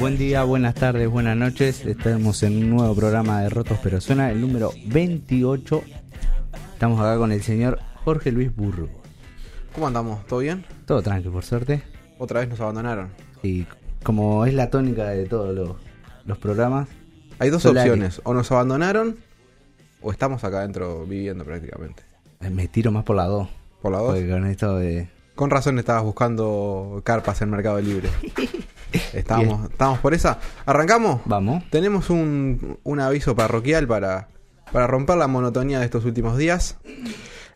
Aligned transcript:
Buen 0.00 0.18
día, 0.18 0.42
buenas 0.42 0.74
tardes, 0.74 1.08
buenas 1.08 1.36
noches. 1.36 1.86
Estamos 1.86 2.42
en 2.42 2.56
un 2.56 2.70
nuevo 2.70 2.92
programa 2.96 3.40
de 3.40 3.48
Rotos 3.48 3.78
Pero 3.82 4.00
Suena, 4.00 4.32
el 4.32 4.40
número 4.40 4.72
28. 4.86 5.82
Estamos 6.72 6.98
acá 6.98 7.16
con 7.16 7.30
el 7.30 7.40
señor 7.42 7.78
Jorge 8.04 8.32
Luis 8.32 8.54
Burro. 8.54 8.88
¿Cómo 9.74 9.86
andamos? 9.86 10.26
¿Todo 10.26 10.40
bien? 10.40 10.64
Todo 10.86 11.02
tranquilo, 11.02 11.30
por 11.30 11.44
suerte. 11.44 11.82
Otra 12.18 12.40
vez 12.40 12.48
nos 12.48 12.58
abandonaron. 12.60 13.10
Y 13.44 13.64
como 14.02 14.44
es 14.44 14.54
la 14.54 14.70
tónica 14.70 15.04
de 15.10 15.26
todos 15.26 15.54
los, 15.54 15.76
los 16.24 16.38
programas, 16.38 16.88
Hay 17.38 17.50
dos 17.50 17.64
opciones. 17.66 18.20
O 18.24 18.34
nos 18.34 18.50
abandonaron 18.50 19.18
o 20.02 20.10
estamos 20.10 20.42
acá 20.42 20.58
adentro 20.58 21.06
viviendo 21.06 21.44
prácticamente. 21.44 22.02
eh, 22.40 22.50
me 22.50 22.66
tiro 22.66 22.90
más 22.90 23.04
por 23.04 23.14
la 23.14 23.26
2. 23.26 23.48
Por 23.82 23.92
la 23.92 23.98
dos. 23.98 24.14
Porque 24.14 24.28
con 24.28 24.46
esto 24.46 24.76
de... 24.78 25.08
Con 25.36 25.48
razón 25.50 25.78
estabas 25.78 26.02
buscando 26.02 27.00
carpas 27.04 27.40
en 27.40 27.50
Mercado 27.50 27.80
Libre. 27.80 28.08
Estábamos, 29.12 29.70
estábamos 29.70 30.00
por 30.00 30.14
esa. 30.14 30.38
¿Arrancamos? 30.66 31.20
Vamos. 31.24 31.64
Tenemos 31.70 32.10
un, 32.10 32.78
un 32.82 33.00
aviso 33.00 33.34
parroquial 33.36 33.86
para, 33.86 34.28
para 34.72 34.86
romper 34.86 35.16
la 35.16 35.26
monotonía 35.26 35.78
de 35.78 35.84
estos 35.84 36.04
últimos 36.04 36.36
días. 36.36 36.76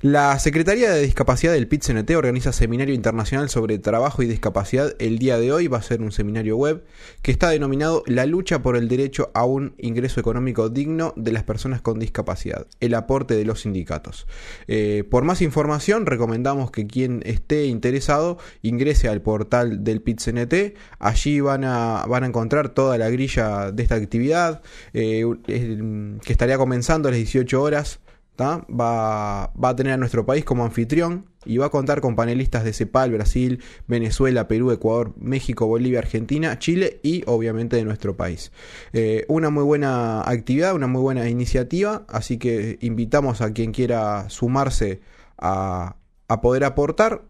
La 0.05 0.39
Secretaría 0.39 0.93
de 0.93 1.01
Discapacidad 1.01 1.55
del 1.55 1.67
PIT-CNT 1.67 2.11
organiza 2.11 2.53
seminario 2.53 2.95
internacional 2.95 3.49
sobre 3.49 3.79
trabajo 3.79 4.23
y 4.23 4.27
discapacidad. 4.27 4.95
El 4.99 5.19
día 5.19 5.39
de 5.39 5.51
hoy 5.51 5.67
va 5.67 5.79
a 5.79 5.83
ser 5.83 6.03
un 6.03 6.13
seminario 6.13 6.59
web 6.59 6.85
que 7.23 7.31
está 7.31 7.49
denominado 7.49 8.03
La 8.05 8.27
lucha 8.27 8.61
por 8.61 8.77
el 8.77 8.87
derecho 8.87 9.31
a 9.33 9.47
un 9.47 9.75
ingreso 9.79 10.21
económico 10.21 10.69
digno 10.69 11.15
de 11.17 11.33
las 11.33 11.45
personas 11.45 11.81
con 11.81 11.99
discapacidad, 11.99 12.67
el 12.81 12.93
aporte 12.93 13.35
de 13.35 13.47
los 13.47 13.63
sindicatos. 13.63 14.27
Eh, 14.69 15.05
por 15.11 15.25
más 15.25 15.41
información, 15.41 16.05
recomendamos 16.05 16.71
que 16.71 16.87
quien 16.87 17.23
esté 17.25 17.65
interesado 17.65 18.37
ingrese 18.61 19.09
al 19.09 19.23
portal 19.23 19.85
del 19.85 20.03
PIT-CNT. 20.03 20.75
Allí 20.99 21.41
van 21.41 21.65
a, 21.65 22.05
van 22.07 22.25
a 22.25 22.27
encontrar 22.27 22.69
toda 22.69 22.99
la 22.99 23.09
grilla 23.09 23.73
de 23.73 23.83
esta 23.83 23.95
actividad, 23.95 24.61
eh, 24.93 25.25
eh, 25.49 26.19
que 26.23 26.33
estaría 26.33 26.59
comenzando 26.59 27.09
a 27.09 27.11
las 27.11 27.17
18 27.17 27.63
horas. 27.63 28.01
Va, 28.37 29.53
va 29.55 29.69
a 29.69 29.77
tener 29.77 29.93
a 29.93 29.97
nuestro 29.97 30.27
país 30.27 30.45
como 30.45 30.65
anfitrión 30.65 31.27
y 31.45 31.59
va 31.59 31.67
a 31.67 31.71
contar 31.71 32.01
con 32.01 32.17
panelistas 32.17 32.65
de 32.65 32.73
CEPAL, 32.73 33.13
Brasil, 33.13 33.63
Venezuela, 33.87 34.49
Perú, 34.49 34.73
Ecuador, 34.73 35.15
México, 35.17 35.67
Bolivia, 35.67 36.01
Argentina, 36.01 36.59
Chile 36.59 36.99
y 37.03 37.23
obviamente 37.27 37.77
de 37.77 37.85
nuestro 37.85 38.17
país. 38.17 38.51
Eh, 38.93 39.25
una 39.29 39.51
muy 39.51 39.63
buena 39.63 40.23
actividad, 40.23 40.75
una 40.75 40.89
muy 40.89 41.01
buena 41.03 41.29
iniciativa, 41.29 42.05
así 42.09 42.39
que 42.39 42.79
invitamos 42.81 43.41
a 43.41 43.53
quien 43.53 43.71
quiera 43.71 44.29
sumarse 44.31 45.01
a, 45.39 45.97
a 46.27 46.41
poder 46.41 46.65
aportar. 46.65 47.23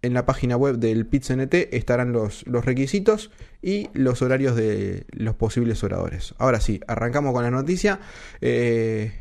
En 0.00 0.14
la 0.14 0.24
página 0.24 0.56
web 0.56 0.78
del 0.78 1.06
PITCNT 1.06 1.54
estarán 1.72 2.12
los, 2.12 2.46
los 2.46 2.64
requisitos 2.64 3.32
y 3.60 3.88
los 3.94 4.22
horarios 4.22 4.54
de 4.54 5.06
los 5.10 5.34
posibles 5.34 5.82
oradores. 5.82 6.36
Ahora 6.38 6.60
sí, 6.60 6.80
arrancamos 6.86 7.34
con 7.34 7.42
la 7.42 7.50
noticia. 7.50 7.98
Eh, 8.40 9.12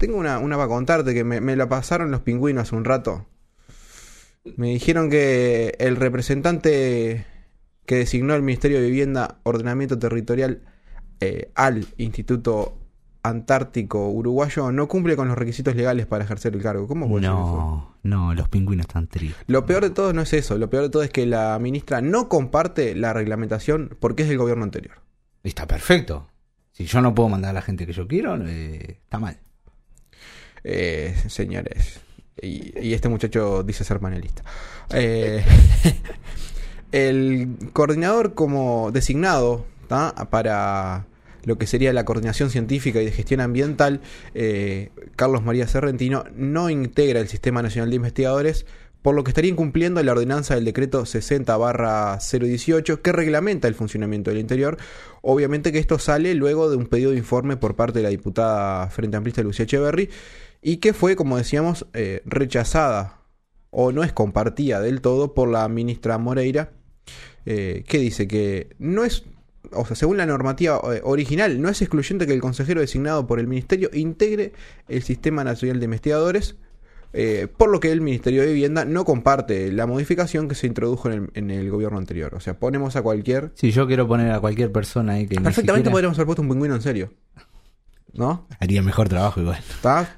tengo 0.00 0.16
una, 0.16 0.38
una 0.38 0.56
para 0.56 0.68
contarte 0.68 1.14
que 1.14 1.22
me, 1.24 1.40
me 1.40 1.54
la 1.54 1.68
pasaron 1.68 2.10
los 2.10 2.22
pingüinos 2.22 2.62
hace 2.62 2.74
un 2.74 2.84
rato. 2.84 3.26
Me 4.56 4.68
dijeron 4.70 5.10
que 5.10 5.76
el 5.78 5.96
representante 5.96 7.26
que 7.84 7.96
designó 7.96 8.34
el 8.34 8.42
Ministerio 8.42 8.80
de 8.80 8.86
Vivienda, 8.86 9.40
Ordenamiento 9.42 9.98
Territorial 9.98 10.62
eh, 11.20 11.52
al 11.54 11.86
Instituto 11.98 12.78
Antártico 13.22 14.08
Uruguayo 14.08 14.72
no 14.72 14.88
cumple 14.88 15.16
con 15.16 15.28
los 15.28 15.36
requisitos 15.36 15.76
legales 15.76 16.06
para 16.06 16.24
ejercer 16.24 16.54
el 16.54 16.62
cargo. 16.62 16.88
¿Cómo 16.88 17.06
puede 17.06 17.26
eso? 17.26 17.34
No, 17.34 17.96
no, 18.02 18.34
los 18.34 18.48
pingüinos 18.48 18.86
están 18.86 19.06
tristes. 19.06 19.44
Lo 19.48 19.66
peor 19.66 19.82
de 19.82 19.90
todo 19.90 20.14
no 20.14 20.22
es 20.22 20.32
eso, 20.32 20.56
lo 20.56 20.70
peor 20.70 20.84
de 20.84 20.88
todo 20.88 21.02
es 21.02 21.10
que 21.10 21.26
la 21.26 21.58
ministra 21.58 22.00
no 22.00 22.30
comparte 22.30 22.94
la 22.94 23.12
reglamentación 23.12 23.98
porque 24.00 24.22
es 24.22 24.30
del 24.30 24.38
gobierno 24.38 24.64
anterior. 24.64 25.02
Está 25.42 25.66
perfecto. 25.66 26.28
Si 26.72 26.86
yo 26.86 27.02
no 27.02 27.14
puedo 27.14 27.28
mandar 27.28 27.50
a 27.50 27.54
la 27.54 27.62
gente 27.62 27.86
que 27.86 27.92
yo 27.92 28.08
quiero, 28.08 28.38
eh, 28.46 29.00
está 29.02 29.18
mal. 29.18 29.36
Eh, 30.64 31.14
señores, 31.28 32.00
y, 32.40 32.92
este 32.92 33.08
muchacho 33.08 33.62
dice 33.62 33.84
ser 33.84 34.00
panelista. 34.00 34.42
Eh, 34.92 35.44
el 36.92 37.56
coordinador 37.72 38.34
como 38.34 38.90
designado 38.92 39.64
para 39.88 41.06
lo 41.44 41.58
que 41.58 41.66
sería 41.66 41.92
la 41.92 42.04
coordinación 42.04 42.50
científica 42.50 43.00
y 43.00 43.06
de 43.06 43.12
gestión 43.12 43.40
ambiental, 43.40 44.00
eh, 44.34 44.90
Carlos 45.16 45.42
María 45.42 45.66
Serrentino, 45.66 46.24
no 46.34 46.70
integra 46.70 47.18
el 47.20 47.28
Sistema 47.28 47.62
Nacional 47.62 47.90
de 47.90 47.96
Investigadores, 47.96 48.66
por 49.02 49.14
lo 49.14 49.24
que 49.24 49.30
estaría 49.30 49.50
incumpliendo 49.50 50.02
la 50.02 50.12
ordenanza 50.12 50.54
del 50.54 50.66
decreto 50.66 51.02
60-018 51.04 53.00
que 53.00 53.12
reglamenta 53.12 53.66
el 53.66 53.74
funcionamiento 53.74 54.30
del 54.30 54.40
interior. 54.40 54.76
Obviamente 55.22 55.72
que 55.72 55.78
esto 55.78 55.98
sale 55.98 56.34
luego 56.34 56.68
de 56.68 56.76
un 56.76 56.86
pedido 56.86 57.12
de 57.12 57.16
informe 57.16 57.56
por 57.56 57.76
parte 57.76 58.00
de 58.00 58.02
la 58.02 58.10
diputada 58.10 58.90
Frente 58.90 59.16
Amplista 59.16 59.42
Lucía 59.42 59.64
Echeverry 59.64 60.10
y 60.62 60.76
que 60.78 60.92
fue, 60.92 61.16
como 61.16 61.36
decíamos, 61.36 61.86
eh, 61.94 62.22
rechazada 62.24 63.18
o 63.70 63.92
no 63.92 64.02
es 64.02 64.12
compartida 64.12 64.80
del 64.80 65.00
todo 65.00 65.32
por 65.34 65.48
la 65.48 65.68
ministra 65.68 66.18
Moreira, 66.18 66.72
eh, 67.46 67.84
que 67.88 67.98
dice 67.98 68.26
que 68.28 68.74
no 68.78 69.04
es, 69.04 69.24
o 69.72 69.86
sea, 69.86 69.96
según 69.96 70.16
la 70.16 70.26
normativa 70.26 70.80
eh, 70.94 71.00
original, 71.04 71.60
no 71.62 71.68
es 71.68 71.80
excluyente 71.80 72.26
que 72.26 72.32
el 72.34 72.40
consejero 72.40 72.80
designado 72.80 73.26
por 73.26 73.38
el 73.40 73.46
ministerio 73.46 73.88
integre 73.92 74.52
el 74.88 75.02
Sistema 75.02 75.44
Nacional 75.44 75.78
de 75.78 75.84
Investigadores, 75.84 76.56
eh, 77.12 77.48
por 77.56 77.70
lo 77.70 77.80
que 77.80 77.90
el 77.90 78.00
Ministerio 78.00 78.42
de 78.42 78.48
Vivienda 78.52 78.84
no 78.84 79.04
comparte 79.04 79.72
la 79.72 79.86
modificación 79.86 80.46
que 80.48 80.54
se 80.54 80.66
introdujo 80.68 81.10
en 81.10 81.14
el, 81.24 81.30
en 81.34 81.50
el 81.50 81.70
gobierno 81.70 81.98
anterior. 81.98 82.34
O 82.36 82.40
sea, 82.40 82.58
ponemos 82.58 82.94
a 82.94 83.02
cualquier... 83.02 83.50
Si 83.54 83.72
yo 83.72 83.86
quiero 83.88 84.06
poner 84.06 84.30
a 84.30 84.38
cualquier 84.40 84.70
persona 84.70 85.14
ahí 85.14 85.26
que 85.26 85.34
Perfectamente 85.36 85.72
siquiera- 85.88 85.90
podríamos 85.90 86.18
haber 86.18 86.26
puesto 86.26 86.42
un 86.42 86.48
pingüino 86.48 86.74
en 86.76 86.82
serio. 86.82 87.12
¿No? 88.12 88.46
haría 88.58 88.82
mejor 88.82 89.08
trabajo 89.08 89.40
igual. 89.40 89.58
¿Está? 89.58 90.14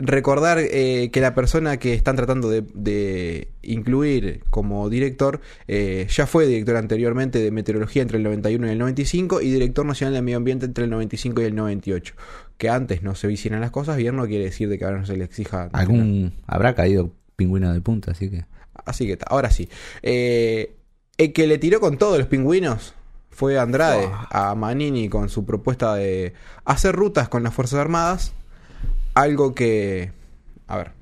Recordar 0.00 0.58
eh, 0.58 1.10
que 1.12 1.20
la 1.20 1.34
persona 1.34 1.78
que 1.78 1.94
están 1.94 2.16
tratando 2.16 2.50
de, 2.50 2.62
de 2.74 3.48
incluir 3.62 4.44
como 4.50 4.88
director 4.88 5.40
eh, 5.66 6.06
ya 6.10 6.26
fue 6.26 6.46
director 6.46 6.76
anteriormente 6.76 7.38
de 7.38 7.50
meteorología 7.50 8.02
entre 8.02 8.18
el 8.18 8.24
91 8.24 8.66
y 8.66 8.70
el 8.70 8.78
95 8.78 9.40
y 9.40 9.50
director 9.50 9.86
nacional 9.86 10.14
de 10.14 10.22
medio 10.22 10.38
ambiente 10.38 10.66
entre 10.66 10.84
el 10.84 10.90
95 10.90 11.42
y 11.42 11.44
el 11.44 11.54
98. 11.54 12.14
Que 12.58 12.68
antes 12.68 13.02
no 13.02 13.14
se 13.14 13.30
hicieran 13.30 13.60
las 13.60 13.70
cosas 13.70 13.96
bien 13.96 14.16
no 14.16 14.26
quiere 14.26 14.44
decir 14.44 14.68
de 14.68 14.78
que 14.78 14.84
ahora 14.84 14.98
no 14.98 15.06
se 15.06 15.16
le 15.16 15.24
exija. 15.24 15.68
Algún 15.72 16.34
habrá 16.46 16.74
caído 16.74 17.12
pingüino 17.36 17.72
de 17.72 17.80
punta, 17.80 18.12
así 18.12 18.30
que 18.30 18.44
Así 18.84 19.06
que 19.06 19.12
está, 19.12 19.26
ahora 19.28 19.50
sí. 19.50 19.68
Eh, 20.02 20.74
el 21.18 21.32
que 21.32 21.46
le 21.46 21.58
tiró 21.58 21.80
con 21.80 21.98
todos 21.98 22.18
los 22.18 22.26
pingüinos 22.26 22.94
fue 23.32 23.58
Andrade 23.58 24.08
a 24.30 24.54
Manini 24.54 25.08
con 25.08 25.28
su 25.28 25.44
propuesta 25.44 25.94
de 25.94 26.34
hacer 26.64 26.94
rutas 26.94 27.28
con 27.28 27.42
las 27.42 27.52
Fuerzas 27.52 27.80
Armadas. 27.80 28.32
Algo 29.14 29.54
que, 29.54 30.12
a 30.68 30.76
ver, 30.76 30.92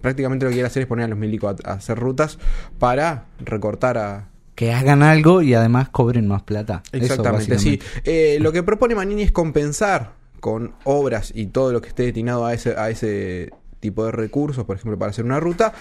prácticamente 0.00 0.44
lo 0.44 0.50
que 0.50 0.56
quiere 0.56 0.66
hacer 0.66 0.82
es 0.82 0.88
poner 0.88 1.06
a 1.06 1.08
los 1.08 1.18
milicos 1.18 1.56
a, 1.64 1.70
a 1.70 1.74
hacer 1.74 1.98
rutas 1.98 2.38
para 2.78 3.26
recortar 3.40 3.98
a... 3.98 4.28
que 4.54 4.72
hagan 4.72 5.02
algo 5.02 5.42
y 5.42 5.54
además 5.54 5.88
cobren 5.88 6.28
más 6.28 6.42
plata. 6.42 6.82
Eso, 6.92 7.04
Exactamente, 7.04 7.58
sí. 7.58 7.80
Eh, 8.04 8.38
lo 8.40 8.52
que 8.52 8.62
propone 8.62 8.94
Manini 8.94 9.22
es 9.22 9.32
compensar 9.32 10.12
con 10.40 10.74
obras 10.84 11.32
y 11.34 11.46
todo 11.46 11.72
lo 11.72 11.80
que 11.80 11.88
esté 11.88 12.04
destinado 12.04 12.44
a 12.44 12.52
ese, 12.52 12.76
a 12.76 12.90
ese 12.90 13.50
tipo 13.80 14.04
de 14.04 14.12
recursos, 14.12 14.64
por 14.64 14.76
ejemplo, 14.76 14.98
para 14.98 15.10
hacer 15.10 15.24
una 15.24 15.40
ruta, 15.40 15.72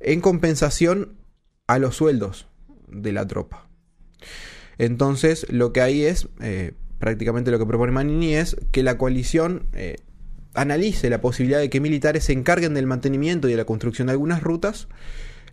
en 0.00 0.20
compensación 0.20 1.16
a 1.66 1.78
los 1.78 1.96
sueldos 1.96 2.46
de 2.88 3.12
la 3.12 3.26
tropa. 3.26 3.66
Entonces, 4.78 5.46
lo 5.50 5.72
que 5.72 5.80
hay 5.80 6.04
es, 6.04 6.28
eh, 6.40 6.72
prácticamente 6.98 7.50
lo 7.50 7.58
que 7.58 7.66
propone 7.66 7.92
Manini 7.92 8.34
es 8.34 8.56
que 8.70 8.82
la 8.82 8.96
coalición 8.96 9.66
eh, 9.72 9.96
analice 10.54 11.10
la 11.10 11.20
posibilidad 11.20 11.58
de 11.58 11.68
que 11.68 11.80
militares 11.80 12.24
se 12.24 12.32
encarguen 12.32 12.74
del 12.74 12.86
mantenimiento 12.86 13.48
y 13.48 13.52
de 13.52 13.56
la 13.56 13.64
construcción 13.64 14.06
de 14.06 14.12
algunas 14.12 14.42
rutas, 14.42 14.88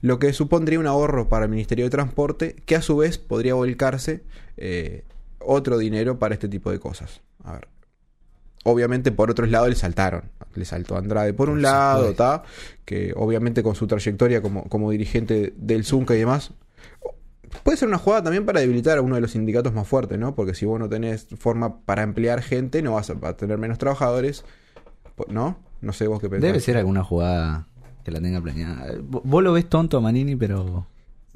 lo 0.02 0.20
que 0.20 0.34
supondría 0.34 0.80
un 0.80 0.88
ahorro 0.88 1.30
para 1.30 1.46
el 1.46 1.52
Ministerio 1.52 1.86
de 1.86 1.92
Transporte, 1.92 2.56
que 2.66 2.76
a 2.76 2.82
su 2.82 2.98
vez 2.98 3.18
podría 3.18 3.56
volcarse 3.56 4.24
eh, 4.58 5.04
otro 5.40 5.78
dinero 5.78 6.20
para 6.20 6.36
este 6.36 6.48
tipo 6.48 6.72
de 6.72 6.80
cosas. 6.80 7.22
A 7.44 7.54
ver. 7.54 7.68
Obviamente 8.64 9.12
por 9.12 9.30
otros 9.30 9.50
lados 9.50 9.70
le 9.70 9.76
saltaron. 9.76 10.24
Le 10.56 10.66
saltó 10.66 10.98
Andrade 10.98 11.34
por 11.34 11.50
un 11.50 11.62
lado. 11.62 12.14
¿tá? 12.14 12.44
que 12.84 13.14
obviamente 13.16 13.62
con 13.62 13.76
su 13.76 13.88
trayectoria 13.88 14.42
como, 14.42 14.64
como 14.64 14.90
dirigente 14.92 15.54
del 15.58 15.84
Zunca 15.84 16.16
y 16.16 16.20
demás, 16.20 16.52
puede 17.64 17.78
ser 17.78 17.88
una 17.88 17.98
jugada 17.98 18.24
también 18.24 18.46
para 18.46 18.60
debilitar 18.60 18.98
a 18.98 19.02
uno 19.02 19.16
de 19.16 19.22
los 19.22 19.32
sindicatos 19.32 19.74
más 19.74 19.88
fuertes, 19.88 20.18
¿no? 20.20 20.36
Porque 20.36 20.54
si 20.54 20.66
vos 20.66 20.80
no 20.80 20.90
tenés 20.90 21.28
forma 21.38 21.80
para 21.82 22.04
emplear 22.04 22.42
gente, 22.42 22.82
no 22.82 22.94
vas 22.94 23.10
a, 23.10 23.34
tener 23.38 23.58
menos 23.58 23.78
trabajadores, 23.78 24.46
¿no? 25.28 25.58
No 25.82 25.94
sé 25.94 26.08
vos 26.08 26.20
qué 26.20 26.30
pensás. 26.30 26.48
Debe 26.48 26.60
ser 26.60 26.78
alguna 26.78 27.04
jugada 27.04 27.68
que 28.04 28.12
la 28.12 28.22
tenga 28.22 28.42
planeada. 28.42 28.94
Vos 29.02 29.44
lo 29.44 29.54
ves 29.54 29.68
tonto 29.68 29.98
a 29.98 30.02
Manini, 30.02 30.36
pero 30.36 30.88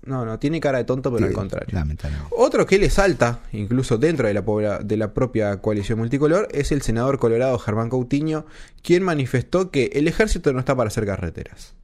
No, 0.05 0.25
no, 0.25 0.39
tiene 0.39 0.59
cara 0.59 0.77
de 0.77 0.85
tonto, 0.85 1.11
pero 1.13 1.25
al 1.27 1.33
contrario. 1.33 1.67
Lamentablemente. 1.71 2.33
Otro 2.35 2.65
que 2.65 2.79
le 2.79 2.89
salta, 2.89 3.41
incluso 3.51 3.97
dentro 3.97 4.27
de 4.27 4.33
la, 4.33 4.45
pobla- 4.45 4.79
de 4.79 4.97
la 4.97 5.13
propia 5.13 5.57
coalición 5.61 5.99
multicolor, 5.99 6.47
es 6.51 6.71
el 6.71 6.81
senador 6.81 7.19
colorado 7.19 7.59
Germán 7.59 7.89
Coutinho, 7.89 8.45
quien 8.81 9.03
manifestó 9.03 9.71
que 9.71 9.91
el 9.93 10.07
ejército 10.07 10.53
no 10.53 10.59
está 10.59 10.75
para 10.75 10.87
hacer 10.87 11.05
carreteras. 11.05 11.75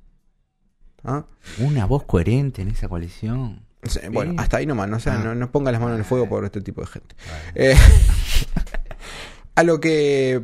¿Ah? 1.03 1.25
Una 1.59 1.85
voz 1.85 2.03
coherente 2.05 2.61
en 2.61 2.69
esa 2.69 2.87
coalición. 2.87 3.64
Sí, 3.87 3.99
Bueno, 4.11 4.33
hasta 4.37 4.57
ahí 4.57 4.65
nomás, 4.65 4.89
no, 4.89 4.97
o 4.97 4.99
sea, 4.99 5.19
Ah. 5.19 5.23
no, 5.23 5.35
no 5.35 5.51
ponga 5.51 5.71
las 5.71 5.79
manos 5.81 5.95
en 5.95 5.99
el 6.01 6.05
fuego 6.05 6.27
por 6.29 6.43
este 6.45 6.61
tipo 6.61 6.81
de 6.81 6.87
gente. 6.87 7.15
Eh, 7.55 7.75
a 9.55 9.63
lo 9.63 9.79
que 9.79 10.41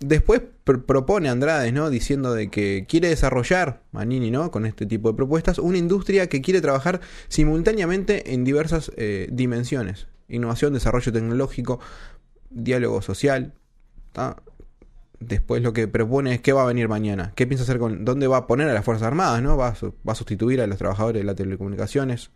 después 0.00 0.42
pr- 0.64 0.84
propone 0.84 1.28
Andrade, 1.28 1.72
¿no? 1.72 1.90
Diciendo 1.90 2.34
de 2.34 2.50
que 2.50 2.86
quiere 2.88 3.08
desarrollar, 3.08 3.82
Manini, 3.92 4.30
¿no? 4.30 4.50
Con 4.50 4.66
este 4.66 4.86
tipo 4.86 5.10
de 5.10 5.16
propuestas, 5.16 5.58
una 5.58 5.78
industria 5.78 6.28
que 6.28 6.40
quiere 6.40 6.60
trabajar 6.60 7.00
simultáneamente 7.28 8.32
en 8.34 8.44
diversas 8.44 8.90
eh, 8.96 9.28
dimensiones. 9.30 10.06
Innovación, 10.28 10.72
desarrollo 10.72 11.12
tecnológico, 11.12 11.80
diálogo 12.50 13.02
social. 13.02 13.52
¿tá? 14.12 14.36
Después 15.20 15.62
lo 15.62 15.72
que 15.72 15.88
propone 15.88 16.34
es 16.34 16.40
qué 16.40 16.52
va 16.52 16.62
a 16.62 16.66
venir 16.66 16.88
mañana, 16.88 17.32
qué 17.34 17.46
piensa 17.46 17.64
hacer 17.64 17.78
con, 17.78 18.04
dónde 18.04 18.26
va 18.26 18.38
a 18.38 18.46
poner 18.46 18.68
a 18.68 18.74
las 18.74 18.84
Fuerzas 18.84 19.06
Armadas, 19.06 19.42
¿no? 19.42 19.56
Va 19.56 19.68
a, 19.68 19.74
va 20.06 20.12
a 20.12 20.14
sustituir 20.14 20.60
a 20.60 20.66
los 20.66 20.78
trabajadores 20.78 21.20
de 21.20 21.24
las 21.26 21.36
telecomunicaciones, 21.36 22.30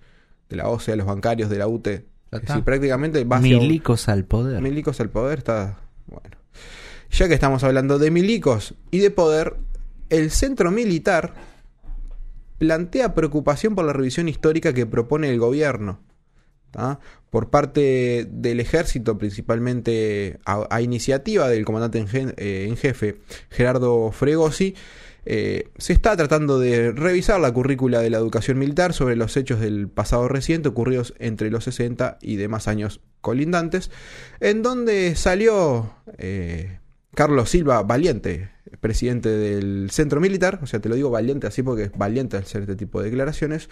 de 0.49 0.57
la 0.57 0.69
OCE, 0.69 0.93
a 0.93 0.97
los 0.97 1.07
bancarios, 1.07 1.51
de 1.51 1.59
la 1.59 1.69
UTE. 1.69 2.07
Es 2.31 2.43
decir, 2.43 2.63
prácticamente 2.65 3.25
va 3.25 3.37
un- 3.39 3.43
Milicos 3.43 4.09
al 4.09 4.25
poder. 4.25 4.61
Milicos 4.63 5.01
al 5.01 5.09
poder 5.11 5.39
está. 5.39 5.79
Bueno. 6.07 6.37
Ya 7.11 7.27
que 7.29 7.35
estamos 7.35 7.65
hablando 7.65 7.99
de 7.99 8.11
milicos 8.11 8.75
y 8.91 8.99
de 8.99 9.11
poder, 9.11 9.57
el 10.11 10.31
centro 10.31 10.71
militar 10.71 11.33
plantea 12.59 13.15
preocupación 13.15 13.75
por 13.75 13.85
la 13.85 13.93
revisión 13.93 14.29
histórica 14.29 14.73
que 14.73 14.85
propone 14.87 15.31
el 15.31 15.39
gobierno. 15.39 16.01
¿tá? 16.71 16.99
Por 17.31 17.51
parte 17.51 18.27
del 18.31 18.61
ejército, 18.61 19.17
principalmente 19.17 20.39
a, 20.45 20.67
a 20.71 20.83
iniciativa 20.83 21.49
del 21.49 21.65
comandante 21.65 21.99
en, 21.99 22.35
eh, 22.37 22.67
en 22.69 22.77
jefe, 22.77 23.21
Gerardo 23.51 24.11
Fregosi, 24.13 24.75
eh, 25.31 25.69
se 25.77 25.93
está 25.93 26.17
tratando 26.17 26.59
de 26.59 26.91
revisar 26.91 27.39
la 27.39 27.53
currícula 27.53 28.01
de 28.01 28.09
la 28.09 28.17
educación 28.17 28.59
militar 28.59 28.95
sobre 28.95 29.15
los 29.15 29.37
hechos 29.37 29.61
del 29.61 29.87
pasado 29.87 30.27
reciente 30.27 30.71
ocurridos 30.71 31.13
entre 31.19 31.51
los 31.51 31.65
60 31.65 32.17
y 32.23 32.37
demás 32.37 32.67
años 32.67 33.03
colindantes, 33.21 33.91
en 34.41 34.63
donde 34.63 35.15
salió 35.17 35.93
eh, 36.17 36.79
Carlos 37.15 37.51
Silva 37.51 37.83
Valiente, 37.83 38.49
presidente 38.81 39.29
del 39.29 39.91
centro 39.91 40.19
militar, 40.19 40.61
o 40.63 40.67
sea, 40.67 40.81
te 40.81 40.89
lo 40.89 40.95
digo 40.95 41.11
valiente 41.11 41.47
así 41.47 41.63
porque 41.63 41.83
es 41.83 41.93
valiente 41.93 42.39
hacer 42.39 42.63
este 42.63 42.77
tipo 42.77 43.03
de 43.03 43.11
declaraciones, 43.11 43.69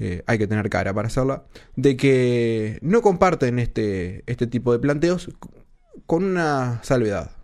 eh, 0.00 0.24
hay 0.26 0.38
que 0.38 0.48
tener 0.48 0.68
cara 0.70 0.92
para 0.92 1.06
hacerla, 1.06 1.44
de 1.76 1.96
que 1.96 2.80
no 2.82 3.00
comparten 3.00 3.60
este, 3.60 4.24
este 4.26 4.48
tipo 4.48 4.72
de 4.72 4.80
planteos 4.80 5.30
con 6.06 6.24
una 6.24 6.80
salvedad. 6.82 7.39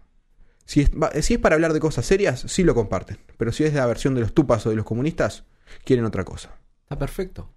Si 0.67 0.83
es, 0.83 0.91
va- 0.91 1.11
si 1.23 1.35
es 1.35 1.41
para 1.41 1.55
hablar 1.55 1.73
de 1.73 1.81
cosas 1.81 2.05
serias, 2.05 2.45
sí 2.49 2.63
lo 2.65 2.75
comparten. 2.75 3.19
Pero 3.39 3.53
si 3.53 3.65
es 3.65 3.73
de 3.73 3.79
la 3.79 3.87
versión 3.87 4.15
de 4.15 4.21
los 4.21 4.35
tupas 4.35 4.67
o 4.67 4.71
de 4.71 4.77
los 4.77 4.85
comunistas, 4.85 5.45
quieren 5.85 6.05
otra 6.05 6.25
cosa. 6.25 6.57
Está 6.83 6.99
perfecto. 6.99 7.49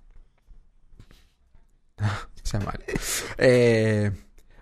sea 2.43 2.59
mal. 2.61 2.79
Eh, 3.37 4.11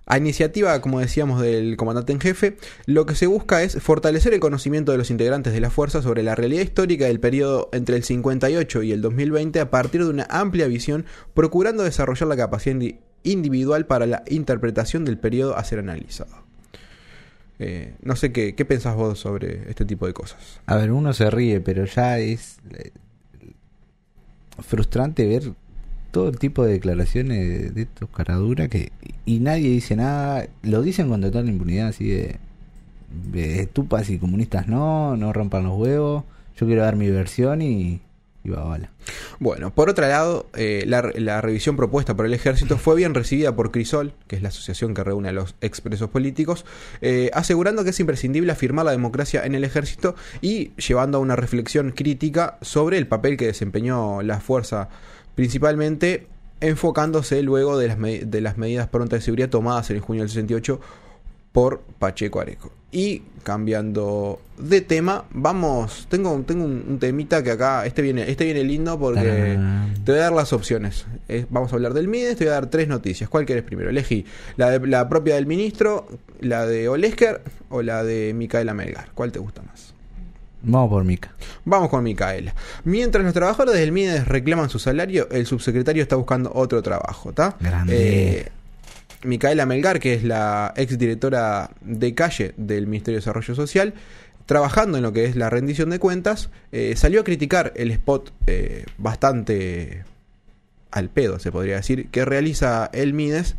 a 0.05 0.17
iniciativa, 0.17 0.79
como 0.81 0.99
decíamos, 1.01 1.41
del 1.41 1.75
comandante 1.75 2.13
en 2.13 2.19
jefe, 2.21 2.57
lo 2.85 3.05
que 3.05 3.15
se 3.15 3.27
busca 3.27 3.61
es 3.63 3.81
fortalecer 3.81 4.33
el 4.33 4.39
conocimiento 4.39 4.91
de 4.93 4.97
los 4.97 5.11
integrantes 5.11 5.51
de 5.53 5.59
la 5.59 5.69
fuerza 5.69 6.01
sobre 6.01 6.23
la 6.23 6.33
realidad 6.35 6.63
histórica 6.63 7.05
del 7.05 7.19
periodo 7.19 7.69
entre 7.73 7.97
el 7.97 8.03
58 8.03 8.83
y 8.83 8.93
el 8.93 9.01
2020 9.01 9.59
a 9.59 9.69
partir 9.69 10.03
de 10.05 10.09
una 10.09 10.25
amplia 10.29 10.67
visión, 10.67 11.05
procurando 11.33 11.83
desarrollar 11.83 12.27
la 12.29 12.37
capacidad 12.37 12.75
indi- 12.77 12.99
individual 13.23 13.85
para 13.85 14.05
la 14.05 14.23
interpretación 14.27 15.03
del 15.03 15.17
periodo 15.19 15.57
a 15.57 15.63
ser 15.65 15.79
analizado. 15.79 16.46
Eh, 17.59 17.95
no 18.03 18.15
sé 18.15 18.31
qué, 18.31 18.53
qué 18.55 18.65
pensás 18.65 18.95
vos 18.95 19.19
sobre 19.19 19.69
este 19.69 19.85
tipo 19.85 20.05
de 20.05 20.13
cosas. 20.13 20.61
A 20.65 20.75
ver, 20.75 20.91
uno 20.91 21.13
se 21.13 21.29
ríe, 21.31 21.59
pero 21.59 21.85
ya 21.85 22.19
es 22.19 22.57
eh, 22.77 22.91
frustrante 24.59 25.27
ver 25.27 25.53
todo 26.11 26.29
el 26.29 26.39
tipo 26.39 26.63
de 26.63 26.73
declaraciones 26.73 27.73
de, 27.73 27.81
estos 27.83 28.09
caraduras 28.09 28.69
que 28.69 28.91
y 29.25 29.39
nadie 29.39 29.69
dice 29.69 29.95
nada, 29.95 30.47
lo 30.63 30.81
dicen 30.81 31.09
con 31.09 31.21
total 31.21 31.49
impunidad 31.49 31.89
así 31.89 32.07
de, 32.07 32.37
de 33.31 33.61
estupas 33.61 34.09
y 34.09 34.17
comunistas 34.17 34.67
no, 34.67 35.17
no 35.17 35.33
rompan 35.33 35.63
los 35.63 35.77
huevos, 35.77 36.23
yo 36.55 36.65
quiero 36.65 36.83
dar 36.83 36.95
mi 36.95 37.09
versión 37.09 37.61
y, 37.61 38.01
Bueno, 39.39 39.73
por 39.73 39.89
otro 39.89 40.07
lado, 40.07 40.47
eh, 40.55 40.83
la, 40.87 41.11
la 41.15 41.41
revisión 41.41 41.75
propuesta 41.75 42.15
por 42.15 42.25
el 42.25 42.33
ejército 42.33 42.77
fue 42.77 42.95
bien 42.95 43.13
recibida 43.13 43.55
por 43.55 43.71
Crisol, 43.71 44.13
que 44.27 44.35
es 44.35 44.41
la 44.41 44.49
asociación 44.49 44.93
que 44.93 45.03
reúne 45.03 45.29
a 45.29 45.31
los 45.31 45.55
expresos 45.61 46.09
políticos, 46.09 46.65
eh, 47.01 47.29
asegurando 47.33 47.83
que 47.83 47.91
es 47.91 47.99
imprescindible 47.99 48.51
afirmar 48.51 48.85
la 48.85 48.91
democracia 48.91 49.45
en 49.45 49.55
el 49.55 49.63
ejército 49.63 50.15
y 50.41 50.71
llevando 50.75 51.17
a 51.17 51.21
una 51.21 51.35
reflexión 51.35 51.91
crítica 51.91 52.57
sobre 52.61 52.97
el 52.97 53.07
papel 53.07 53.37
que 53.37 53.47
desempeñó 53.47 54.21
la 54.21 54.39
fuerza, 54.39 54.89
principalmente 55.35 56.27
enfocándose 56.59 57.43
luego 57.43 57.77
de 57.77 57.87
las, 57.87 57.97
de 57.99 58.41
las 58.41 58.57
medidas 58.57 58.87
prontas 58.87 59.19
de 59.19 59.25
seguridad 59.25 59.49
tomadas 59.49 59.89
en 59.91 59.99
junio 59.99 60.23
del 60.23 60.29
68 60.29 60.79
por 61.57 61.81
Pacheco 61.97 62.39
Areco. 62.39 62.71
Y 62.91 63.23
cambiando 63.41 64.39
de 64.59 64.81
tema, 64.81 65.25
vamos, 65.31 66.05
tengo, 66.07 66.39
tengo 66.45 66.63
un, 66.65 66.85
un 66.87 66.99
temita 66.99 67.41
que 67.41 67.49
acá, 67.49 67.83
este 67.87 68.03
viene, 68.03 68.29
este 68.29 68.45
viene 68.45 68.63
lindo 68.63 68.99
porque 68.99 69.21
Tarán. 69.21 69.95
te 70.05 70.11
voy 70.11 70.19
a 70.19 70.25
dar 70.25 70.33
las 70.33 70.53
opciones. 70.53 71.07
Eh, 71.27 71.47
vamos 71.49 71.71
a 71.71 71.75
hablar 71.77 71.95
del 71.95 72.09
MIDES, 72.09 72.37
te 72.37 72.43
voy 72.43 72.51
a 72.51 72.53
dar 72.57 72.67
tres 72.67 72.87
noticias. 72.87 73.27
¿Cuál 73.27 73.47
querés 73.47 73.63
primero? 73.63 73.89
Elegí 73.89 74.23
la, 74.55 74.69
de, 74.69 74.85
la 74.85 75.09
propia 75.09 75.33
del 75.33 75.47
ministro, 75.47 76.07
la 76.41 76.67
de 76.67 76.89
Olesker 76.89 77.41
o 77.71 77.81
la 77.81 78.03
de 78.03 78.35
Micaela 78.35 78.75
Melgar. 78.75 79.09
¿Cuál 79.15 79.31
te 79.31 79.39
gusta 79.39 79.63
más? 79.63 79.95
Vamos 80.61 80.89
por 80.91 81.03
Mica. 81.05 81.33
Vamos 81.65 81.89
con 81.89 82.03
Micaela. 82.03 82.53
Mientras 82.83 83.23
los 83.23 83.33
trabajadores 83.33 83.79
del 83.79 83.91
MIDES 83.91 84.27
reclaman 84.27 84.69
su 84.69 84.77
salario, 84.77 85.27
el 85.31 85.47
subsecretario 85.47 86.03
está 86.03 86.17
buscando 86.17 86.51
otro 86.53 86.83
trabajo, 86.83 87.31
¿está? 87.31 87.55
Grande. 87.59 88.41
Eh, 88.41 88.51
Micaela 89.23 89.65
Melgar, 89.65 89.99
que 89.99 90.13
es 90.13 90.23
la 90.23 90.73
exdirectora 90.75 91.71
de 91.81 92.13
calle 92.13 92.53
del 92.57 92.87
Ministerio 92.87 93.17
de 93.17 93.21
Desarrollo 93.21 93.55
Social, 93.55 93.93
trabajando 94.45 94.97
en 94.97 95.03
lo 95.03 95.13
que 95.13 95.25
es 95.25 95.35
la 95.35 95.49
rendición 95.49 95.89
de 95.89 95.99
cuentas, 95.99 96.49
eh, 96.71 96.95
salió 96.95 97.21
a 97.21 97.23
criticar 97.23 97.73
el 97.75 97.91
spot 97.91 98.31
eh, 98.47 98.85
bastante 98.97 100.05
al 100.91 101.09
pedo, 101.09 101.39
se 101.39 101.51
podría 101.51 101.75
decir, 101.75 102.09
que 102.09 102.25
realiza 102.25 102.89
el 102.93 103.13
MIDES, 103.13 103.55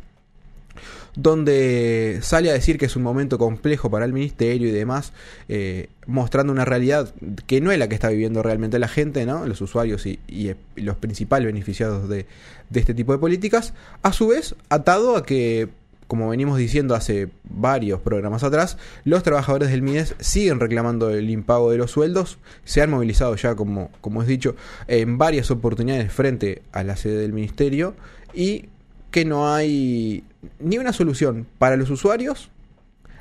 donde 1.19 2.21
sale 2.23 2.49
a 2.49 2.53
decir 2.53 2.79
que 2.79 2.87
es 2.87 2.95
un 2.95 3.03
momento 3.03 3.39
complejo 3.39 3.91
para 3.91 4.05
el 4.05 4.13
ministerio 4.13 4.69
y 4.69 4.71
demás, 4.71 5.13
eh, 5.49 5.89
mostrando 6.07 6.53
una 6.53 6.65
realidad 6.65 7.13
que 7.49 7.61
no 7.61 7.73
es 7.73 7.79
la 7.81 7.89
que 7.89 7.97
está 7.97 8.09
viviendo 8.09 8.41
realmente 8.41 8.79
la 8.79 8.87
gente, 8.87 9.27
¿no? 9.27 9.45
los 9.45 9.61
usuarios 9.61 10.07
y, 10.07 10.21
eh, 10.29 10.55
los 10.77 10.97
principales 10.97 11.47
beneficiados 11.47 12.09
de, 12.09 12.27
de 12.71 12.81
este 12.81 12.95
tipo 12.95 13.11
de 13.11 13.19
políticas, 13.19 13.75
a 14.03 14.13
su 14.13 14.29
vez 14.29 14.55
atado 14.69 15.17
a 15.17 15.27
que, 15.27 15.69
como 16.07 16.29
venimos 16.29 16.57
diciendo 16.57 16.95
hace 16.95 17.31
varios 17.43 18.01
programas 18.01 18.45
atrás, 18.45 18.79
los 19.03 19.25
trabajadores 19.25 19.71
del 19.71 19.83
MIDES 19.83 20.15
siguen 20.21 20.61
reclamando 20.61 21.11
el 21.11 21.31
impago 21.31 21.73
de 21.73 21.79
los 21.79 21.91
sueldos, 21.91 22.39
se 22.65 22.81
han 22.81 22.91
movilizado 22.91 23.35
ya, 23.35 23.57
como, 23.57 23.91
como 24.01 24.23
es 24.23 24.29
dicho, 24.29 24.55
en 24.87 25.19
varias 25.19 25.51
oportunidades 25.51 26.13
frente 26.13 26.63
a 26.71 26.85
la 26.85 26.95
sede 26.95 27.17
del 27.17 27.33
ministerio 27.33 27.97
y 28.33 28.67
que 29.11 29.25
no 29.25 29.53
hay 29.53 30.25
ni 30.61 30.79
una 30.79 30.93
solución 30.93 31.47
para 31.59 31.77
los 31.77 31.91
usuarios, 31.91 32.51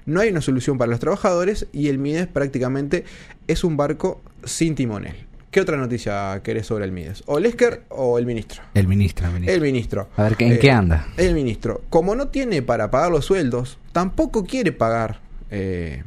no 0.06 0.22
hay 0.22 0.30
una 0.30 0.42
solución 0.42 0.78
para 0.78 0.90
los 0.90 1.00
trabajadores 1.00 1.68
y 1.74 1.90
el 1.90 1.98
MIDES 1.98 2.28
prácticamente 2.28 3.04
es 3.48 3.64
un 3.64 3.78
barco 3.78 4.22
sin 4.44 4.76
timonel. 4.76 5.28
¿Qué 5.52 5.62
otra 5.62 5.78
noticia 5.78 6.42
querés 6.44 6.68
sobre 6.68 6.86
el 6.86 6.92
MIDES? 6.92 7.24
¿O 7.26 7.40
Lesker 7.40 7.84
o 7.90 8.20
el 8.20 8.26
ministro? 8.26 8.62
El 8.74 8.88
ministro. 8.88 9.28
el 9.28 9.34
ministro. 9.34 9.56
El 9.56 9.62
ministro. 9.62 10.10
A 10.16 10.24
ver, 10.24 10.36
¿en 10.40 10.54
Eh, 10.54 10.60
qué 10.60 10.72
anda? 10.72 11.08
El 11.18 11.34
ministro, 11.34 11.82
como 11.90 12.16
no 12.16 12.28
tiene 12.28 12.62
para 12.62 12.92
pagar 12.92 13.12
los 13.12 13.26
sueldos, 13.26 13.78
tampoco 13.92 14.44
quiere 14.46 14.72
pagar 14.72 15.20
eh, 15.50 16.04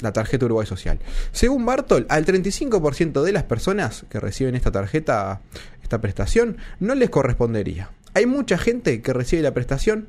la 0.00 0.12
tarjeta 0.12 0.44
Uruguay 0.44 0.66
Social. 0.66 0.98
Según 1.32 1.64
Bartol, 1.66 2.06
al 2.08 2.24
35% 2.24 3.22
de 3.22 3.32
las 3.32 3.42
personas 3.44 4.04
que 4.08 4.20
reciben 4.20 4.54
esta 4.54 4.70
tarjeta, 4.70 5.40
esta 5.82 6.00
prestación, 6.00 6.58
no 6.78 6.94
les 6.94 7.10
correspondería. 7.10 7.90
Hay 8.14 8.26
mucha 8.26 8.58
gente 8.58 9.02
que 9.02 9.12
recibe 9.12 9.42
la 9.42 9.52
prestación 9.52 10.08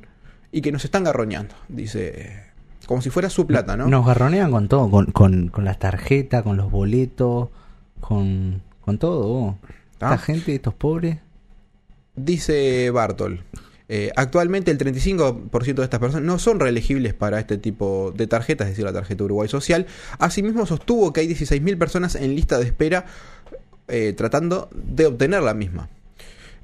y 0.52 0.62
que 0.62 0.72
nos 0.72 0.84
están 0.84 1.04
garroñando, 1.04 1.54
dice, 1.68 2.44
como 2.86 3.02
si 3.02 3.10
fuera 3.10 3.28
su 3.28 3.46
plata, 3.46 3.76
¿no? 3.76 3.88
Nos 3.88 4.06
garronean 4.06 4.50
con 4.50 4.68
todo, 4.68 4.90
con, 4.90 5.06
con, 5.06 5.48
con 5.48 5.64
las 5.64 5.78
tarjetas, 5.78 6.42
con 6.42 6.56
los 6.56 6.70
boletos, 6.70 7.48
con, 8.00 8.62
con 8.80 8.98
todo. 8.98 9.58
Ah. 10.00 10.14
Esta 10.14 10.18
gente, 10.18 10.54
estos 10.54 10.74
pobres. 10.74 11.18
Dice 12.14 12.90
Bartol, 12.90 13.42
eh, 13.88 14.10
actualmente 14.16 14.70
el 14.70 14.78
35% 14.78 15.74
de 15.74 15.84
estas 15.84 16.00
personas 16.00 16.24
no 16.24 16.38
son 16.38 16.60
reelegibles 16.60 17.14
para 17.14 17.38
este 17.38 17.58
tipo 17.58 18.12
de 18.16 18.26
tarjetas, 18.26 18.66
es 18.66 18.72
decir, 18.72 18.84
la 18.84 18.92
tarjeta 18.92 19.24
Uruguay 19.24 19.48
Social. 19.48 19.86
Asimismo, 20.18 20.64
sostuvo 20.66 21.12
que 21.12 21.20
hay 21.20 21.28
16.000 21.28 21.78
personas 21.78 22.14
en 22.14 22.34
lista 22.34 22.58
de 22.58 22.64
espera 22.64 23.06
eh, 23.88 24.14
tratando 24.16 24.68
de 24.72 25.06
obtener 25.06 25.42
la 25.42 25.54
misma. 25.54 25.88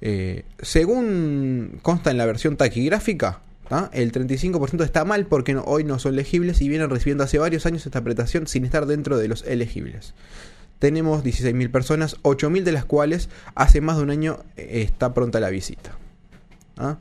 Eh, 0.04 0.44
según 0.60 1.78
consta 1.80 2.10
en 2.10 2.18
la 2.18 2.26
versión 2.26 2.56
taquigráfica, 2.56 3.40
el 3.92 4.12
35% 4.12 4.84
está 4.84 5.04
mal 5.04 5.26
porque 5.26 5.56
hoy 5.56 5.84
no 5.84 5.98
son 5.98 6.14
elegibles 6.14 6.60
y 6.60 6.68
vienen 6.68 6.90
recibiendo 6.90 7.24
hace 7.24 7.38
varios 7.38 7.64
años 7.64 7.86
esta 7.86 8.02
prestación 8.02 8.46
sin 8.46 8.64
estar 8.64 8.86
dentro 8.86 9.16
de 9.16 9.28
los 9.28 9.44
elegibles. 9.44 10.12
Tenemos 10.80 11.24
16.000 11.24 11.70
personas, 11.70 12.16
8.000 12.22 12.64
de 12.64 12.72
las 12.72 12.84
cuales 12.84 13.28
hace 13.54 13.80
más 13.80 13.96
de 13.96 14.02
un 14.02 14.10
año 14.10 14.40
eh, 14.56 14.82
está 14.82 15.14
pronta 15.14 15.38
la 15.38 15.50
visita. 15.50 15.96
¿ah? 16.76 16.98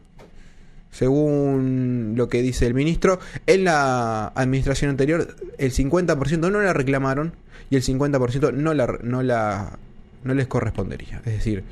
Según 0.91 2.13
lo 2.15 2.29
que 2.29 2.43
dice 2.43 2.67
el 2.67 2.75
ministro, 2.75 3.19
en 3.47 3.63
la 3.63 4.27
administración 4.27 4.91
anterior 4.91 5.35
el 5.57 5.73
50% 5.73 6.51
no 6.51 6.61
la 6.61 6.73
reclamaron 6.73 7.33
y 7.71 7.77
el 7.77 7.83
50% 7.83 8.53
no 8.53 8.73
la, 8.75 8.99
no 9.01 9.23
la 9.23 9.79
no 10.23 10.35
les 10.35 10.47
correspondería. 10.47 11.17
Es 11.25 11.33
decir, 11.33 11.63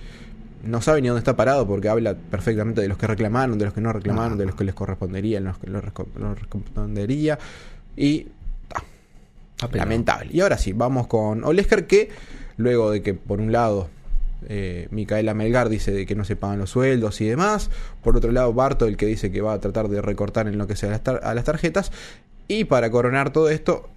no 0.63 0.81
sabe 0.81 1.01
ni 1.01 1.07
dónde 1.07 1.19
está 1.19 1.35
parado 1.35 1.67
porque 1.67 1.89
habla 1.89 2.15
perfectamente 2.15 2.81
de 2.81 2.87
los 2.87 2.97
que 2.97 3.07
reclamaron, 3.07 3.57
de 3.57 3.65
los 3.65 3.73
que 3.73 3.81
no 3.81 3.93
reclamaron, 3.93 4.37
de 4.37 4.45
los 4.45 4.55
que 4.55 4.63
les 4.63 4.75
correspondería, 4.75 5.39
de 5.39 5.45
los 5.45 5.57
que 5.57 5.69
no 5.69 5.81
les 5.81 5.91
correspondería. 5.93 7.39
Y 7.95 8.27
lamentable. 9.71 10.31
Y 10.33 10.41
ahora 10.41 10.57
sí, 10.57 10.73
vamos 10.73 11.07
con 11.07 11.43
Olesker 11.43 11.87
que 11.87 12.09
luego 12.57 12.91
de 12.91 13.01
que 13.01 13.13
por 13.13 13.39
un 13.39 13.51
lado 13.51 13.89
eh, 14.47 14.87
Micaela 14.91 15.33
Melgar 15.33 15.69
dice 15.69 15.91
de 15.91 16.05
que 16.05 16.15
no 16.15 16.23
se 16.23 16.35
pagan 16.35 16.59
los 16.59 16.69
sueldos 16.69 17.19
y 17.21 17.25
demás. 17.25 17.69
Por 18.03 18.15
otro 18.17 18.31
lado, 18.31 18.53
Barto, 18.53 18.85
el 18.85 18.97
que 18.97 19.05
dice 19.05 19.31
que 19.31 19.41
va 19.41 19.53
a 19.53 19.59
tratar 19.59 19.89
de 19.89 20.01
recortar 20.01 20.47
en 20.47 20.57
lo 20.57 20.67
que 20.67 20.75
sea 20.75 21.01
a 21.23 21.33
las, 21.33 21.43
tarjetas. 21.43 21.91
Y 22.47 22.65
para 22.65 22.89
coronar 22.89 23.31
todo 23.31 23.49
esto, 23.49 23.89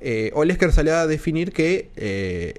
eh, 0.00 0.30
Olesker 0.34 0.72
sale 0.72 0.90
a 0.90 1.06
definir 1.06 1.52
que 1.52 1.90
eh, 1.96 2.54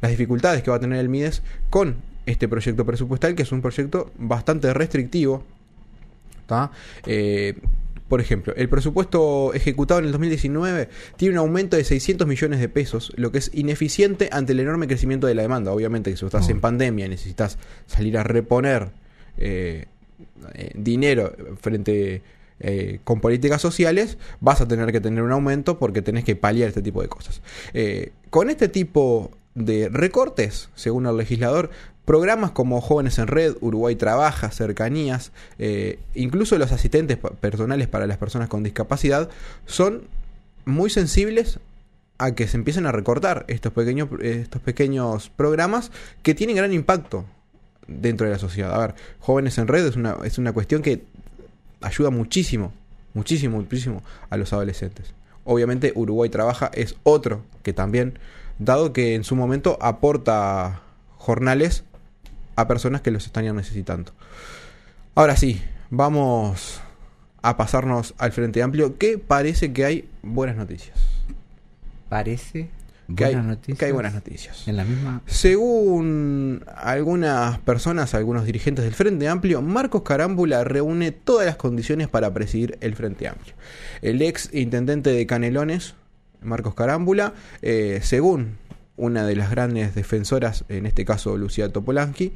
las 0.00 0.10
dificultades 0.10 0.62
que 0.62 0.70
va 0.70 0.76
a 0.78 0.80
tener 0.80 0.98
el 0.98 1.08
Mides 1.08 1.42
con 1.70 1.96
este 2.28 2.48
proyecto 2.48 2.84
presupuestal, 2.84 3.34
que 3.34 3.42
es 3.42 3.52
un 3.52 3.62
proyecto 3.62 4.10
bastante 4.18 4.72
restrictivo. 4.74 5.44
Eh, 7.06 7.54
por 8.08 8.22
ejemplo, 8.22 8.54
el 8.56 8.68
presupuesto 8.70 9.52
ejecutado 9.52 10.00
en 10.00 10.06
el 10.06 10.12
2019 10.12 10.88
tiene 11.16 11.34
un 11.34 11.38
aumento 11.38 11.76
de 11.76 11.84
600 11.84 12.26
millones 12.26 12.58
de 12.58 12.68
pesos, 12.68 13.12
lo 13.16 13.30
que 13.30 13.38
es 13.38 13.50
ineficiente 13.52 14.30
ante 14.32 14.52
el 14.52 14.60
enorme 14.60 14.86
crecimiento 14.86 15.26
de 15.26 15.34
la 15.34 15.42
demanda. 15.42 15.72
Obviamente 15.72 16.10
que 16.10 16.16
si 16.16 16.24
estás 16.24 16.48
en 16.48 16.60
pandemia 16.60 17.06
y 17.06 17.10
necesitas 17.10 17.58
salir 17.86 18.16
a 18.16 18.24
reponer 18.24 18.88
eh, 19.36 19.86
eh, 20.54 20.70
dinero 20.74 21.34
frente 21.60 22.22
eh, 22.60 23.00
con 23.04 23.20
políticas 23.20 23.60
sociales, 23.60 24.16
vas 24.40 24.62
a 24.62 24.68
tener 24.68 24.90
que 24.90 25.02
tener 25.02 25.22
un 25.22 25.32
aumento 25.32 25.78
porque 25.78 26.00
tenés 26.00 26.24
que 26.24 26.34
paliar 26.34 26.68
este 26.68 26.82
tipo 26.82 27.02
de 27.02 27.08
cosas. 27.08 27.42
con 28.30 28.48
este 28.48 28.68
tipo 28.68 29.32
de 29.54 29.90
recortes, 29.90 30.70
según 30.74 31.06
el 31.06 31.16
legislador, 31.16 31.70
Programas 32.08 32.52
como 32.52 32.80
Jóvenes 32.80 33.18
en 33.18 33.26
Red, 33.26 33.56
Uruguay 33.60 33.94
Trabaja, 33.94 34.50
Cercanías, 34.50 35.30
eh, 35.58 35.98
incluso 36.14 36.56
los 36.56 36.72
asistentes 36.72 37.18
personales 37.18 37.86
para 37.86 38.06
las 38.06 38.16
personas 38.16 38.48
con 38.48 38.62
discapacidad, 38.62 39.28
son 39.66 40.04
muy 40.64 40.88
sensibles 40.88 41.60
a 42.16 42.34
que 42.34 42.48
se 42.48 42.56
empiecen 42.56 42.86
a 42.86 42.92
recortar 42.92 43.44
estos 43.48 43.74
pequeños, 43.74 44.08
estos 44.22 44.62
pequeños 44.62 45.28
programas 45.28 45.92
que 46.22 46.34
tienen 46.34 46.56
gran 46.56 46.72
impacto 46.72 47.26
dentro 47.86 48.26
de 48.26 48.32
la 48.32 48.38
sociedad. 48.38 48.72
A 48.72 48.78
ver, 48.78 48.94
Jóvenes 49.20 49.58
en 49.58 49.68
Red 49.68 49.88
es 49.88 49.96
una, 49.96 50.16
es 50.24 50.38
una 50.38 50.54
cuestión 50.54 50.80
que 50.80 51.02
ayuda 51.82 52.08
muchísimo, 52.08 52.72
muchísimo, 53.12 53.58
muchísimo 53.58 54.02
a 54.30 54.38
los 54.38 54.54
adolescentes. 54.54 55.12
Obviamente 55.44 55.92
Uruguay 55.94 56.30
Trabaja 56.30 56.70
es 56.72 56.96
otro 57.02 57.42
que 57.62 57.74
también, 57.74 58.18
dado 58.58 58.94
que 58.94 59.14
en 59.14 59.24
su 59.24 59.36
momento 59.36 59.76
aporta 59.82 60.80
jornales 61.18 61.84
a 62.58 62.66
personas 62.66 63.02
que 63.02 63.12
los 63.12 63.24
estarían 63.24 63.54
necesitando. 63.54 64.10
Ahora 65.14 65.36
sí, 65.36 65.62
vamos 65.90 66.80
a 67.40 67.56
pasarnos 67.56 68.14
al 68.18 68.32
Frente 68.32 68.64
Amplio, 68.64 68.98
que 68.98 69.16
parece 69.16 69.72
que 69.72 69.84
hay 69.84 70.08
buenas 70.22 70.56
noticias. 70.56 70.98
Parece 72.08 72.68
que 73.14 73.24
hay, 73.24 73.36
noticias. 73.36 73.78
que 73.78 73.84
hay 73.84 73.92
buenas 73.92 74.12
noticias. 74.12 74.66
En 74.66 74.76
la 74.76 74.82
misma. 74.82 75.22
Según 75.26 76.64
algunas 76.74 77.60
personas, 77.60 78.14
algunos 78.14 78.44
dirigentes 78.44 78.84
del 78.84 78.94
Frente 78.94 79.28
Amplio, 79.28 79.62
Marcos 79.62 80.02
Carámbula 80.02 80.64
reúne 80.64 81.12
todas 81.12 81.46
las 81.46 81.54
condiciones 81.54 82.08
para 82.08 82.34
presidir 82.34 82.76
el 82.80 82.96
Frente 82.96 83.28
Amplio. 83.28 83.54
El 84.02 84.20
ex 84.20 84.52
intendente 84.52 85.10
de 85.10 85.26
Canelones, 85.26 85.94
Marcos 86.42 86.74
Carámbula, 86.74 87.34
eh, 87.62 88.00
según 88.02 88.58
una 88.98 89.24
de 89.24 89.36
las 89.36 89.50
grandes 89.50 89.94
defensoras, 89.94 90.64
en 90.68 90.84
este 90.84 91.04
caso 91.04 91.36
Lucía 91.36 91.72
Topolanqui, 91.72 92.32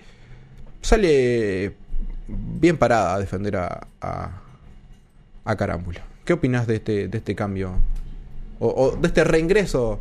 sale 0.80 1.74
bien 2.28 2.78
parada 2.78 3.14
a 3.14 3.18
defender 3.18 3.56
a, 3.56 3.88
a, 4.00 5.56
Carámbula. 5.56 6.02
¿Qué 6.24 6.32
opinas 6.32 6.66
de 6.66 6.76
este, 6.76 7.08
de 7.08 7.18
este 7.18 7.34
cambio? 7.34 7.74
O, 8.58 8.96
de 8.96 9.08
este 9.08 9.24
reingreso 9.24 10.00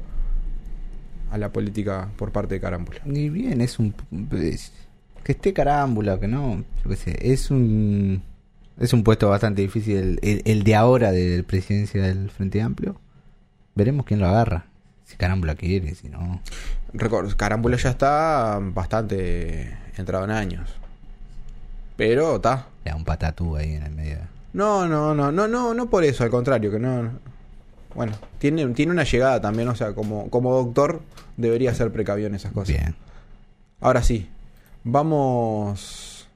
a 1.32 1.38
la 1.38 1.52
política 1.52 2.10
por 2.16 2.32
parte 2.32 2.56
de 2.56 2.62
Carámbula. 2.62 3.02
Ni 3.06 3.30
bien, 3.30 3.60
es 3.60 3.80
un... 3.80 3.94
que 5.24 5.32
esté 5.32 5.52
Carámbula, 5.54 6.20
que 6.20 6.28
no, 6.28 6.64
yo 6.84 6.90
qué 6.90 6.96
sé, 6.96 7.32
es 7.34 7.52
un... 7.52 8.24
Es 8.80 8.94
un 8.94 9.04
puesto 9.04 9.30
bastante 9.30 9.62
difícil 9.62 10.20
el, 10.24 10.42
el 10.46 10.64
de 10.64 10.76
ahora 10.76 11.12
de 11.12 11.44
presidencia 11.44 12.02
del 12.02 12.32
Frente 12.32 12.62
Amplio. 12.62 13.00
Veremos 13.76 14.06
quién 14.06 14.20
lo 14.20 14.28
agarra. 14.28 14.71
Si 15.12 15.18
Carámbula 15.18 15.56
quiere, 15.56 15.94
si 15.94 16.08
no. 16.08 16.42
Carámbula 17.36 17.76
ya 17.76 17.90
está 17.90 18.60
bastante 18.62 19.78
entrado 19.98 20.24
en 20.24 20.32
años. 20.32 20.70
Pero 21.98 22.38
está. 22.38 22.68
Le 22.86 22.92
da 22.92 22.98
un 22.98 23.04
patatú 23.04 23.58
ahí 23.58 23.74
en 23.74 23.84
el 23.84 23.92
medio. 23.92 24.20
No, 24.54 24.88
no, 24.88 25.14
no, 25.14 25.30
no, 25.34 25.50
no, 25.50 25.74
no 25.74 25.90
por 25.90 26.06
eso, 26.06 26.24
al 26.24 26.30
contrario, 26.30 26.72
que 26.72 26.80
no. 26.80 27.12
Bueno, 27.94 28.14
tiene, 28.40 28.66
tiene 28.68 28.94
una 28.94 29.04
llegada 29.04 29.42
también, 29.42 29.68
o 29.68 29.76
sea, 29.76 29.94
como, 29.94 30.30
como 30.30 30.54
doctor 30.54 31.02
debería 31.36 31.76
ser 31.76 31.92
precavido 31.92 32.28
en 32.28 32.36
esas 32.36 32.54
cosas. 32.54 32.78
Bien. 32.78 32.96
Ahora 33.82 34.02
sí, 34.02 34.30
vamos 34.86 36.30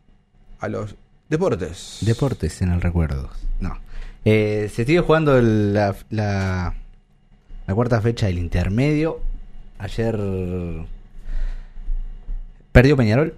a 0.59 0.67
los 0.67 0.95
deportes. 1.29 1.99
Deportes 2.01 2.61
en 2.61 2.73
el 2.73 2.81
recuerdo. 2.81 3.29
No. 3.61 3.79
Eh, 4.25 4.69
se 4.73 4.83
sigue 4.83 4.99
jugando 4.99 5.41
la, 5.41 5.95
la 6.09 6.75
la 7.67 7.75
cuarta 7.75 8.01
fecha 8.01 8.27
del 8.27 8.37
intermedio. 8.37 9.21
Ayer 9.77 10.17
perdió 12.71 12.97
Peñarol. 12.97 13.35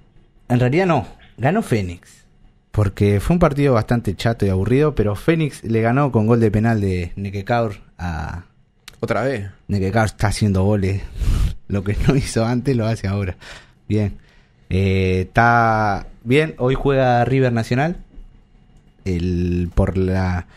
En 0.50 0.60
realidad 0.60 0.86
no, 0.86 1.07
ganó 1.38 1.62
Fénix. 1.62 2.25
Porque 2.72 3.19
fue 3.19 3.34
un 3.36 3.39
partido 3.39 3.74
bastante 3.74 4.15
chato 4.15 4.46
y 4.46 4.50
aburrido, 4.50 4.93
pero 4.93 5.15
Fénix 5.15 5.63
le 5.63 5.81
ganó 5.81 6.12
con 6.12 6.27
gol 6.27 6.39
de 6.39 6.51
penal 6.51 6.79
de 6.79 7.12
Nequecaur 7.15 7.77
a... 7.98 8.43
¿Otra 9.00 9.24
vez? 9.24 9.50
Nequecaur 9.67 10.05
está 10.05 10.27
haciendo 10.27 10.63
goles. 10.63 11.01
Lo 11.67 11.84
que 11.84 11.96
no 12.07 12.15
hizo 12.15 12.46
antes 12.46 12.75
lo 12.75 12.86
hace 12.86 13.07
ahora. 13.07 13.36
Bien. 13.88 14.17
Eh, 14.69 15.25
está 15.27 16.07
bien. 16.24 16.55
Hoy 16.57 16.75
juega 16.75 17.25
River 17.25 17.51
Nacional. 17.51 17.98
El, 19.05 19.69
por 19.74 19.98
la 19.98 20.48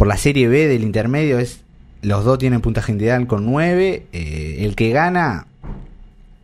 por 0.00 0.08
la 0.08 0.16
Serie 0.16 0.48
B 0.48 0.66
del 0.66 0.82
intermedio 0.82 1.38
es 1.38 1.60
los 2.02 2.24
dos 2.24 2.38
tienen 2.38 2.60
puntaje 2.60 2.92
individual 2.92 3.26
con 3.26 3.46
9. 3.46 4.06
Eh, 4.12 4.56
el 4.60 4.76
que 4.76 4.90
gana, 4.90 5.46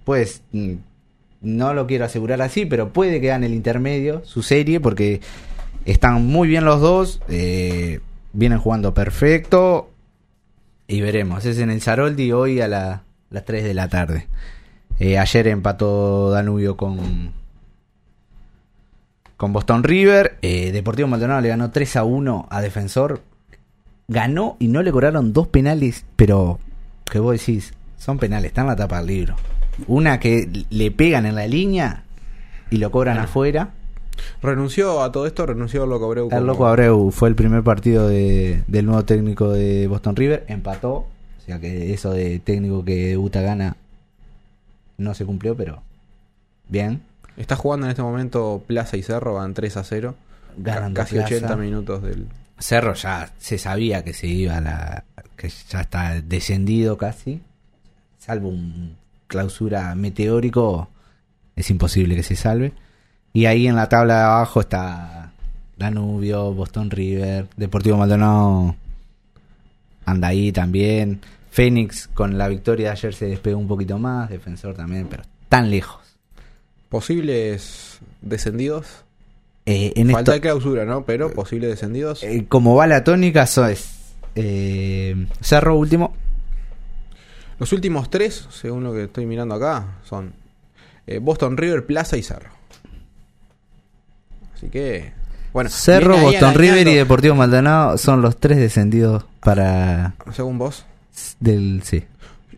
pues 0.04 0.42
mm, 0.52 0.74
no 1.42 1.74
lo 1.74 1.86
quiero 1.86 2.04
asegurar 2.04 2.42
así, 2.42 2.66
pero 2.66 2.92
puede 2.92 3.20
que 3.20 3.28
gane 3.28 3.46
el 3.46 3.54
intermedio, 3.54 4.22
su 4.24 4.42
serie, 4.42 4.80
porque 4.80 5.20
están 5.84 6.26
muy 6.26 6.48
bien 6.48 6.64
los 6.64 6.80
dos. 6.80 7.20
Eh, 7.28 8.00
vienen 8.32 8.58
jugando 8.58 8.94
perfecto. 8.94 9.90
Y 10.88 11.00
veremos. 11.00 11.44
Es 11.46 11.58
en 11.58 11.70
el 11.70 11.80
Zaroldi 11.80 12.30
hoy 12.32 12.60
a 12.60 12.68
las 12.68 13.00
3 13.44 13.64
de 13.64 13.74
la 13.74 13.88
tarde. 13.88 14.28
Eh, 14.98 15.18
ayer 15.18 15.48
empató 15.48 16.30
Danubio 16.30 16.76
con, 16.76 17.32
con 19.36 19.52
Boston 19.52 19.82
River. 19.82 20.38
Deportivo 20.40 21.08
Maldonado 21.08 21.40
le 21.40 21.48
ganó 21.48 21.70
3 21.70 21.96
a 21.96 22.04
1 22.04 22.46
a 22.50 22.60
Defensor 22.60 23.20
ganó 24.08 24.56
y 24.58 24.68
no 24.68 24.82
le 24.82 24.92
cobraron 24.92 25.32
dos 25.32 25.48
penales, 25.48 26.04
pero 26.16 26.58
que 27.10 27.18
vos 27.18 27.32
decís, 27.32 27.74
son 27.98 28.18
penales, 28.18 28.48
están 28.48 28.64
en 28.64 28.70
la 28.70 28.76
tapa 28.76 28.98
del 28.98 29.06
libro. 29.06 29.36
Una 29.86 30.20
que 30.20 30.48
le 30.70 30.90
pegan 30.90 31.26
en 31.26 31.34
la 31.34 31.46
línea 31.46 32.04
y 32.70 32.78
lo 32.78 32.90
cobran 32.90 33.18
afuera. 33.18 33.70
Renunció 34.42 35.02
a 35.02 35.12
todo 35.12 35.26
esto, 35.26 35.44
renunció 35.44 35.82
a 35.82 35.86
Loco 35.86 36.06
Abreu. 36.06 36.28
El 36.30 36.46
Loco 36.46 36.66
Abreu 36.66 37.10
fue 37.10 37.28
el 37.28 37.34
primer 37.34 37.62
partido 37.62 38.08
de, 38.08 38.62
del 38.66 38.86
nuevo 38.86 39.04
técnico 39.04 39.52
de 39.52 39.86
Boston 39.88 40.16
River, 40.16 40.44
empató, 40.48 40.94
o 40.94 41.06
sea 41.44 41.60
que 41.60 41.92
eso 41.92 42.12
de 42.12 42.38
técnico 42.38 42.84
que 42.84 43.08
debuta 43.08 43.42
gana 43.42 43.76
no 44.96 45.14
se 45.14 45.26
cumplió, 45.26 45.54
pero 45.56 45.82
bien. 46.68 47.02
Está 47.36 47.54
jugando 47.56 47.86
en 47.86 47.90
este 47.90 48.02
momento 48.02 48.62
Plaza 48.66 48.96
y 48.96 49.02
Cerro, 49.02 49.34
van 49.34 49.52
3 49.52 49.76
a 49.76 49.84
0. 49.84 50.14
Ganan 50.56 50.94
casi 50.94 51.18
80 51.18 51.54
minutos 51.56 52.02
del, 52.02 52.26
Cerro 52.58 52.94
ya 52.94 53.30
se 53.38 53.58
sabía 53.58 54.02
que 54.04 54.12
se 54.12 54.26
iba 54.26 54.56
a 54.56 54.60
la. 54.60 55.04
que 55.36 55.50
ya 55.68 55.82
está 55.82 56.20
descendido 56.20 56.96
casi. 56.96 57.40
Salvo 58.18 58.48
un 58.48 58.96
clausura 59.26 59.94
meteórico, 59.94 60.88
es 61.54 61.70
imposible 61.70 62.16
que 62.16 62.22
se 62.22 62.36
salve. 62.36 62.72
Y 63.32 63.46
ahí 63.46 63.66
en 63.66 63.76
la 63.76 63.88
tabla 63.88 64.16
de 64.16 64.22
abajo 64.22 64.60
está 64.60 65.32
Danubio, 65.76 66.54
Boston 66.54 66.90
River, 66.90 67.48
Deportivo 67.56 67.98
Maldonado 67.98 68.74
anda 70.06 70.28
ahí 70.28 70.52
también. 70.52 71.20
Fénix 71.50 72.08
con 72.08 72.38
la 72.38 72.48
victoria 72.48 72.86
de 72.86 72.92
ayer 72.92 73.14
se 73.14 73.26
despegó 73.26 73.58
un 73.58 73.68
poquito 73.68 73.98
más, 73.98 74.30
defensor 74.30 74.74
también, 74.74 75.08
pero 75.08 75.24
tan 75.48 75.70
lejos. 75.70 76.00
¿Posibles 76.88 77.98
descendidos? 78.22 79.05
Eh, 79.66 79.92
en 79.96 80.06
Falta 80.10 80.20
esto- 80.20 80.32
de 80.32 80.40
clausura, 80.40 80.84
¿no? 80.84 81.04
Pero 81.04 81.32
posibles 81.32 81.70
descendidos. 81.70 82.22
eh, 82.22 82.44
como 82.48 82.74
va 82.76 82.86
la 82.86 83.02
tónica, 83.04 83.42
eso 83.42 83.66
es 83.66 83.88
eh, 84.36 85.26
Cerro 85.40 85.76
último, 85.76 86.14
Los 87.58 87.72
últimos 87.72 88.08
tres, 88.10 88.46
según 88.50 88.84
lo 88.84 88.92
que 88.92 89.04
estoy 89.04 89.26
mirando 89.26 89.54
acá, 89.56 89.96
son 90.04 90.32
Boston 91.22 91.56
River, 91.56 91.86
Plaza 91.86 92.16
y 92.16 92.22
Cerro. 92.22 92.50
Así 94.54 94.68
que. 94.68 95.12
Bueno, 95.52 95.70
Cerro, 95.70 96.18
Boston 96.18 96.54
River 96.54 96.86
y 96.88 96.94
Deportivo 96.94 97.34
Maldonado 97.34 97.96
son 97.98 98.20
los 98.20 98.36
tres 98.38 98.58
descendidos 98.58 99.24
para 99.40 100.14
Según 100.32 100.58
vos. 100.58 100.84
del 101.40 101.80
sí. 101.82 102.04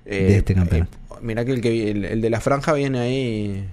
De 0.04 0.38
este 0.38 0.54
campeonato. 0.54 0.96
mirá 1.22 1.44
que 1.44 1.52
el, 1.52 1.60
que 1.60 1.90
el, 1.92 2.04
el 2.04 2.20
de 2.20 2.30
la 2.30 2.40
franja 2.40 2.72
viene 2.72 2.98
ahí. 2.98 3.68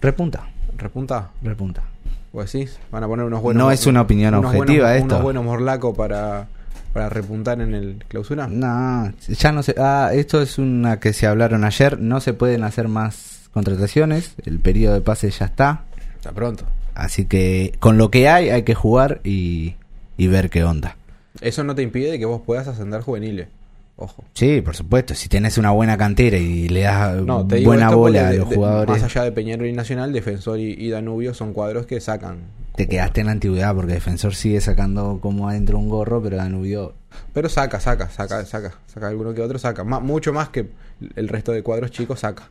Repunta, 0.00 0.48
Repunta. 0.76 1.30
repunta. 1.42 1.82
¿Vos 2.32 2.52
decís? 2.52 2.78
Van 2.90 3.02
a 3.02 3.08
poner 3.08 3.26
unos 3.26 3.42
buenos. 3.42 3.62
No 3.62 3.70
es 3.70 3.86
una 3.86 4.02
opinión 4.02 4.34
unos 4.34 4.54
objetiva 4.54 4.88
buenos, 4.88 5.02
esto. 5.02 5.14
Unos 5.14 5.22
buenos 5.22 5.44
morlacos 5.44 5.96
para, 5.96 6.46
para 6.92 7.08
repuntar 7.08 7.60
en 7.60 7.74
el 7.74 8.04
clausura. 8.06 8.46
No, 8.46 9.12
ya 9.28 9.52
no 9.52 9.62
sé. 9.62 9.74
Ah, 9.78 10.10
esto 10.12 10.40
es 10.40 10.58
una 10.58 11.00
que 11.00 11.12
se 11.12 11.26
hablaron 11.26 11.64
ayer. 11.64 11.98
No 11.98 12.20
se 12.20 12.32
pueden 12.32 12.62
hacer 12.62 12.88
más 12.88 13.48
contrataciones. 13.52 14.34
El 14.44 14.60
periodo 14.60 14.94
de 14.94 15.00
pase 15.00 15.30
ya 15.30 15.46
está. 15.46 15.84
Está 16.16 16.32
pronto. 16.32 16.64
Así 16.94 17.24
que 17.24 17.74
con 17.80 17.98
lo 17.98 18.10
que 18.10 18.28
hay 18.28 18.50
hay 18.50 18.62
que 18.62 18.74
jugar 18.74 19.20
y, 19.24 19.74
y 20.16 20.26
ver 20.28 20.50
qué 20.50 20.64
onda. 20.64 20.96
Eso 21.40 21.64
no 21.64 21.74
te 21.74 21.82
impide 21.82 22.18
que 22.18 22.26
vos 22.26 22.42
puedas 22.44 22.68
ascender 22.68 23.00
juveniles. 23.00 23.48
Ojo. 24.02 24.24
Sí, 24.32 24.62
por 24.62 24.74
supuesto. 24.74 25.14
Si 25.14 25.28
tenés 25.28 25.58
una 25.58 25.70
buena 25.72 25.96
cantera 25.98 26.36
y 26.38 26.68
le 26.68 26.80
das 26.80 27.22
No, 27.22 27.46
te 27.46 27.56
digo 27.56 27.70
buena 27.70 27.90
bola 27.94 28.28
a 28.28 28.30
de- 28.32 28.38
los 28.38 28.48
de- 28.50 28.56
jugadores, 28.56 29.02
más 29.02 29.04
allá 29.04 29.24
de 29.24 29.32
Peñarol 29.32 29.66
y 29.66 29.72
Nacional, 29.74 30.12
Defensor 30.12 30.58
y, 30.58 30.72
y 30.72 30.88
Danubio 30.90 31.34
son 31.34 31.52
cuadros 31.52 31.84
que 31.86 32.00
sacan. 32.00 32.38
te 32.76 32.88
quedaste 32.88 33.20
en 33.20 33.26
la 33.26 33.32
antigüedad 33.32 33.74
porque 33.74 33.92
Defensor 33.92 34.34
sigue 34.34 34.60
sacando 34.62 35.18
como 35.20 35.48
adentro 35.50 35.76
un 35.78 35.90
gorro, 35.90 36.22
pero 36.22 36.38
Danubio 36.38 36.94
Pero 37.34 37.48
saca, 37.50 37.78
saca, 37.78 38.08
saca, 38.08 38.44
saca. 38.46 38.72
Saca 38.86 39.08
alguno 39.08 39.34
que 39.34 39.42
otro, 39.42 39.58
saca. 39.58 39.84
Mucho 39.84 40.32
más 40.32 40.48
que 40.48 40.70
el 41.14 41.28
resto 41.28 41.52
de 41.52 41.62
cuadros 41.62 41.90
chicos, 41.90 42.20
saca. 42.20 42.48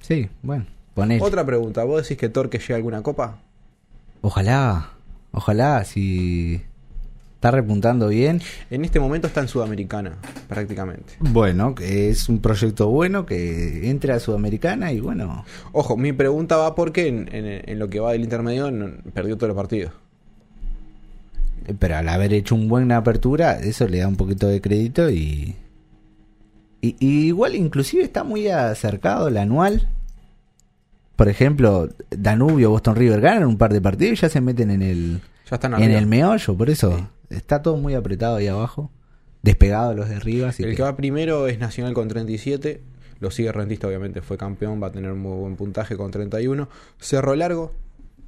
Sí, 0.00 0.30
bueno, 0.42 0.64
ponele. 0.94 1.22
Otra 1.22 1.44
pregunta. 1.44 1.84
¿Vos 1.84 2.02
decís 2.04 2.16
que 2.16 2.30
Torque 2.30 2.58
llega 2.58 2.74
a 2.74 2.76
alguna 2.76 3.02
copa? 3.02 3.36
Ojalá, 4.22 4.88
ojalá, 5.32 5.84
si 5.84 6.62
está 7.44 7.50
repuntando 7.50 8.08
bien. 8.08 8.40
En 8.70 8.86
este 8.86 8.98
momento 8.98 9.26
está 9.26 9.42
en 9.42 9.48
Sudamericana, 9.48 10.12
prácticamente. 10.48 11.12
Bueno, 11.20 11.74
que 11.74 12.08
es 12.08 12.30
un 12.30 12.38
proyecto 12.38 12.88
bueno 12.88 13.26
que 13.26 13.90
entre 13.90 14.14
a 14.14 14.18
Sudamericana 14.20 14.92
y 14.92 15.00
bueno, 15.00 15.44
Ojo, 15.72 15.94
mi 15.98 16.14
pregunta 16.14 16.56
va 16.56 16.74
porque 16.74 17.06
en, 17.08 17.28
en- 17.34 17.68
en 17.68 17.78
lo 17.78 17.90
que 17.90 18.00
va 18.00 18.12
del 18.12 18.22
intermedio 18.22 18.70
no- 18.70 18.90
perdió 19.12 19.36
todos 19.36 19.48
los 19.48 19.56
partidos. 19.56 19.92
eh, 21.66 21.74
pero 21.78 21.96
al 21.98 22.08
haber 22.08 22.32
hecho 22.32 22.54
un 22.54 22.66
buena 22.66 22.96
apertura, 22.96 23.58
eso 23.60 23.86
le 23.88 23.98
da 23.98 24.08
un 24.08 24.16
poquito 24.16 24.46
de 24.48 24.62
crédito 24.62 25.10
y, 25.10 25.54
y, 26.80 26.96
y 26.98 27.26
igual 27.26 27.56
inclusive 27.56 28.04
está 28.04 28.24
muy 28.24 28.48
acercado 28.48 29.28
el 29.28 29.36
anual. 29.36 29.86
Por 31.16 31.28
ejemplo, 31.28 31.90
Danubio, 32.08 32.70
Boston 32.70 32.96
River 32.96 33.20
ganan 33.20 33.44
un 33.44 33.58
par 33.58 33.74
de 33.74 33.82
partidos 33.82 34.14
y 34.14 34.22
ya 34.22 34.28
se 34.30 34.40
meten 34.40 34.70
en 34.70 34.80
el, 34.80 35.20
Ya 35.50 35.56
están 35.56 35.74
en 35.82 35.90
el 35.90 36.06
meollo, 36.06 36.56
por 36.56 36.70
eso 36.70 37.10
está 37.30 37.62
todo 37.62 37.76
muy 37.76 37.94
apretado 37.94 38.36
ahí 38.36 38.46
abajo, 38.46 38.90
despegado 39.42 39.94
los 39.94 40.08
de 40.08 40.16
arriba. 40.16 40.48
Así 40.48 40.62
El 40.62 40.70
que- 40.70 40.76
que 40.76 40.82
va 40.82 40.96
primero 40.96 41.46
es 41.48 41.58
Nacional 41.58 41.94
con 41.94 42.08
37. 42.08 42.80
Lo 43.20 43.30
sigue 43.30 43.52
Rentista, 43.52 43.86
obviamente 43.86 44.20
fue 44.22 44.36
campeón, 44.36 44.82
va 44.82 44.88
a 44.88 44.92
tener 44.92 45.10
un 45.12 45.20
muy 45.20 45.36
buen 45.38 45.56
puntaje 45.56 45.96
con 45.96 46.10
31. 46.10 46.68
Cerro 46.98 47.34
Largo 47.34 47.72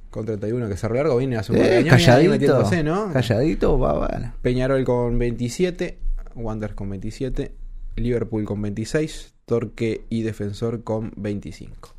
con 0.09 0.25
31, 0.25 0.69
que 0.69 0.77
Cerro 0.77 0.95
Largo 0.95 1.17
viene 1.17 1.35
hace 1.37 1.51
un 1.51 1.57
Eh, 1.59 1.61
años 1.61 1.69
viene 1.83 1.89
ahí 1.91 1.97
calladito, 2.05 2.83
¿no? 2.83 3.13
calladito, 3.13 3.77
va, 3.79 3.93
va. 3.93 4.33
Peñarol 4.41 4.83
con 4.85 5.19
27, 5.19 5.97
Wanderers 6.35 6.75
con 6.75 6.89
27, 6.89 7.51
Liverpool 7.97 8.45
con 8.45 8.61
26, 8.61 9.33
Torque 9.45 10.05
y 10.09 10.21
Defensor 10.21 10.83
con 10.83 11.11
25. 11.17 11.89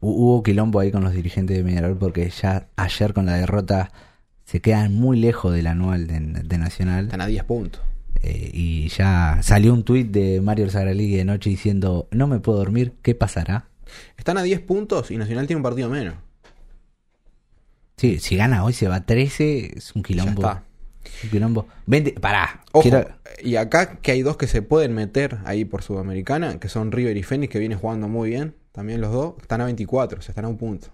Hu- 0.00 0.14
Hubo 0.16 0.42
quilombo 0.42 0.80
ahí 0.80 0.90
con 0.90 1.04
los 1.04 1.12
dirigentes 1.12 1.56
de 1.56 1.64
Peñarol 1.64 1.96
porque 1.96 2.28
ya 2.30 2.68
ayer 2.76 3.14
con 3.14 3.26
la 3.26 3.34
derrota 3.36 3.92
se 4.46 4.60
quedan 4.62 4.94
muy 4.94 5.18
lejos 5.18 5.52
del 5.52 5.66
anual 5.66 6.06
de, 6.06 6.18
de 6.20 6.58
Nacional. 6.58 7.04
Están 7.04 7.20
a 7.20 7.26
10 7.26 7.44
puntos. 7.44 7.82
Eh, 8.22 8.50
y 8.54 8.88
ya 8.88 9.40
salió 9.42 9.74
un 9.74 9.82
tuit 9.84 10.10
de 10.10 10.40
Mario 10.40 10.70
Zagraligui 10.70 11.16
de 11.16 11.24
noche 11.26 11.50
diciendo, 11.50 12.08
no 12.10 12.26
me 12.26 12.40
puedo 12.40 12.56
dormir, 12.58 12.94
¿qué 13.02 13.14
pasará? 13.14 13.68
Están 14.16 14.38
a 14.38 14.42
10 14.42 14.60
puntos 14.60 15.10
y 15.10 15.18
Nacional 15.18 15.46
tiene 15.46 15.58
un 15.58 15.62
partido 15.62 15.90
menos. 15.90 16.14
Sí, 17.96 18.18
si 18.18 18.36
gana 18.36 18.64
hoy 18.64 18.72
se 18.72 18.88
va 18.88 18.96
a 18.96 19.06
13, 19.06 19.78
es 19.78 19.94
un 19.94 20.02
quilombo. 20.02 20.42
Ya 20.42 20.48
está. 20.48 20.62
Un 21.24 21.30
quilombo. 21.30 21.66
20, 21.86 22.12
pará. 22.20 22.62
Ojo, 22.72 22.82
quiero- 22.82 23.08
y 23.42 23.56
acá 23.56 23.96
que 23.96 24.12
hay 24.12 24.22
dos 24.22 24.36
que 24.36 24.46
se 24.46 24.62
pueden 24.62 24.94
meter 24.94 25.38
ahí 25.44 25.64
por 25.64 25.82
Sudamericana, 25.82 26.58
que 26.58 26.68
son 26.68 26.92
River 26.92 27.16
y 27.16 27.22
Fénix, 27.22 27.50
que 27.52 27.58
vienen 27.58 27.78
jugando 27.78 28.08
muy 28.08 28.30
bien, 28.30 28.54
también 28.72 29.00
los 29.00 29.12
dos, 29.12 29.34
están 29.40 29.60
a 29.60 29.64
24, 29.66 30.18
o 30.18 30.22
sea, 30.22 30.32
están 30.32 30.44
a 30.44 30.48
un 30.48 30.56
punto. 30.58 30.88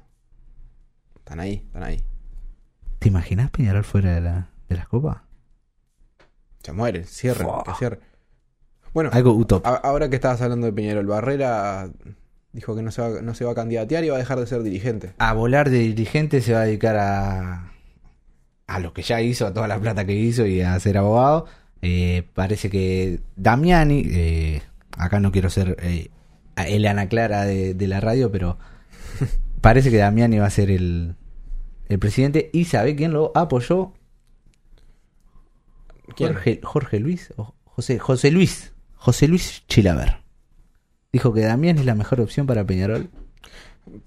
Están 1.17 1.41
ahí, 1.41 1.63
están 1.67 1.83
ahí. 1.83 2.03
¿Te 3.03 3.09
imaginas 3.09 3.51
Peñarol 3.51 3.83
fuera 3.83 4.15
de, 4.15 4.21
la, 4.21 4.49
de 4.69 4.77
las 4.77 4.87
copas? 4.87 5.19
Se 6.63 6.73
Fua. 7.35 7.65
que 7.65 7.75
cierren. 7.75 7.99
Bueno, 8.95 9.11
Algo 9.13 9.33
utópico. 9.33 9.69
ahora 9.83 10.09
que 10.09 10.15
estabas 10.17 10.41
hablando 10.41 10.67
de 10.67 10.73
Peñarol, 10.73 11.07
Barrera 11.07 11.91
dijo 12.53 12.77
que 12.77 12.83
no 12.83 12.93
se, 12.93 13.03
va, 13.03 13.21
no 13.21 13.35
se 13.35 13.45
va 13.45 13.53
a 13.53 13.55
candidatear 13.57 14.05
y 14.05 14.11
va 14.11 14.17
a 14.17 14.19
dejar 14.19 14.39
de 14.39 14.47
ser 14.47 14.63
dirigente. 14.63 15.15
a 15.19 15.33
volar 15.33 15.69
de 15.71 15.79
dirigente 15.79 16.41
se 16.43 16.53
va 16.53 16.61
a 16.61 16.65
dedicar 16.65 16.97
a 16.97 17.73
a 18.69 18.79
lo 18.79 18.93
que 18.93 19.03
ya 19.03 19.21
hizo, 19.21 19.47
a 19.49 19.53
toda 19.53 19.67
la 19.67 19.81
plata 19.81 20.05
que 20.07 20.15
hizo 20.15 20.47
y 20.47 20.61
a 20.63 20.79
ser 20.79 20.97
abogado. 20.97 21.47
Eh, 21.83 22.29
parece 22.35 22.71
que 22.71 23.21
Damiani, 23.35 24.05
eh, 24.11 24.63
acá 24.97 25.19
no 25.19 25.33
quiero 25.33 25.51
ser 25.51 25.77
eh, 25.81 26.11
el 26.57 26.87
Ana 26.87 27.09
Clara 27.09 27.45
de, 27.45 27.75
de 27.75 27.89
la 27.89 27.99
radio, 28.01 28.31
pero 28.31 28.59
parece 29.61 29.91
que 29.91 29.97
Damiani 29.97 30.39
va 30.39 30.47
a 30.47 30.51
ser 30.51 30.71
el, 30.71 31.17
el 31.93 31.99
presidente. 31.99 32.51
¿Y 32.53 32.65
sabe 32.65 32.97
quién 32.97 33.13
lo 33.13 33.33
apoyó? 33.35 33.93
¿Quién? 36.17 36.33
Jorge, 36.35 36.61
Jorge 36.63 37.01
Luis 37.01 37.33
o 37.37 37.55
José, 37.65 37.99
José 37.99 38.31
Luis. 38.31 38.73
José 38.97 39.29
Luis 39.29 39.65
Chilaver. 39.69 40.19
Dijo 41.13 41.33
que 41.33 41.41
Damián 41.41 41.79
es 41.79 41.85
la 41.85 41.95
mejor 41.95 42.21
opción 42.21 42.47
para 42.47 42.65
Peñarol. 42.65 43.09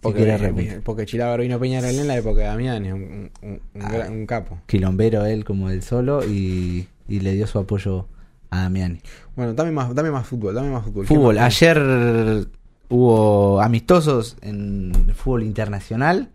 Porque, 0.01 0.81
porque 0.83 1.05
Chilaver 1.05 1.41
vino 1.41 1.59
Peñarol 1.59 1.89
en 1.91 2.07
la 2.07 2.15
época 2.17 2.41
de 2.41 2.47
Damián, 2.47 2.85
es 2.85 2.93
un, 2.93 3.31
un- 3.41 3.61
un 3.73 3.81
Ah. 3.81 4.07
un 4.09 4.25
capo. 4.25 4.59
Quilombero 4.67 5.25
él 5.25 5.43
como 5.43 5.69
él 5.69 5.83
solo 5.83 6.23
y, 6.25 6.87
y 7.09 7.19
le 7.19 7.33
dio 7.33 7.45
su 7.45 7.59
apoyo 7.59 8.07
a 8.51 8.61
Damiani. 8.61 8.99
Bueno, 9.35 9.53
dame 9.53 9.71
más, 9.71 9.93
dame 9.93 10.11
más 10.11 10.25
fútbol, 10.25 10.55
dame 10.55 10.69
más 10.69 10.85
fútbol. 10.85 11.05
¿Qué 11.05 11.13
Fútbol. 11.13 11.37
Ayer 11.39 12.47
hubo 12.87 13.59
amistosos 13.61 14.37
en 14.41 14.93
el 15.09 15.13
fútbol 15.13 15.43
internacional. 15.43 16.29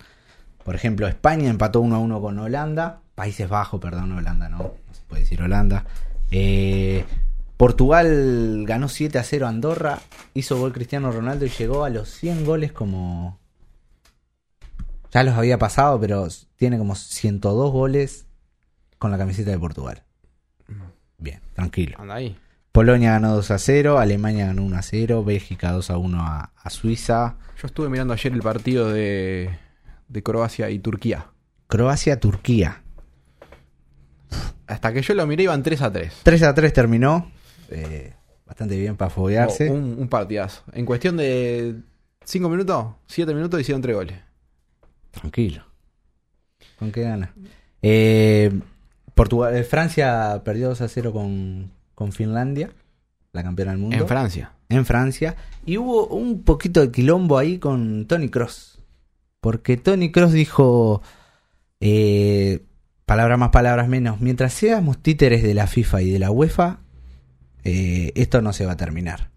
Por 0.71 0.77
ejemplo, 0.77 1.09
España 1.09 1.51
empató 1.51 1.81
1 1.81 1.97
a 1.97 1.99
1 1.99 2.21
con 2.21 2.39
Holanda. 2.39 3.01
Países 3.17 3.49
Bajos, 3.49 3.81
perdón, 3.81 4.13
Holanda 4.13 4.49
no. 4.49 4.59
No 4.59 4.75
se 4.93 5.03
puede 5.09 5.23
decir 5.23 5.43
Holanda. 5.43 5.85
Eh, 6.31 7.05
Portugal 7.57 8.63
ganó 8.69 8.87
7 8.87 9.19
a 9.19 9.25
0 9.25 9.47
a 9.47 9.49
Andorra. 9.49 9.99
Hizo 10.33 10.61
gol 10.61 10.73
Cristiano 10.73 11.11
Ronaldo 11.11 11.45
y 11.45 11.49
llegó 11.49 11.83
a 11.83 11.91
los 11.91 12.09
100 12.11 12.45
goles 12.45 12.71
como... 12.71 13.41
Ya 15.11 15.25
los 15.25 15.35
había 15.35 15.59
pasado, 15.59 15.99
pero 15.99 16.29
tiene 16.55 16.79
como 16.79 16.95
102 16.95 17.73
goles 17.73 18.27
con 18.99 19.11
la 19.11 19.19
camiseta 19.19 19.51
de 19.51 19.59
Portugal. 19.59 20.05
Bien, 21.19 21.41
tranquilo. 21.55 21.97
Anda 21.99 22.15
ahí. 22.15 22.37
Polonia 22.71 23.11
ganó 23.11 23.35
2 23.35 23.51
a 23.51 23.59
0, 23.59 23.99
Alemania 23.99 24.47
ganó 24.47 24.63
1 24.63 24.77
a 24.77 24.83
0, 24.83 25.25
Bélgica 25.25 25.73
2 25.73 25.91
a 25.91 25.97
1 25.97 26.23
a, 26.23 26.53
a 26.55 26.71
Suiza, 26.71 27.39
Yo 27.61 27.67
estuve 27.67 27.89
mirando 27.89 28.15
ayer 28.15 28.33
el 28.33 28.43
partido 28.43 28.89
de, 28.93 29.51
de 30.11 30.23
Croacia 30.23 30.69
y 30.71 30.79
Turquía. 30.81 31.29
Croacia, 31.69 32.19
Turquía. 32.21 32.83
Hasta 34.67 34.93
que 34.93 35.03
yo 35.03 35.15
lo 35.15 35.27
miré 35.27 35.45
iban 35.45 35.63
3 35.63 35.83
a 35.83 35.93
3. 35.93 36.13
3 36.23 36.43
a 36.43 36.55
3 36.55 36.73
terminó. 36.73 37.31
eh, 37.71 38.13
bastante 38.47 38.77
bien 38.77 38.97
para 38.97 39.11
foguearse. 39.11 39.71
un, 39.71 39.97
un 39.99 40.09
partidazo. 40.09 40.63
En 40.73 40.85
cuestión 40.85 41.17
de 41.17 41.77
5 42.25 42.49
minutos, 42.49 42.87
7 43.07 43.33
minutos 43.35 43.61
hicieron 43.61 43.83
3 43.83 43.95
goles. 43.97 44.17
Tranquilo. 45.13 45.65
¿Con 46.79 46.93
qué 46.93 47.03
gana? 47.03 47.33
Eh, 47.83 48.53
Portugal, 49.15 49.57
eh, 49.57 49.65
Francia 49.65 50.41
perdió 50.45 50.69
2 50.69 50.81
a 50.83 50.89
0 50.89 51.13
con, 51.13 51.71
con 51.95 52.13
Finlandia, 52.13 52.71
la 53.33 53.43
campeona 53.43 53.73
del 53.73 53.81
mundo. 53.81 53.97
En 53.97 54.07
Francia. 54.09 54.53
en 54.69 54.85
Francia. 54.87 55.37
Y 55.67 55.77
hubo 55.79 56.07
un 56.09 56.43
poquito 56.43 56.81
de 56.81 56.91
quilombo 56.91 57.39
ahí 57.39 57.59
con 57.59 58.07
Tony 58.07 58.29
Cross. 58.29 58.70
Porque 59.41 59.77
Tony 59.77 60.13
Cross 60.13 60.33
dijo, 60.33 61.03
eh, 61.81 62.65
palabras 63.07 63.39
más, 63.39 63.51
palabras 63.51 63.89
menos, 63.89 64.21
mientras 64.21 64.53
seamos 64.53 65.03
títeres 65.03 65.43
de 65.43 65.55
la 65.55 65.67
FIFA 65.67 66.03
y 66.03 66.11
de 66.11 66.19
la 66.19 66.31
UEFA, 66.31 66.81
eh, 67.65 68.13
esto 68.15 68.43
no 68.43 68.53
se 68.53 68.67
va 68.67 68.73
a 68.73 68.77
terminar. 68.77 69.31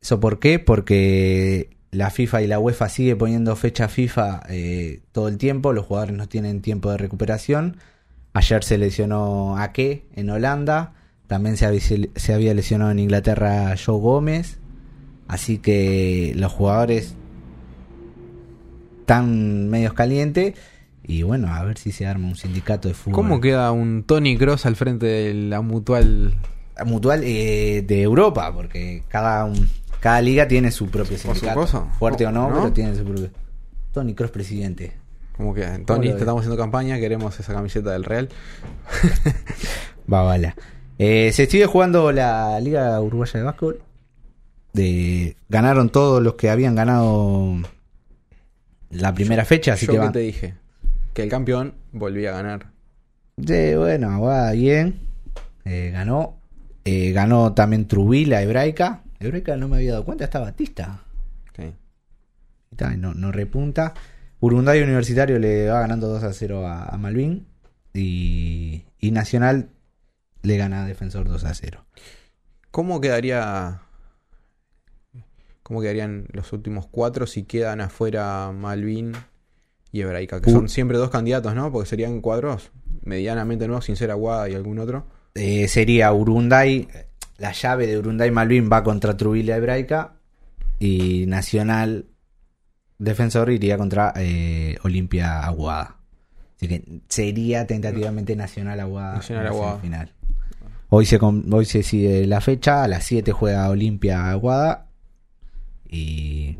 ¿Eso 0.00 0.20
por 0.20 0.38
qué? 0.38 0.58
Porque 0.58 1.70
la 1.90 2.10
FIFA 2.10 2.42
y 2.42 2.46
la 2.46 2.58
UEFA 2.58 2.88
sigue 2.88 3.16
poniendo 3.16 3.56
fecha 3.56 3.88
FIFA 3.88 4.42
eh, 4.48 5.00
todo 5.12 5.28
el 5.28 5.38
tiempo, 5.38 5.72
los 5.72 5.86
jugadores 5.86 6.14
no 6.14 6.28
tienen 6.28 6.60
tiempo 6.60 6.90
de 6.90 6.98
recuperación. 6.98 7.78
Ayer 8.34 8.62
se 8.62 8.76
lesionó 8.76 9.56
Ake 9.56 10.06
en 10.14 10.28
Holanda, 10.28 10.92
también 11.26 11.56
se 11.56 11.64
había, 11.64 11.80
se 11.80 12.34
había 12.34 12.52
lesionado 12.52 12.90
en 12.90 12.98
Inglaterra 12.98 13.74
Joe 13.82 13.98
Gómez, 13.98 14.58
así 15.26 15.58
que 15.58 16.34
los 16.36 16.52
jugadores 16.52 17.16
están 19.06 19.68
medios 19.68 19.92
calientes 19.92 20.54
y 21.04 21.22
bueno, 21.22 21.54
a 21.54 21.62
ver 21.62 21.78
si 21.78 21.92
se 21.92 22.06
arma 22.06 22.26
un 22.26 22.34
sindicato 22.34 22.88
de 22.88 22.94
fútbol. 22.94 23.14
¿Cómo 23.14 23.40
queda 23.40 23.70
un 23.70 24.02
Tony 24.02 24.36
Cross 24.36 24.66
al 24.66 24.74
frente 24.74 25.06
de 25.06 25.32
la 25.32 25.60
mutual? 25.60 26.34
Mutual 26.84 27.22
eh, 27.22 27.84
de 27.86 28.02
Europa, 28.02 28.52
porque 28.52 29.04
cada 29.06 29.44
un, 29.44 29.70
cada 30.00 30.20
liga 30.20 30.48
tiene 30.48 30.72
su 30.72 30.88
propio 30.88 31.16
sindicato. 31.16 31.86
Fuerte 32.00 32.26
o 32.26 32.32
no, 32.32 32.50
¿No? 32.50 32.56
pero 32.56 32.72
tiene 32.72 32.96
su 32.96 33.04
propio. 33.04 33.30
Tony 33.92 34.14
Cross 34.14 34.32
presidente. 34.32 34.94
Como 35.36 35.54
que 35.54 35.62
¿Cómo 35.64 35.84
Tony, 35.84 36.08
te 36.08 36.18
estamos 36.18 36.40
haciendo 36.40 36.60
campaña, 36.60 36.98
queremos 36.98 37.38
esa 37.38 37.54
camiseta 37.54 37.92
del 37.92 38.02
Real. 38.02 38.28
Va, 40.12 40.22
vale. 40.24 40.56
Eh, 40.98 41.30
se 41.32 41.46
sigue 41.46 41.66
jugando 41.66 42.10
la 42.10 42.58
Liga 42.58 43.00
Uruguaya 43.00 43.38
de 43.38 43.44
Básquetbol. 43.44 43.80
De, 44.72 45.36
ganaron 45.48 45.90
todos 45.90 46.20
los 46.20 46.34
que 46.34 46.50
habían 46.50 46.74
ganado 46.74 47.60
la 48.90 49.14
primera 49.14 49.44
fecha, 49.44 49.74
así 49.74 49.86
Yo 49.86 49.92
que 49.92 49.96
que 49.98 50.04
van. 50.04 50.12
te 50.12 50.18
dije 50.20 50.54
que 51.12 51.22
el 51.22 51.28
campeón 51.30 51.74
volvía 51.92 52.30
a 52.30 52.42
ganar. 52.42 52.66
Sí, 53.44 53.74
bueno, 53.74 54.20
va 54.20 54.52
bien. 54.52 55.00
Eh, 55.64 55.90
ganó. 55.92 56.40
Eh, 56.84 57.12
ganó 57.12 57.52
también 57.54 57.88
Trubila, 57.88 58.42
Hebraica. 58.42 59.02
Hebraica 59.18 59.56
no 59.56 59.66
me 59.68 59.76
había 59.76 59.92
dado 59.92 60.04
cuenta, 60.04 60.24
está 60.24 60.38
Batista. 60.40 61.02
Sí. 61.56 61.72
Está, 62.70 62.96
no, 62.96 63.14
no 63.14 63.32
repunta. 63.32 63.94
Urunday 64.40 64.82
Universitario 64.82 65.38
le 65.38 65.68
va 65.68 65.80
ganando 65.80 66.06
2 66.08 66.22
a 66.22 66.32
0 66.32 66.66
a, 66.66 66.84
a 66.84 66.98
Malvin. 66.98 67.46
Y, 67.94 68.84
y 69.00 69.10
Nacional 69.10 69.70
le 70.42 70.56
gana 70.58 70.84
a 70.84 70.86
Defensor 70.86 71.28
2 71.28 71.44
a 71.44 71.54
0. 71.54 71.84
¿Cómo 72.70 73.00
quedaría? 73.00 73.80
¿Cómo 75.66 75.80
quedarían 75.80 76.28
los 76.30 76.52
últimos 76.52 76.86
cuatro 76.86 77.26
si 77.26 77.42
quedan 77.42 77.80
afuera 77.80 78.52
Malvin 78.52 79.14
y 79.90 80.00
Hebraica? 80.00 80.40
Que 80.40 80.52
son 80.52 80.68
siempre 80.68 80.96
dos 80.96 81.10
candidatos, 81.10 81.56
¿no? 81.56 81.72
Porque 81.72 81.88
serían 81.88 82.20
cuadros 82.20 82.70
medianamente 83.02 83.66
nuevos, 83.66 83.84
sin 83.86 83.96
ser 83.96 84.12
Aguada 84.12 84.48
y 84.48 84.54
algún 84.54 84.78
otro. 84.78 85.08
Eh, 85.34 85.66
sería 85.66 86.12
Urunday. 86.12 86.86
La 87.38 87.50
llave 87.50 87.88
de 87.88 87.98
Urunday 87.98 88.30
Malvin 88.30 88.70
va 88.72 88.84
contra 88.84 89.16
Trubila 89.16 89.56
Hebraica. 89.56 90.12
Y 90.78 91.24
Nacional 91.26 92.06
Defensor 92.96 93.50
iría 93.50 93.76
contra 93.76 94.12
eh, 94.14 94.76
Olimpia 94.84 95.40
Aguada. 95.40 95.96
Así 96.58 96.68
que 96.68 97.00
sería 97.08 97.66
tentativamente 97.66 98.36
Nacional 98.36 98.78
Aguada. 98.78 99.14
Nacional 99.14 99.48
Aguada. 99.48 99.80
semifinal. 99.80 100.12
Hoy 100.90 101.06
se, 101.06 101.18
hoy 101.20 101.64
se 101.64 101.82
sigue 101.82 102.24
la 102.24 102.40
fecha. 102.40 102.84
A 102.84 102.86
las 102.86 103.02
7 103.02 103.32
juega 103.32 103.68
Olimpia 103.68 104.30
Aguada. 104.30 104.85
Y, 105.90 106.58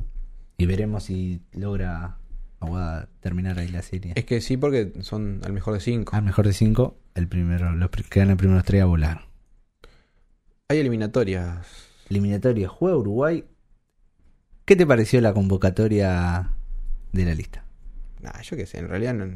y 0.58 0.66
veremos 0.66 1.04
si 1.04 1.40
logra 1.52 2.18
Aguada 2.58 3.08
terminar 3.20 3.58
ahí 3.58 3.68
la 3.68 3.82
serie. 3.82 4.12
Es 4.16 4.24
que 4.24 4.40
sí, 4.40 4.56
porque 4.56 4.92
son 5.02 5.40
al 5.44 5.52
mejor 5.52 5.74
de 5.74 5.80
cinco. 5.80 6.16
Al 6.16 6.22
mejor 6.22 6.46
de 6.46 6.54
5, 6.54 6.96
el 7.14 7.28
primero, 7.28 7.70
los 7.72 7.90
pri- 7.90 8.04
que 8.04 8.20
ganan 8.20 8.38
primeros 8.38 8.64
3 8.64 8.82
a 8.82 8.86
volar. 8.86 9.20
Hay 10.68 10.78
eliminatorias. 10.78 11.66
Eliminatoria 12.08 12.66
juega 12.68 12.96
Uruguay. 12.96 13.44
¿Qué 14.64 14.74
te 14.74 14.86
pareció 14.86 15.20
la 15.20 15.32
convocatoria 15.34 16.50
de 17.12 17.24
la 17.24 17.34
lista? 17.34 17.64
Nah, 18.22 18.40
yo 18.42 18.56
qué 18.56 18.66
sé, 18.66 18.78
en 18.78 18.88
realidad 18.88 19.14
no. 19.14 19.26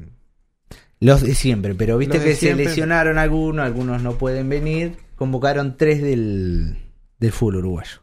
Los 0.99 1.23
de 1.23 1.35
siempre, 1.35 1.75
pero 1.75 1.99
viste 1.99 2.17
Los 2.17 2.25
que 2.25 2.35
se 2.35 2.41
siempre. 2.41 2.65
lesionaron 2.67 3.19
algunos, 3.19 3.65
algunos 3.65 4.03
no 4.03 4.19
pueden 4.19 4.49
venir. 4.49 4.97
Convocaron 5.17 5.77
tres 5.77 6.03
del, 6.03 6.79
del 7.19 7.33
fútbol 7.33 7.57
uruguayo. 7.57 8.00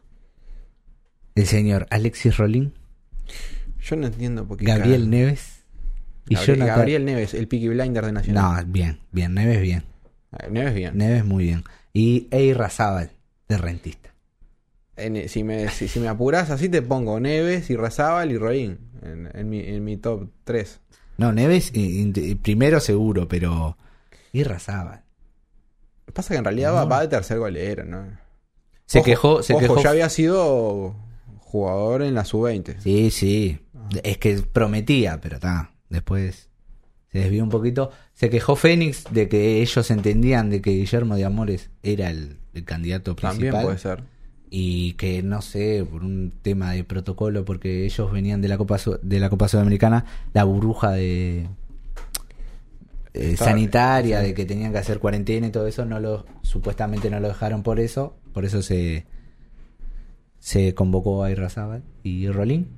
El 1.38 1.46
señor 1.46 1.86
Alexis 1.90 2.36
Rolín, 2.36 2.74
Yo 3.80 3.96
no 3.96 4.06
entiendo 4.08 4.46
por 4.46 4.56
qué. 4.56 4.64
Gabriel. 4.64 5.08
Neves 5.08 5.64
y 6.28 6.34
Gabriel, 6.34 6.56
Jonathan. 6.58 6.76
Gabriel 6.76 7.04
Neves, 7.04 7.34
el 7.34 7.46
Peaky 7.48 7.68
Blinder 7.68 8.04
de 8.04 8.12
Nacional. 8.12 8.66
No, 8.66 8.72
bien, 8.72 8.98
bien, 9.12 9.34
Neves 9.34 9.60
bien. 9.62 9.84
Ah, 10.32 10.46
Neves 10.50 10.74
bien. 10.74 10.96
Neves 10.96 11.24
muy 11.24 11.44
bien. 11.44 11.64
Y 11.92 12.26
Eira 12.30 12.68
Zabal, 12.70 13.10
de 13.48 13.56
rentista. 13.58 14.12
En- 14.96 15.28
si, 15.28 15.44
me, 15.44 15.68
si, 15.68 15.86
si 15.86 16.00
me 16.00 16.08
apuras 16.08 16.50
así 16.50 16.68
te 16.68 16.82
pongo 16.82 17.20
Neves 17.20 17.70
y 17.70 17.76
Razábal 17.76 18.32
y 18.32 18.36
Roín 18.38 18.78
en, 19.02 19.30
en 19.32 19.48
mi, 19.48 19.60
en 19.60 19.84
mi 19.84 19.96
top 19.96 20.28
3. 20.44 20.80
No, 21.18 21.32
Neves 21.32 21.70
eh, 21.74 21.78
int- 21.78 22.40
primero 22.42 22.80
seguro, 22.80 23.28
pero. 23.28 23.76
Eira 24.32 24.58
Zabal. 24.58 25.02
Pasa 26.12 26.34
que 26.34 26.38
en 26.38 26.44
realidad 26.44 26.74
va, 26.74 26.84
va 26.84 27.00
de 27.02 27.08
tercer 27.08 27.38
golero, 27.38 27.84
¿no? 27.84 28.06
Se 28.86 28.98
Ojo, 28.98 29.06
quejó, 29.06 29.42
se 29.42 29.52
ojo, 29.52 29.60
quejó. 29.62 29.82
ya 29.82 29.90
había 29.90 30.08
sido 30.08 30.96
jugador 31.48 32.02
en 32.02 32.14
la 32.14 32.24
sub-20. 32.24 32.76
Sí, 32.80 33.10
sí. 33.10 33.58
Es 34.02 34.18
que 34.18 34.36
prometía, 34.42 35.20
pero 35.20 35.36
está. 35.36 35.70
Después 35.88 36.50
se 37.10 37.20
desvió 37.20 37.42
un 37.42 37.48
poquito. 37.48 37.90
Se 38.12 38.28
quejó 38.28 38.54
Fénix 38.54 39.04
de 39.10 39.28
que 39.28 39.62
ellos 39.62 39.90
entendían 39.90 40.50
de 40.50 40.60
que 40.60 40.70
Guillermo 40.72 41.16
de 41.16 41.24
Amores 41.24 41.70
era 41.82 42.10
el, 42.10 42.36
el 42.52 42.64
candidato 42.64 43.14
También 43.14 43.52
principal. 43.52 43.64
puede 43.64 43.78
ser. 43.78 44.02
Y 44.50 44.92
que 44.94 45.22
no 45.22 45.40
sé, 45.42 45.86
por 45.90 46.04
un 46.04 46.32
tema 46.42 46.72
de 46.72 46.84
protocolo, 46.84 47.44
porque 47.44 47.84
ellos 47.84 48.12
venían 48.12 48.40
de 48.40 48.48
la 48.48 48.58
Copa 48.58 48.78
de 49.02 49.20
la 49.20 49.30
Copa 49.30 49.48
Sudamericana, 49.48 50.04
la 50.32 50.44
burbuja 50.44 50.92
de 50.92 51.48
eh, 53.14 53.36
sanitaria, 53.36 54.20
sí. 54.20 54.28
de 54.28 54.34
que 54.34 54.44
tenían 54.44 54.72
que 54.72 54.78
hacer 54.78 54.98
cuarentena 55.00 55.46
y 55.46 55.50
todo 55.50 55.66
eso, 55.66 55.84
no 55.84 56.00
lo, 56.00 56.26
supuestamente 56.42 57.10
no 57.10 57.20
lo 57.20 57.28
dejaron 57.28 57.62
por 57.62 57.80
eso, 57.80 58.16
por 58.32 58.44
eso 58.44 58.62
se 58.62 59.06
se 60.38 60.74
convocó 60.74 61.22
a 61.24 61.30
Irrazábal 61.30 61.82
y 62.02 62.28
Rolín. 62.28 62.68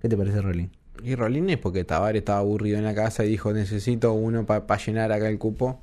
¿Qué 0.00 0.08
te 0.08 0.16
parece 0.16 0.40
Rolín? 0.40 0.70
Y 1.02 1.14
Rolín 1.14 1.48
es 1.50 1.58
porque 1.58 1.84
Tavares 1.84 2.20
estaba 2.20 2.40
aburrido 2.40 2.78
en 2.78 2.84
la 2.84 2.94
casa 2.94 3.24
y 3.24 3.28
dijo, 3.28 3.52
necesito 3.52 4.12
uno 4.12 4.44
para 4.46 4.76
llenar 4.76 5.12
acá 5.12 5.28
el 5.28 5.38
cupo. 5.38 5.80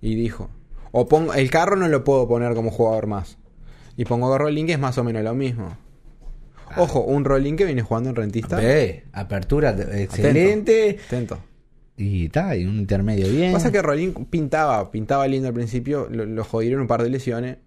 Y 0.00 0.14
dijo, 0.14 0.50
o 0.92 1.08
pongo, 1.08 1.32
el 1.34 1.50
carro 1.50 1.76
no 1.76 1.88
lo 1.88 2.04
puedo 2.04 2.28
poner 2.28 2.54
como 2.54 2.70
jugador 2.70 3.06
más. 3.06 3.38
Y 3.96 4.04
pongo 4.04 4.32
a 4.34 4.38
Rolín 4.38 4.66
que 4.66 4.72
es 4.74 4.78
más 4.78 4.98
o 4.98 5.04
menos 5.04 5.22
lo 5.24 5.34
mismo. 5.34 5.76
Ojo, 6.76 7.00
un 7.04 7.24
Rolín 7.24 7.56
que 7.56 7.64
viene 7.64 7.82
jugando 7.82 8.10
en 8.10 8.16
rentista. 8.16 8.56
Ve, 8.56 9.04
apertura 9.12 9.74
t- 9.76 10.02
excelente 10.02 10.98
Atento. 11.06 11.38
y 11.96 12.26
está, 12.26 12.56
y 12.56 12.64
un 12.66 12.78
intermedio 12.78 13.28
bien. 13.30 13.52
Pasa 13.52 13.70
que 13.70 13.80
Rolín 13.80 14.12
pintaba, 14.26 14.90
pintaba 14.90 15.26
lindo 15.28 15.48
al 15.48 15.54
principio, 15.54 16.08
lo, 16.10 16.24
lo 16.26 16.44
jodieron 16.44 16.80
un 16.82 16.86
par 16.86 17.02
de 17.02 17.10
lesiones 17.10 17.58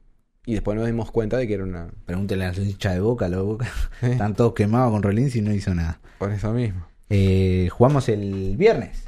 y 0.48 0.54
después 0.54 0.78
nos 0.78 0.88
dimos 0.88 1.12
cuenta 1.12 1.36
de 1.36 1.46
que 1.46 1.56
era 1.56 1.66
una... 1.66 1.90
Pregúntele 2.06 2.46
a 2.46 2.54
los 2.54 2.60
hinchas 2.60 2.94
de 2.94 3.02
Boca, 3.02 3.30
de 3.30 3.36
Boca 3.36 3.68
están 4.02 4.34
todos 4.34 4.54
quemados 4.54 4.94
con 4.94 5.04
Rolín 5.04 5.30
si 5.30 5.42
no 5.42 5.54
hizo 5.54 5.76
nada. 5.76 6.00
Por 6.20 6.32
eso 6.32 6.54
mismo. 6.54 6.88
Eh, 7.10 7.68
jugamos 7.70 8.08
el 8.08 8.56
viernes. 8.56 9.04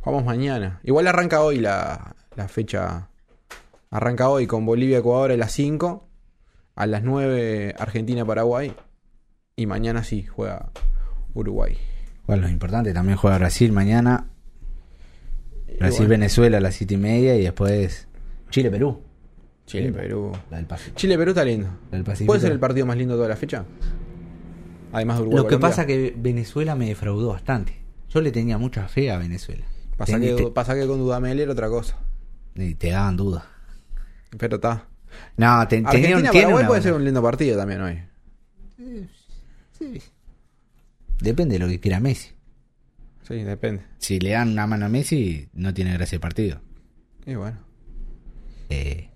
Jugamos 0.00 0.24
mañana. 0.24 0.78
Igual 0.84 1.08
arranca 1.08 1.42
hoy 1.42 1.58
la, 1.58 2.14
la 2.36 2.46
fecha. 2.46 3.08
Arranca 3.90 4.28
hoy 4.28 4.46
con 4.46 4.64
Bolivia-Ecuador 4.66 5.32
a 5.32 5.36
las 5.36 5.50
5. 5.50 6.08
A 6.76 6.86
las 6.86 7.02
9 7.02 7.74
Argentina-Paraguay. 7.76 8.72
Y 9.56 9.66
mañana 9.66 10.04
sí 10.04 10.22
juega 10.22 10.70
Uruguay. 11.34 11.76
Bueno, 12.28 12.42
lo 12.42 12.48
importante, 12.50 12.94
también 12.94 13.18
juega 13.18 13.38
Brasil 13.38 13.72
mañana. 13.72 14.28
Y 15.66 15.76
Brasil-Venezuela 15.78 16.58
a 16.58 16.60
las 16.60 16.76
siete 16.76 16.94
y 16.94 16.98
media 16.98 17.34
y 17.34 17.42
después 17.42 18.06
Chile-Perú. 18.50 19.02
Bueno, 19.72 19.88
Chile-Perú. 19.88 20.32
La 20.50 20.56
del 20.58 20.66
Pacífico. 20.66 20.96
Chile-Perú 20.96 21.30
está 21.30 21.44
lindo. 21.44 21.68
La 21.90 21.96
del 21.98 22.04
Pacífico. 22.04 22.26
¿Puede 22.26 22.40
ser 22.40 22.52
el 22.52 22.60
partido 22.60 22.86
más 22.86 22.96
lindo 22.96 23.14
de 23.14 23.18
toda 23.18 23.28
la 23.28 23.36
fecha? 23.36 23.64
Además 24.92 25.16
de 25.16 25.22
Uruguay. 25.22 25.36
Lo 25.38 25.42
que 25.44 25.48
Colombia. 25.56 25.68
pasa 25.70 25.86
que 25.86 26.14
Venezuela 26.16 26.74
me 26.74 26.86
defraudó 26.88 27.28
bastante. 27.30 27.80
Yo 28.10 28.20
le 28.20 28.30
tenía 28.30 28.58
mucha 28.58 28.86
fe 28.88 29.10
a 29.10 29.18
Venezuela. 29.18 29.64
Pasa, 29.96 30.12
Tenía- 30.14 30.36
que, 30.36 30.44
te, 30.44 30.50
pasa 30.50 30.74
que 30.74 30.86
con 30.86 30.98
Dudamel 30.98 31.38
era 31.40 31.52
otra 31.52 31.68
cosa. 31.68 31.96
y 32.54 32.74
te 32.74 32.90
daban 32.90 33.16
dudas. 33.16 33.44
Pero 34.38 34.56
está. 34.56 34.86
No, 35.36 35.66
te- 35.68 35.76
tenía 35.76 35.86
un, 35.86 35.90
tiene 35.90 36.06
Argentina-Paraguay 36.14 36.54
una 36.62 36.68
puede 36.68 36.82
ser 36.82 36.92
un 36.94 37.04
lindo 37.04 37.22
partido 37.22 37.56
también 37.56 37.80
hoy. 37.80 38.02
Depende 41.20 41.54
de 41.54 41.58
lo 41.60 41.68
que 41.68 41.80
quiera 41.80 42.00
Messi. 42.00 42.30
Sí, 43.26 43.36
depende. 43.42 43.82
Si 43.98 44.18
le 44.20 44.30
dan 44.30 44.50
una 44.50 44.66
mano 44.66 44.86
a 44.86 44.88
Messi, 44.88 45.48
no 45.54 45.72
tiene 45.72 45.92
gracia 45.94 46.16
el 46.16 46.20
partido. 46.20 46.60
Y 47.24 47.34
bueno. 47.36 47.58
Eh. 48.68 49.10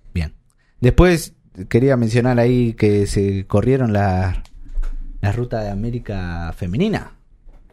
Después 0.81 1.35
quería 1.69 1.97
mencionar 1.97 2.39
ahí 2.39 2.75
que 2.75 3.07
se 3.07 3.47
corrieron 3.47 3.93
la, 3.93 4.43
la 5.21 5.33
ruta 5.33 5.63
de 5.63 5.71
América 5.71 6.53
femenina. 6.57 7.13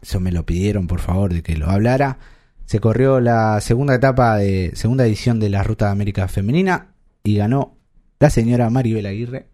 Eso 0.01 0.19
me 0.19 0.31
lo 0.31 0.45
pidieron, 0.45 0.87
por 0.87 0.99
favor, 0.99 1.33
de 1.33 1.43
que 1.43 1.55
lo 1.57 1.69
hablara. 1.69 2.17
Se 2.65 2.79
corrió 2.79 3.19
la 3.19 3.59
segunda 3.61 3.95
etapa 3.95 4.37
de 4.37 4.71
segunda 4.75 5.05
edición 5.05 5.39
de 5.39 5.49
la 5.49 5.61
ruta 5.63 5.85
de 5.85 5.91
América 5.91 6.27
femenina 6.27 6.93
y 7.23 7.35
ganó 7.37 7.77
la 8.19 8.29
señora 8.29 8.69
Maribel 8.71 9.05
Aguirre 9.05 9.47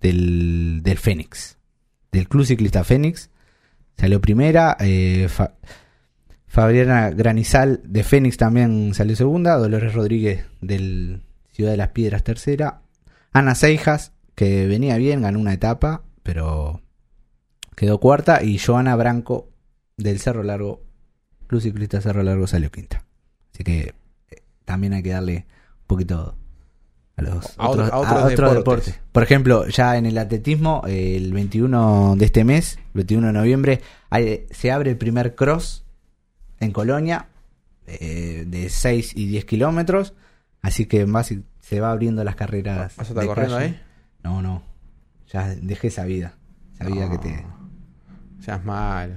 del, 0.00 0.80
del 0.82 0.98
Fénix, 0.98 1.58
del 2.10 2.28
Club 2.28 2.44
Ciclista 2.44 2.82
Fénix. 2.82 3.30
salió 3.96 4.20
primera. 4.20 4.76
Eh, 4.80 5.26
Fa- 5.28 5.54
Fabiana 6.48 7.10
Granizal 7.10 7.80
de 7.84 8.02
Fénix 8.02 8.36
también 8.36 8.94
salió 8.94 9.14
segunda. 9.14 9.56
Dolores 9.58 9.94
Rodríguez 9.94 10.46
del 10.60 11.22
Ciudad 11.52 11.70
de 11.70 11.76
las 11.76 11.88
Piedras 11.90 12.24
tercera. 12.24 12.80
Ana 13.38 13.54
Seijas, 13.54 14.12
que 14.34 14.66
venía 14.66 14.96
bien, 14.96 15.22
ganó 15.22 15.38
una 15.38 15.52
etapa, 15.52 16.02
pero 16.22 16.80
quedó 17.74 17.98
cuarta. 18.00 18.42
Y 18.42 18.58
Joana 18.58 18.96
Branco 18.96 19.48
del 19.96 20.18
Cerro 20.20 20.42
Largo, 20.42 20.82
Club 21.46 21.60
Ciclista 21.60 22.00
Cerro 22.00 22.22
Largo, 22.22 22.46
salió 22.46 22.70
quinta. 22.70 23.04
Así 23.54 23.64
que 23.64 23.94
eh, 24.30 24.42
también 24.64 24.92
hay 24.94 25.02
que 25.02 25.10
darle 25.10 25.46
un 25.80 25.86
poquito 25.86 26.36
a 27.16 27.22
los 27.22 27.54
A 27.58 27.68
otros, 27.68 27.86
otro- 27.88 27.94
a 27.94 27.98
otros 28.00 28.32
otros 28.32 28.54
deportes. 28.54 29.00
Por 29.12 29.22
ejemplo, 29.22 29.66
ya 29.68 29.96
en 29.96 30.06
el 30.06 30.18
atletismo, 30.18 30.82
eh, 30.86 31.16
el 31.16 31.32
21 31.32 32.14
de 32.16 32.24
este 32.26 32.44
mes, 32.44 32.78
21 32.94 33.28
de 33.28 33.32
noviembre, 33.32 33.80
hay- 34.10 34.46
se 34.50 34.70
abre 34.70 34.90
el 34.90 34.98
primer 34.98 35.34
cross 35.34 35.84
en 36.60 36.72
Colonia 36.72 37.28
eh, 37.86 38.44
de 38.46 38.68
6 38.68 39.12
y 39.14 39.26
10 39.28 39.44
kilómetros. 39.44 40.12
Así 40.60 40.86
que 40.86 41.06
más 41.06 41.32
se 41.66 41.80
va 41.80 41.90
abriendo 41.90 42.22
las 42.22 42.36
carreras. 42.36 42.94
¿Vas 42.96 43.08
a 43.08 43.10
estar 43.12 43.26
corriendo 43.26 43.56
calle. 43.56 43.66
ahí? 43.66 43.80
No, 44.22 44.40
no. 44.42 44.62
Ya 45.32 45.48
dejé 45.60 45.88
esa 45.88 46.04
vida. 46.04 46.34
Esa 46.74 46.84
vida 46.86 47.10
que 47.10 47.18
te. 47.18 47.44
Seas 48.40 48.64
malo. 48.64 49.14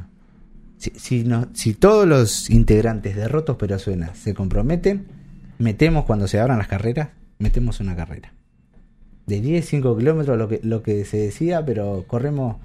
Si, 0.77 0.91
si, 0.95 1.23
no- 1.25 1.47
si 1.53 1.73
todos 1.73 2.07
los 2.07 2.49
integrantes 2.49 3.15
de 3.15 3.27
Rotos 3.27 3.57
pero 3.59 3.77
Suena 3.77 4.15
se 4.15 4.33
comprometen, 4.33 5.05
metemos 5.59 6.05
cuando 6.05 6.27
se 6.27 6.39
abran 6.39 6.57
las 6.57 6.67
carreras, 6.67 7.09
metemos 7.37 7.79
una 7.81 7.95
carrera. 7.95 8.33
De 9.27 9.41
10, 9.41 9.63
5 9.67 9.97
kilómetros, 9.97 10.37
lo 10.37 10.47
que, 10.47 10.59
lo 10.63 10.81
que 10.81 11.05
se 11.05 11.17
decía, 11.17 11.63
pero 11.63 12.05
corremos 12.07 12.55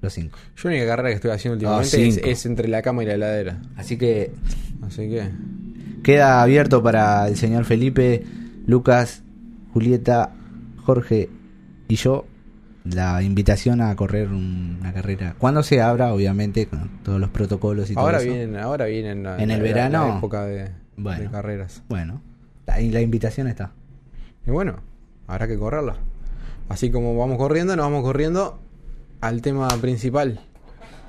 los 0.00 0.12
5. 0.14 0.38
Yo 0.56 0.68
la 0.70 0.76
única 0.76 0.86
carrera 0.86 1.08
que 1.10 1.14
estoy 1.16 1.30
haciendo 1.32 1.68
Ah, 1.68 1.78
últimamente 1.80 2.08
es, 2.08 2.38
es 2.38 2.46
entre 2.46 2.68
la 2.68 2.80
cama 2.80 3.02
y 3.02 3.06
la 3.06 3.14
heladera. 3.14 3.60
Así 3.76 3.98
que 3.98 4.32
Así 4.82 5.10
que. 5.10 5.28
queda 6.02 6.40
abierto 6.40 6.82
para 6.82 7.28
el 7.28 7.36
señor 7.36 7.66
Felipe, 7.66 8.24
Lucas, 8.70 9.22
Julieta, 9.74 10.30
Jorge 10.84 11.28
y 11.88 11.96
yo 11.96 12.24
la 12.84 13.22
invitación 13.22 13.80
a 13.82 13.94
correr 13.96 14.28
un- 14.28 14.78
una 14.80 14.92
carrera. 14.92 15.34
Cuando 15.38 15.62
se 15.62 15.82
abra, 15.82 16.14
obviamente, 16.14 16.66
con 16.66 16.88
todos 17.02 17.20
los 17.20 17.30
protocolos 17.30 17.90
y 17.90 17.94
Ahora 17.96 18.18
todo 18.18 18.26
eso. 18.28 18.34
vienen, 18.36 18.56
ahora 18.60 18.84
vienen 18.86 19.22
la- 19.24 19.36
En 19.42 19.50
el 19.50 19.58
la- 19.58 19.62
verano. 19.62 20.08
la 20.08 20.16
época 20.18 20.44
de, 20.44 20.70
carreras. 21.30 21.82
Bueno, 21.88 22.22
la, 22.66 22.80
y 22.80 22.90
la 22.90 23.00
invitación 23.00 23.48
está. 23.48 23.72
Y 24.46 24.50
bueno, 24.50 24.76
habrá 25.26 25.46
que 25.48 25.58
correrla. 25.58 25.96
Así 26.68 26.90
como 26.90 27.16
vamos 27.18 27.36
corriendo, 27.38 27.74
nos 27.76 27.86
vamos 27.86 28.02
corriendo 28.02 28.60
al 29.20 29.42
tema 29.42 29.68
principal. 29.80 30.40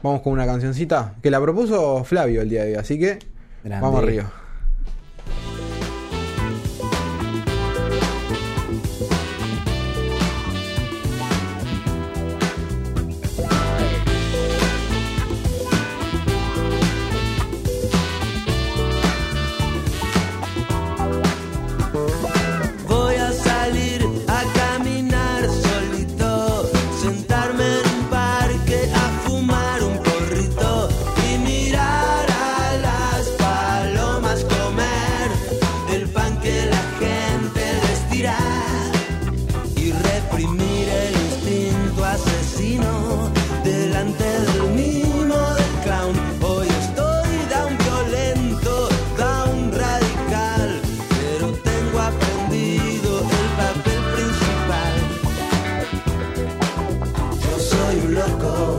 Vamos 0.03 0.21
con 0.21 0.33
una 0.33 0.45
cancioncita 0.47 1.13
que 1.21 1.29
la 1.29 1.39
propuso 1.39 2.03
Flavio 2.03 2.41
el 2.41 2.49
día 2.49 2.63
de 2.63 2.71
hoy, 2.71 2.75
así 2.79 2.97
que 2.97 3.19
Grande. 3.63 3.85
vamos 3.85 4.01
arriba. 4.03 4.31
Loco 58.21 58.70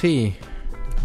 sí, 0.00 0.34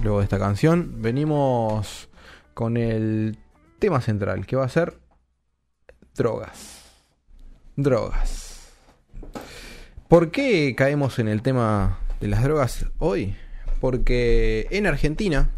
luego 0.01 0.19
de 0.19 0.23
esta 0.23 0.39
canción, 0.39 1.01
venimos 1.01 2.10
con 2.53 2.77
el 2.77 3.38
tema 3.79 4.01
central, 4.01 4.45
que 4.45 4.56
va 4.56 4.65
a 4.65 4.69
ser 4.69 4.97
drogas. 6.15 6.82
Drogas. 7.75 8.69
¿Por 10.08 10.32
qué 10.32 10.75
caemos 10.75 11.19
en 11.19 11.27
el 11.27 11.41
tema 11.41 11.99
de 12.19 12.27
las 12.27 12.43
drogas 12.43 12.86
hoy? 12.99 13.36
Porque 13.79 14.67
en 14.71 14.88
Argentina 14.88 15.49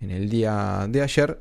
en 0.00 0.10
el 0.10 0.28
día 0.28 0.86
de 0.88 1.02
ayer, 1.02 1.40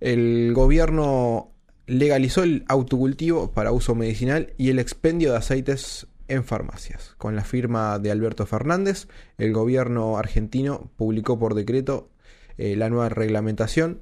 el 0.00 0.52
gobierno 0.54 1.52
legalizó 1.86 2.42
el 2.42 2.64
autocultivo 2.68 3.52
para 3.52 3.72
uso 3.72 3.94
medicinal 3.94 4.52
y 4.58 4.70
el 4.70 4.78
expendio 4.78 5.32
de 5.32 5.38
aceites 5.38 6.06
en 6.32 6.44
farmacias. 6.44 7.14
Con 7.18 7.36
la 7.36 7.44
firma 7.44 7.98
de 7.98 8.10
Alberto 8.10 8.46
Fernández, 8.46 9.08
el 9.38 9.52
gobierno 9.52 10.16
argentino 10.18 10.90
publicó 10.96 11.38
por 11.38 11.54
decreto 11.54 12.10
eh, 12.58 12.76
la 12.76 12.88
nueva 12.90 13.08
reglamentación 13.08 14.00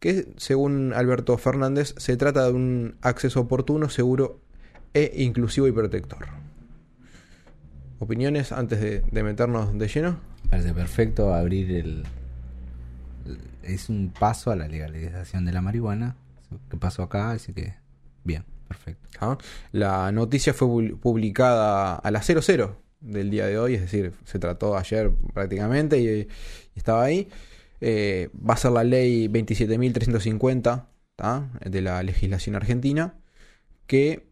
que, 0.00 0.32
según 0.36 0.92
Alberto 0.94 1.36
Fernández, 1.38 1.94
se 1.98 2.16
trata 2.16 2.46
de 2.46 2.52
un 2.52 2.96
acceso 3.02 3.40
oportuno, 3.40 3.88
seguro 3.88 4.40
e 4.94 5.12
inclusivo 5.22 5.66
y 5.66 5.72
protector. 5.72 6.26
¿Opiniones 7.98 8.52
antes 8.52 8.80
de, 8.80 9.22
meternos 9.22 9.76
de 9.76 9.88
lleno? 9.88 10.20
Parece 10.50 10.72
perfecto 10.72 11.34
abrir 11.34 11.70
el, 11.72 12.04
el- 13.26 13.38
Es 13.62 13.88
un 13.88 14.12
paso 14.18 14.50
a 14.52 14.56
la 14.56 14.68
legalización 14.68 15.44
de 15.44 15.52
la 15.52 15.60
marihuana. 15.62 16.14
que 16.70 16.76
pasó 16.76 17.02
acá? 17.02 17.32
Así 17.32 17.52
que, 17.52 17.74
bien, 18.24 18.44
perfecto. 18.68 19.08
¿ah? 19.20 19.38
La 19.72 20.12
noticia 20.12 20.54
fue 20.54 20.94
publicada 20.94 21.96
a 21.96 22.10
las 22.10 22.26
00 22.26 22.76
del 23.00 23.30
día 23.30 23.46
de 23.46 23.58
hoy, 23.58 23.74
es 23.74 23.80
decir, 23.80 24.12
se 24.24 24.38
trató 24.38 24.76
ayer 24.76 25.10
prácticamente 25.32 25.98
y, 26.00 26.28
estaba 26.74 27.04
ahí. 27.04 27.28
Eh, 27.80 28.30
va 28.34 28.54
a 28.54 28.56
ser 28.56 28.72
la 28.72 28.84
ley 28.84 29.28
27.350 29.28 30.86
¿tá? 31.16 31.48
de 31.64 31.80
la 31.80 32.02
legislación 32.02 32.54
argentina 32.56 33.14
que 33.86 34.28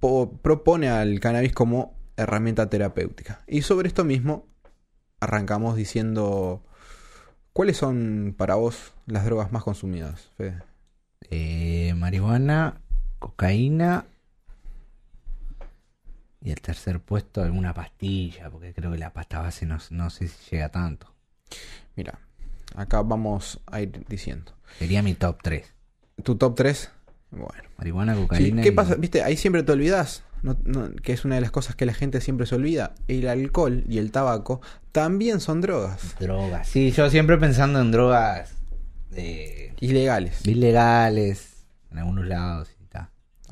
po- 0.00 0.38
propone 0.42 0.88
al 0.88 1.18
cannabis 1.20 1.52
como 1.52 1.94
herramienta 2.16 2.68
terapéutica. 2.70 3.42
Y 3.46 3.62
sobre 3.62 3.88
esto 3.88 4.04
mismo 4.04 4.46
arrancamos 5.20 5.76
diciendo 5.76 6.62
cuáles 7.52 7.76
son 7.76 8.34
para 8.36 8.54
vos 8.54 8.92
las 9.06 9.24
drogas 9.24 9.52
más 9.52 9.62
consumidas, 9.62 10.30
Fede? 10.36 10.62
Eh, 11.30 11.94
marihuana, 11.96 12.80
cocaína. 13.22 14.04
Y 16.44 16.50
el 16.50 16.60
tercer 16.60 16.98
puesto, 17.00 17.40
alguna 17.42 17.72
pastilla, 17.72 18.50
porque 18.50 18.74
creo 18.74 18.90
que 18.90 18.98
la 18.98 19.12
pasta 19.12 19.38
base 19.40 19.64
no, 19.64 19.78
no 19.90 20.10
sé 20.10 20.26
si 20.26 20.50
llega 20.50 20.70
tanto. 20.70 21.06
Mira, 21.94 22.18
acá 22.74 23.00
vamos 23.02 23.60
a 23.66 23.80
ir 23.80 24.04
diciendo. 24.08 24.52
Sería 24.78 25.02
mi 25.02 25.14
top 25.14 25.38
3. 25.40 25.72
¿Tu 26.24 26.34
top 26.34 26.56
3? 26.56 26.90
Bueno. 27.30 27.62
Marihuana, 27.78 28.14
Sí, 28.16 28.20
cocaína. 28.22 28.62
¿Qué 28.62 28.68
y- 28.70 28.72
pasa? 28.72 28.96
Viste, 28.96 29.22
ahí 29.22 29.36
siempre 29.36 29.62
te 29.62 29.70
olvidas, 29.70 30.24
no- 30.42 30.56
no, 30.64 30.90
que 30.96 31.12
es 31.12 31.24
una 31.24 31.36
de 31.36 31.42
las 31.42 31.52
cosas 31.52 31.76
que 31.76 31.86
la 31.86 31.94
gente 31.94 32.20
siempre 32.20 32.46
se 32.46 32.56
olvida. 32.56 32.92
El 33.06 33.28
alcohol 33.28 33.84
y 33.88 33.98
el 33.98 34.10
tabaco 34.10 34.60
también 34.90 35.38
son 35.40 35.60
drogas 35.60 36.16
Drogas. 36.18 36.66
Sí, 36.66 36.90
yo 36.90 37.08
siempre 37.08 37.38
pensando 37.38 37.80
en 37.80 37.92
drogas 37.92 38.52
eh, 39.14 39.74
ilegales. 39.78 40.44
ilegales 40.44 41.64
en 41.92 41.98
algunos 41.98 42.26
lados. 42.26 42.68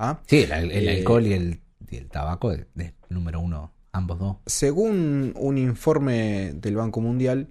¿Ah? 0.00 0.20
Sí, 0.26 0.42
el, 0.42 0.52
el 0.72 0.88
Eh, 0.88 0.98
alcohol 0.98 1.24
y 1.26 1.32
el, 1.34 1.60
y 1.88 1.96
el 1.96 2.08
tabaco 2.08 2.50
es, 2.52 2.66
es 2.76 2.92
número 3.08 3.40
uno, 3.40 3.72
ambos 3.92 4.18
dos. 4.18 4.36
Según 4.46 5.32
un 5.36 5.58
informe 5.58 6.52
del 6.54 6.76
Banco 6.76 7.00
Mundial, 7.00 7.48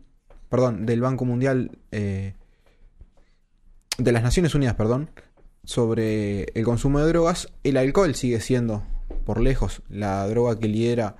perdón, 0.49 0.85
del 0.85 1.01
Banco 1.01 1.25
Mundial, 1.25 1.71
eh, 1.91 2.33
de 3.97 4.11
las 4.11 4.23
Naciones 4.23 4.53
Unidas, 4.55 4.75
perdón, 4.75 5.09
sobre 5.63 6.43
el 6.55 6.63
consumo 6.63 6.99
de 6.99 7.07
drogas, 7.07 7.51
el 7.63 7.77
alcohol 7.77 8.15
sigue 8.15 8.41
siendo, 8.41 8.83
por 9.25 9.39
lejos, 9.41 9.83
la 9.89 10.27
droga 10.27 10.57
que 10.57 10.67
lidera 10.67 11.15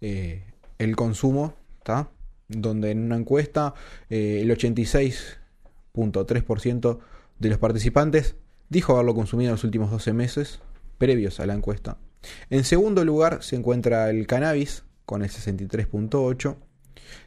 eh, 0.00 0.44
el 0.78 0.96
consumo, 0.96 1.54
¿tá? 1.82 2.10
Donde 2.48 2.90
en 2.90 3.04
una 3.04 3.16
encuesta 3.16 3.72
eh, 4.10 4.40
el 4.42 4.50
86.3% 4.50 6.98
de 7.38 7.48
los 7.48 7.58
participantes 7.58 8.36
dijo 8.68 8.92
haberlo 8.92 9.14
consumido 9.14 9.48
en 9.50 9.54
los 9.54 9.64
últimos 9.64 9.90
12 9.90 10.12
meses, 10.12 10.60
previos 10.98 11.40
a 11.40 11.46
la 11.46 11.54
encuesta. 11.54 11.98
En 12.50 12.64
segundo 12.64 13.04
lugar 13.04 13.42
se 13.42 13.56
encuentra 13.56 14.10
el 14.10 14.26
cannabis, 14.26 14.84
con 15.04 15.22
el 15.22 15.30
63.8%, 15.30 16.56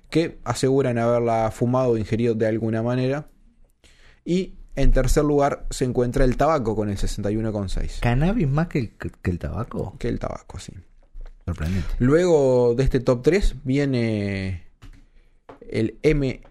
que 0.09 0.39
aseguran 0.43 0.97
haberla 0.97 1.51
fumado 1.51 1.91
o 1.91 1.97
ingerido 1.97 2.33
de 2.35 2.47
alguna 2.47 2.81
manera. 2.81 3.29
Y 4.25 4.55
en 4.75 4.91
tercer 4.91 5.23
lugar 5.23 5.65
se 5.69 5.85
encuentra 5.85 6.25
el 6.25 6.37
tabaco, 6.37 6.75
con 6.75 6.89
el 6.89 6.97
61.6%. 6.97 7.99
¿Cannabis 8.01 8.47
más 8.47 8.67
que 8.67 8.79
el, 8.79 8.89
que 8.97 9.31
el 9.31 9.39
tabaco? 9.39 9.95
Que 9.97 10.09
el 10.09 10.19
tabaco, 10.19 10.59
sí. 10.59 10.73
Sorprendente. 11.45 11.87
Luego 11.99 12.75
de 12.75 12.83
este 12.83 12.99
top 12.99 13.21
3 13.23 13.55
viene 13.63 14.63
el 15.69 15.97
M 16.03 16.41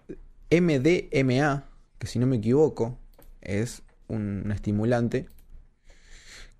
MDMA, 0.51 1.65
que 1.99 2.07
si 2.07 2.17
no 2.19 2.25
me 2.25 2.37
equivoco 2.37 2.97
es 3.41 3.83
un 4.07 4.51
estimulante 4.51 5.27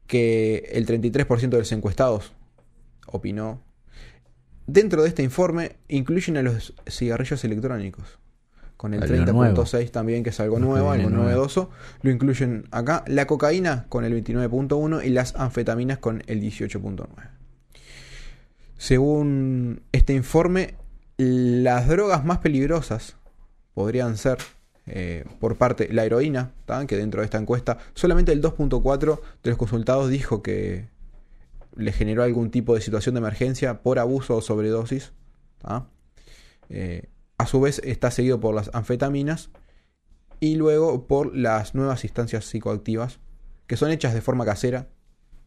que 0.09 0.67
el 0.73 0.87
33% 0.87 1.49
de 1.49 1.59
los 1.59 1.71
encuestados 1.71 2.33
opinó. 3.05 3.61
Dentro 4.65 5.03
de 5.03 5.07
este 5.07 5.21
informe 5.21 5.77
incluyen 5.87 6.35
a 6.37 6.41
los 6.41 6.73
cigarrillos 6.89 7.43
electrónicos. 7.45 8.17
Con 8.75 8.93
el 8.93 9.03
Algo 9.03 9.33
nuevo. 9.33 9.63
30.6 9.65 9.91
también, 9.91 10.23
que 10.23 10.31
es 10.31 10.39
algo 10.39 10.57
nuevo, 10.57 10.91
algo 10.91 11.09
novedoso. 11.09 11.69
Lo 12.01 12.09
incluyen 12.11 12.65
acá. 12.71 13.03
La 13.07 13.27
cocaína 13.27 13.85
con 13.89 14.03
el 14.03 14.13
29.1 14.13 15.05
y 15.05 15.09
las 15.09 15.35
anfetaminas 15.35 15.99
con 15.99 16.23
el 16.27 16.41
18.9. 16.41 17.07
Según 18.77 19.83
este 19.91 20.13
informe, 20.13 20.75
las 21.17 21.87
drogas 21.87 22.25
más 22.25 22.39
peligrosas 22.39 23.15
podrían 23.75 24.17
ser, 24.17 24.37
eh, 24.91 25.25
por 25.39 25.55
parte, 25.57 25.91
la 25.91 26.05
heroína, 26.05 26.51
¿tá? 26.65 26.85
que 26.87 26.97
dentro 26.97 27.21
de 27.21 27.25
esta 27.25 27.37
encuesta, 27.37 27.77
solamente 27.93 28.31
el 28.31 28.41
2.4 28.41 29.19
de 29.43 29.49
los 29.49 29.57
consultados 29.57 30.09
dijo 30.09 30.41
que 30.41 30.87
le 31.75 31.91
generó 31.91 32.23
algún 32.23 32.51
tipo 32.51 32.75
de 32.75 32.81
situación 32.81 33.15
de 33.15 33.19
emergencia 33.19 33.81
por 33.81 33.99
abuso 33.99 34.35
o 34.35 34.41
sobredosis. 34.41 35.13
Eh, 36.69 37.09
a 37.37 37.45
su 37.45 37.61
vez 37.61 37.81
está 37.83 38.11
seguido 38.11 38.39
por 38.39 38.55
las 38.55 38.71
anfetaminas 38.73 39.49
y 40.39 40.55
luego 40.55 41.07
por 41.07 41.35
las 41.35 41.75
nuevas 41.75 42.03
instancias 42.03 42.45
psicoactivas 42.45 43.19
que 43.67 43.77
son 43.77 43.91
hechas 43.91 44.15
de 44.15 44.21
forma 44.21 44.45
casera, 44.45 44.87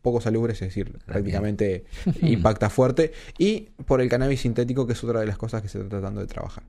poco 0.00 0.20
salubres, 0.20 0.62
es 0.62 0.68
decir, 0.68 0.98
prácticamente 1.04 1.84
impacta 2.22 2.70
fuerte, 2.70 3.12
y 3.36 3.70
por 3.86 4.00
el 4.00 4.08
cannabis 4.08 4.42
sintético, 4.42 4.86
que 4.86 4.92
es 4.92 5.02
otra 5.02 5.20
de 5.20 5.26
las 5.26 5.38
cosas 5.38 5.60
que 5.60 5.68
se 5.68 5.78
está 5.78 5.88
tratando 5.88 6.20
de 6.20 6.28
trabajar. 6.28 6.62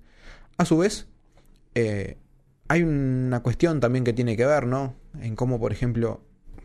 A 0.57 0.65
su 0.65 0.79
vez, 0.79 1.07
eh, 1.75 2.17
hay 2.73 2.81
una 2.81 3.41
cuestión 3.41 3.79
también 3.79 4.03
que 4.03 4.13
tiene 4.13 4.35
que 4.35 4.47
ver, 4.47 4.65
¿no? 4.65 4.95
En 5.21 5.35
cómo, 5.35 5.59
por 5.59 5.71
ejemplo, 5.71 6.21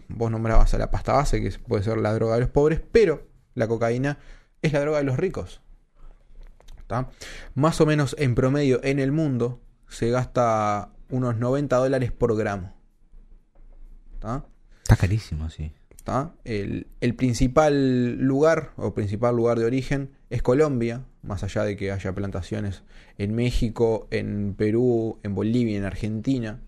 vos 0.09 0.31
nombrabas 0.31 0.73
a 0.73 0.79
la 0.79 0.90
pasta 0.90 1.12
base, 1.12 1.42
que 1.42 1.51
puede 1.59 1.83
ser 1.83 1.99
la 1.99 2.14
droga 2.14 2.37
de 2.37 2.40
los 2.40 2.49
pobres, 2.49 2.81
pero 2.92 3.29
la 3.55 3.68
cocaína 3.68 4.18
es 4.62 4.73
la 4.73 4.81
droga 4.81 4.99
de 4.99 5.05
los 5.05 5.18
ricos. 5.18 5.61
¿tá? 6.87 7.11
Más 7.55 7.83
o 7.83 7.87
menos 7.87 8.16
en 8.18 8.35
promedio 8.35 8.83
en 8.85 9.01
el 9.01 9.12
mundo 9.12 9.61
se 9.87 10.09
gasta 10.09 10.92
unos 11.11 11.37
90 11.37 11.77
dólares 11.77 12.11
por 12.11 12.35
gramo. 12.38 12.73
¿tá? 14.18 14.47
Está 14.79 14.97
carísimo, 14.97 15.51
sí. 15.51 15.75
El, 16.44 16.87
principal 17.16 18.16
lugar 18.18 18.73
o 18.77 18.94
principal 18.94 19.37
lugar 19.37 19.59
de 19.59 19.64
origen 19.64 20.11
es 20.31 20.42
Colombia, 20.42 21.05
más 21.23 21.42
allá 21.42 21.64
de 21.64 21.77
que 21.77 21.92
haya 21.92 22.14
plantaciones 22.14 22.83
en 23.18 23.35
México, 23.35 24.09
en 24.11 24.55
Perú, 24.55 25.18
en 25.23 25.35
Bolivia, 25.35 25.77
en 25.77 25.85
Argentina. 25.85 26.61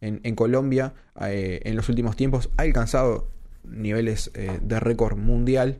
En, 0.00 0.34
Colombia, 0.34 0.94
eh, 1.20 1.60
en 1.64 1.76
los 1.76 1.88
últimos 1.88 2.16
tiempos, 2.16 2.50
ha 2.56 2.62
alcanzado 2.62 3.28
niveles 3.64 4.30
eh, 4.34 4.58
de 4.60 4.80
récord 4.80 5.16
mundial. 5.16 5.78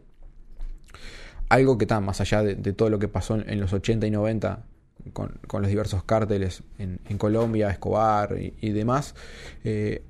Algo 1.48 1.77
que 1.77 1.85
está 1.85 2.00
más 2.00 2.21
allá 2.21 2.42
de, 2.42 2.73
todo 2.73 2.88
lo 2.88 2.98
que 2.98 3.09
pasó 3.09 3.37
en, 3.37 3.61
los 3.61 3.73
80 3.73 4.07
y 4.07 4.11
90 4.11 4.65
con, 5.13 5.38
los 5.53 5.69
diversos 5.69 6.05
cárteles 6.05 6.63
en, 6.79 7.19
Colombia, 7.19 7.69
Escobar 7.71 8.38
y, 8.38 8.55
y 8.61 8.71
demás. 8.71 9.15
eh, 9.65 10.03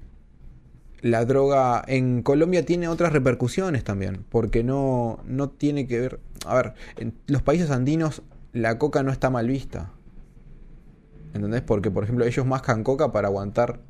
la 1.02 1.24
droga 1.26 1.84
en 1.86 2.22
Colombia 2.22 2.64
tiene 2.64 2.88
otras 2.88 3.12
repercusiones 3.12 3.84
también, 3.84 4.24
porque 4.30 4.64
no, 4.64 5.20
no 5.26 5.50
tiene 5.50 5.86
que 5.86 6.00
ver... 6.00 6.20
A 6.46 6.54
ver, 6.54 6.72
en 6.96 7.12
los 7.26 7.42
países 7.42 7.70
andinos 7.70 8.22
la 8.52 8.78
coca 8.78 9.02
no 9.02 9.12
está 9.12 9.28
mal 9.28 9.46
vista. 9.48 9.90
¿Entendés? 11.34 11.62
Porque, 11.62 11.90
por 11.90 12.04
ejemplo, 12.04 12.24
ellos 12.24 12.44
mascan 12.46 12.84
coca 12.84 13.12
para 13.12 13.28
aguantar 13.28 13.80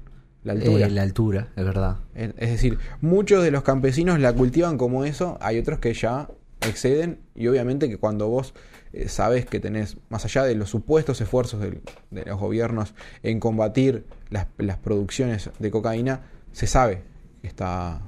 la 0.45 0.53
altura. 0.53 0.87
Eh, 0.87 0.91
la 0.91 1.03
altura, 1.03 1.49
es 1.57 1.65
verdad. 1.65 1.97
Es 2.15 2.35
decir, 2.51 2.79
muchos 3.01 3.43
de 3.43 3.51
los 3.51 3.63
campesinos 3.63 4.19
la 4.21 4.33
cultivan 4.33 4.79
como 4.79 5.05
eso, 5.05 5.39
hay 5.41 5.59
otros 5.59 5.79
que 5.81 5.93
ya 5.95 6.29
exceden 6.61 7.19
y 7.35 7.49
obviamente 7.49 7.89
que 7.89 7.97
cuando 7.99 8.29
vos 8.29 8.55
eh, 8.93 9.09
sabes 9.09 9.47
que 9.47 9.59
tenés, 9.59 9.97
más 10.11 10.25
allá 10.25 10.45
de 10.45 10.55
los 10.55 10.71
supuestos 10.71 11.21
esfuerzos 11.21 11.61
del- 11.61 11.81
de 12.11 12.25
los 12.25 12.39
gobiernos 12.39 12.95
en 13.25 13.41
combatir 13.41 14.05
las, 14.31 14.47
las 14.59 14.79
producciones 14.79 15.51
de 15.59 15.71
cocaína, 15.73 16.21
se 16.53 16.67
sabe 16.67 17.03
que 17.41 17.49
está 17.49 18.03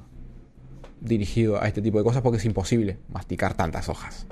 dirigido 1.01 1.61
a 1.61 1.67
este 1.67 1.81
tipo 1.81 1.97
de 1.97 2.03
cosas 2.03 2.21
porque 2.21 2.37
es 2.37 2.45
imposible 2.45 2.99
masticar 3.09 3.53
tantas 3.53 3.89
hojas. 3.89 4.25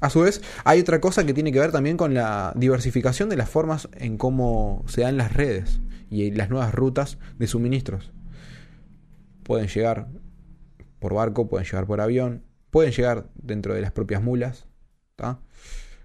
A 0.00 0.08
su 0.08 0.20
vez, 0.20 0.40
hay 0.64 0.80
otra 0.80 1.00
cosa 1.00 1.26
que 1.26 1.34
tiene 1.34 1.52
que 1.52 1.60
ver 1.60 1.72
también 1.72 1.96
con 1.96 2.14
la 2.14 2.52
diversificación 2.56 3.28
de 3.28 3.36
las 3.36 3.50
formas 3.50 3.88
en 3.92 4.16
cómo 4.16 4.84
se 4.86 5.02
dan 5.02 5.16
las 5.16 5.34
redes 5.34 5.80
y 6.08 6.30
las 6.30 6.48
nuevas 6.48 6.72
rutas 6.72 7.18
de 7.38 7.46
suministros. 7.46 8.12
Pueden 9.42 9.68
llegar 9.68 10.08
por 11.00 11.14
barco, 11.14 11.48
pueden 11.48 11.66
llegar 11.66 11.86
por 11.86 12.00
avión, 12.00 12.44
pueden 12.70 12.92
llegar 12.92 13.28
dentro 13.34 13.74
de 13.74 13.80
las 13.80 13.92
propias 13.92 14.22
mulas. 14.22 14.66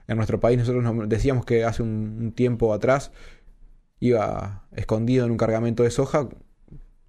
En 0.08 0.18
nuestro 0.18 0.39
país 0.39 0.58
nosotros 0.58 0.84
nos 0.84 1.08
decíamos 1.08 1.46
que 1.46 1.64
hace 1.64 1.84
un 1.84 2.34
tiempo 2.36 2.74
atrás 2.74 3.12
iba 4.00 4.68
escondido 4.74 5.26
en 5.26 5.32
un 5.32 5.38
cargamento 5.38 5.84
de 5.84 5.91
soja 5.91 6.28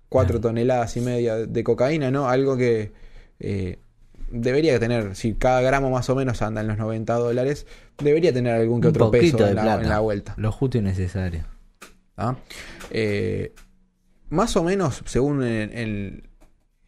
cuatro 0.08 0.34
Claro. 0.40 0.48
toneladas 0.50 0.96
y 0.96 1.00
media 1.00 1.36
de 1.36 1.64
cocaína, 1.64 2.10
¿no? 2.10 2.28
Algo 2.28 2.56
que 2.56 2.92
eh, 3.40 3.78
debería 4.30 4.78
tener, 4.78 5.14
si 5.16 5.34
cada 5.34 5.60
gramo 5.60 5.90
más 5.90 6.08
o 6.10 6.14
menos 6.14 6.42
anda 6.42 6.60
en 6.60 6.68
los 6.68 6.78
90 6.78 7.14
dólares, 7.14 7.66
debería 7.98 8.32
tener 8.32 8.54
algún 8.54 8.80
que 8.80 8.88
Un 8.88 8.90
otro 8.90 9.10
peso 9.10 9.36
de 9.38 9.50
en 9.50 9.56
la, 9.56 9.62
plata. 9.62 9.82
en 9.82 9.88
la 9.88 9.98
vuelta. 10.00 10.34
Lo 10.36 10.52
justo 10.52 10.78
y 10.78 10.80
necesario. 10.82 11.44
¿ah? 12.16 12.36
Eh, 12.90 13.52
más 14.28 14.56
o 14.56 14.64
menos, 14.64 15.02
según 15.06 15.42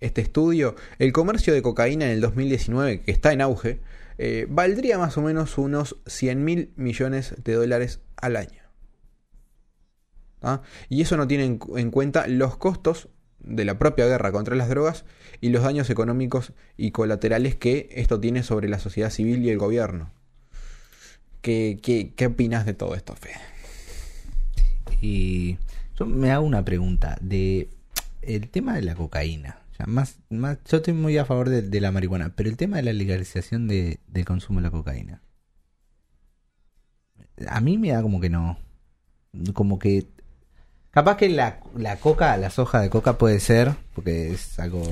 este 0.00 0.20
estudio, 0.20 0.74
el 0.98 1.12
comercio 1.12 1.52
de 1.54 1.62
cocaína 1.62 2.06
en 2.06 2.12
el 2.12 2.20
2019, 2.20 3.02
que 3.02 3.10
está 3.10 3.32
en 3.32 3.40
auge, 3.40 3.80
eh, 4.18 4.46
valdría 4.48 4.98
más 4.98 5.16
o 5.18 5.22
menos 5.22 5.58
unos 5.58 5.96
100 6.06 6.44
mil 6.44 6.72
millones 6.76 7.34
de 7.44 7.52
dólares 7.54 8.00
al 8.16 8.36
año. 8.36 8.57
¿Ah? 10.43 10.62
Y 10.89 11.03
eso 11.03 11.16
no 11.16 11.26
tiene 11.26 11.45
en, 11.45 11.59
cu- 11.59 11.78
en 11.78 11.91
cuenta 11.91 12.26
los 12.26 12.57
costos 12.57 13.09
de 13.41 13.64
la 13.64 13.78
propia 13.78 14.07
guerra 14.07 14.32
contra 14.32 14.55
las 14.57 14.68
drogas 14.68 15.05
y 15.41 15.49
los 15.51 15.62
daños 15.62 15.91
económicos 15.91 16.53
y 16.76 16.91
colaterales 16.91 17.57
que 17.57 17.89
esto 17.93 18.20
tiene 18.20 18.43
sobre 18.43 18.68
la 18.68 18.78
sociedad 18.78 19.11
civil 19.11 19.45
y 19.45 19.51
el 19.51 19.59
gobierno. 19.59 20.11
¿Qué, 21.41 21.78
qué, 21.82 22.12
qué 22.14 22.26
opinas 22.26 22.66
de 22.66 22.74
todo 22.74 22.95
esto, 22.95 23.14
Fede? 23.14 23.36
Y 25.01 25.59
yo 25.99 26.07
me 26.07 26.30
hago 26.32 26.45
una 26.45 26.64
pregunta 26.64 27.16
de 27.20 27.70
el 28.22 28.49
tema 28.49 28.74
de 28.74 28.82
la 28.82 28.95
cocaína. 28.95 29.61
Más, 29.86 30.18
más, 30.28 30.59
yo 30.68 30.78
estoy 30.78 30.93
muy 30.95 31.16
a 31.18 31.24
favor 31.24 31.49
de, 31.49 31.62
de 31.62 31.80
la 31.80 31.93
marihuana, 31.93 32.32
pero 32.34 32.49
el 32.49 32.57
tema 32.57 32.78
de 32.78 32.82
la 32.82 32.93
legalización 32.93 33.68
de, 33.68 34.01
del 34.09 34.24
consumo 34.24 34.59
de 34.59 34.64
la 34.64 34.70
cocaína. 34.72 35.22
A 37.47 37.61
mí 37.61 37.78
me 37.78 37.91
da 37.93 38.03
como 38.03 38.20
que 38.20 38.28
no. 38.28 38.59
Como 39.55 39.78
que. 39.78 40.09
Capaz 40.91 41.16
que 41.16 41.28
la, 41.28 41.61
la 41.76 41.97
coca, 41.97 42.36
la 42.36 42.51
soja 42.51 42.80
de 42.80 42.91
coca 42.91 43.18
puede 43.18 43.41
ser, 43.41 43.74
porque 43.95 44.32
es 44.32 44.59
algo 44.59 44.82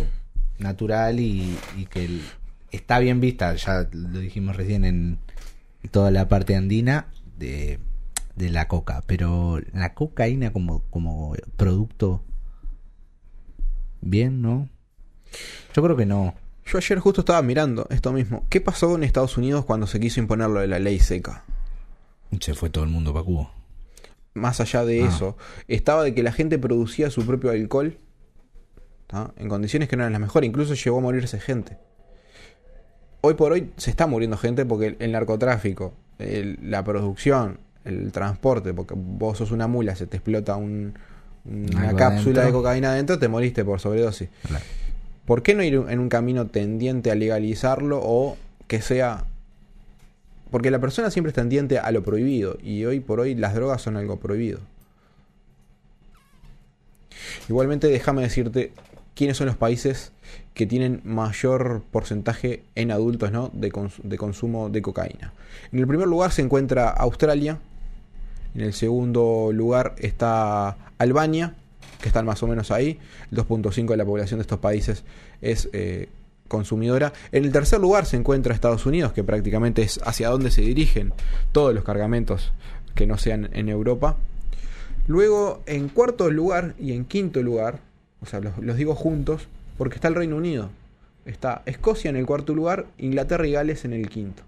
natural 0.58 1.20
y, 1.20 1.58
y 1.76 1.86
que 1.86 2.04
el- 2.04 2.22
está 2.70 2.98
bien 2.98 3.20
vista, 3.20 3.54
ya 3.54 3.88
lo 3.92 4.18
dijimos 4.20 4.56
recién 4.56 4.84
en 4.84 5.18
toda 5.90 6.10
la 6.10 6.28
parte 6.28 6.54
andina 6.56 7.06
de, 7.38 7.80
de 8.36 8.50
la 8.50 8.68
coca, 8.68 9.02
pero 9.06 9.60
la 9.72 9.94
cocaína 9.94 10.52
como, 10.52 10.82
como 10.90 11.34
producto, 11.56 12.22
bien, 14.00 14.42
¿no? 14.42 14.68
Yo 15.74 15.82
creo 15.82 15.96
que 15.96 16.06
no. 16.06 16.34
Yo 16.66 16.78
ayer 16.78 16.98
justo 16.98 17.20
estaba 17.20 17.42
mirando 17.42 17.86
esto 17.90 18.12
mismo. 18.12 18.44
¿Qué 18.48 18.60
pasó 18.60 18.94
en 18.96 19.04
Estados 19.04 19.36
Unidos 19.36 19.64
cuando 19.64 19.86
se 19.86 20.00
quiso 20.00 20.20
imponer 20.20 20.48
lo 20.50 20.60
de 20.60 20.66
la 20.66 20.78
ley 20.78 20.98
seca? 20.98 21.44
Se 22.40 22.54
fue 22.54 22.70
todo 22.70 22.84
el 22.84 22.90
mundo 22.90 23.12
para 23.12 23.24
Cuba. 23.24 23.50
Más 24.36 24.60
allá 24.60 24.84
de 24.84 25.02
Ah. 25.02 25.08
eso, 25.08 25.36
estaba 25.66 26.04
de 26.04 26.14
que 26.14 26.22
la 26.22 26.30
gente 26.32 26.58
producía 26.58 27.10
su 27.10 27.24
propio 27.26 27.50
alcohol 27.50 27.96
¿tá? 29.06 29.32
en 29.36 29.48
condiciones 29.48 29.88
que 29.88 29.96
no 29.96 30.02
eran 30.02 30.12
las 30.12 30.20
mejores. 30.20 30.46
Incluso 30.48 30.74
llegó 30.74 30.98
a 30.98 31.00
morirse 31.00 31.40
gente. 31.40 31.78
Hoy 33.22 33.34
por 33.34 33.52
hoy 33.52 33.70
se 33.76 33.90
está 33.90 34.06
muriendo 34.06 34.36
gente 34.36 34.64
porque 34.66 34.86
el, 34.88 34.96
el 35.00 35.12
narcotráfico, 35.12 35.94
el- 36.18 36.58
la 36.62 36.84
producción, 36.84 37.58
el 37.84 38.12
transporte, 38.12 38.74
porque 38.74 38.94
vos 38.96 39.38
sos 39.38 39.50
una 39.52 39.66
mula, 39.66 39.96
se 39.96 40.06
te 40.06 40.16
explota 40.18 40.56
un- 40.56 40.98
una 41.44 41.82
Algo 41.88 41.96
cápsula 41.98 42.44
de 42.44 42.52
cocaína 42.52 42.90
adentro, 42.90 43.18
te 43.18 43.28
moriste 43.28 43.64
por 43.64 43.80
sobredosis. 43.80 44.28
¿Por 45.24 45.42
qué 45.42 45.54
no 45.54 45.62
ir 45.62 45.74
en 45.88 45.98
un 45.98 46.08
camino 46.08 46.46
tendiente 46.48 47.10
a 47.10 47.14
legalizarlo 47.14 48.00
o 48.02 48.36
que 48.66 48.80
sea... 48.82 49.24
Porque 50.50 50.70
la 50.70 50.80
persona 50.80 51.10
siempre 51.10 51.30
es 51.30 51.34
tendiente 51.34 51.78
a 51.78 51.90
lo 51.90 52.02
prohibido 52.02 52.58
y 52.62 52.84
hoy 52.84 53.00
por 53.00 53.20
hoy 53.20 53.34
las 53.34 53.54
drogas 53.54 53.82
son 53.82 53.96
algo 53.96 54.18
prohibido. 54.18 54.60
Igualmente 57.48 57.88
déjame 57.88 58.22
decirte 58.22 58.72
quiénes 59.14 59.36
son 59.36 59.46
los 59.46 59.56
países 59.56 60.12
que 60.54 60.66
tienen 60.66 61.00
mayor 61.04 61.82
porcentaje 61.90 62.62
en 62.74 62.90
adultos 62.90 63.32
¿no? 63.32 63.50
de 63.52 64.18
consumo 64.18 64.68
de 64.68 64.82
cocaína. 64.82 65.32
En 65.72 65.78
el 65.78 65.86
primer 65.86 66.06
lugar 66.06 66.32
se 66.32 66.42
encuentra 66.42 66.88
Australia, 66.88 67.58
en 68.54 68.62
el 68.62 68.72
segundo 68.72 69.50
lugar 69.52 69.94
está 69.98 70.76
Albania, 70.98 71.54
que 72.00 72.08
están 72.08 72.24
más 72.24 72.42
o 72.42 72.46
menos 72.46 72.70
ahí. 72.70 72.98
El 73.30 73.38
2.5 73.38 73.88
de 73.88 73.96
la 73.96 74.04
población 74.04 74.38
de 74.38 74.42
estos 74.42 74.58
países 74.58 75.04
es 75.40 75.68
eh, 75.72 76.08
consumidora. 76.48 77.12
En 77.32 77.44
el 77.44 77.52
tercer 77.52 77.80
lugar 77.80 78.06
se 78.06 78.16
encuentra 78.16 78.54
Estados 78.54 78.86
Unidos, 78.86 79.12
que 79.12 79.24
prácticamente 79.24 79.82
es 79.82 80.00
hacia 80.04 80.28
donde 80.28 80.50
se 80.50 80.62
dirigen 80.62 81.12
todos 81.52 81.74
los 81.74 81.84
cargamentos 81.84 82.52
que 82.94 83.06
no 83.06 83.18
sean 83.18 83.50
en 83.52 83.68
Europa. 83.68 84.16
Luego, 85.06 85.62
en 85.66 85.88
cuarto 85.88 86.30
lugar 86.30 86.74
y 86.78 86.92
en 86.92 87.04
quinto 87.04 87.42
lugar, 87.42 87.80
o 88.20 88.26
sea, 88.26 88.40
los, 88.40 88.58
los 88.58 88.76
digo 88.76 88.94
juntos, 88.94 89.48
porque 89.78 89.96
está 89.96 90.08
el 90.08 90.14
Reino 90.14 90.36
Unido. 90.36 90.70
Está 91.24 91.62
Escocia 91.66 92.08
en 92.08 92.16
el 92.16 92.26
cuarto 92.26 92.54
lugar, 92.54 92.86
Inglaterra 92.98 93.46
y 93.46 93.52
Gales 93.52 93.84
en 93.84 93.92
el 93.92 94.08
quinto. 94.08 94.42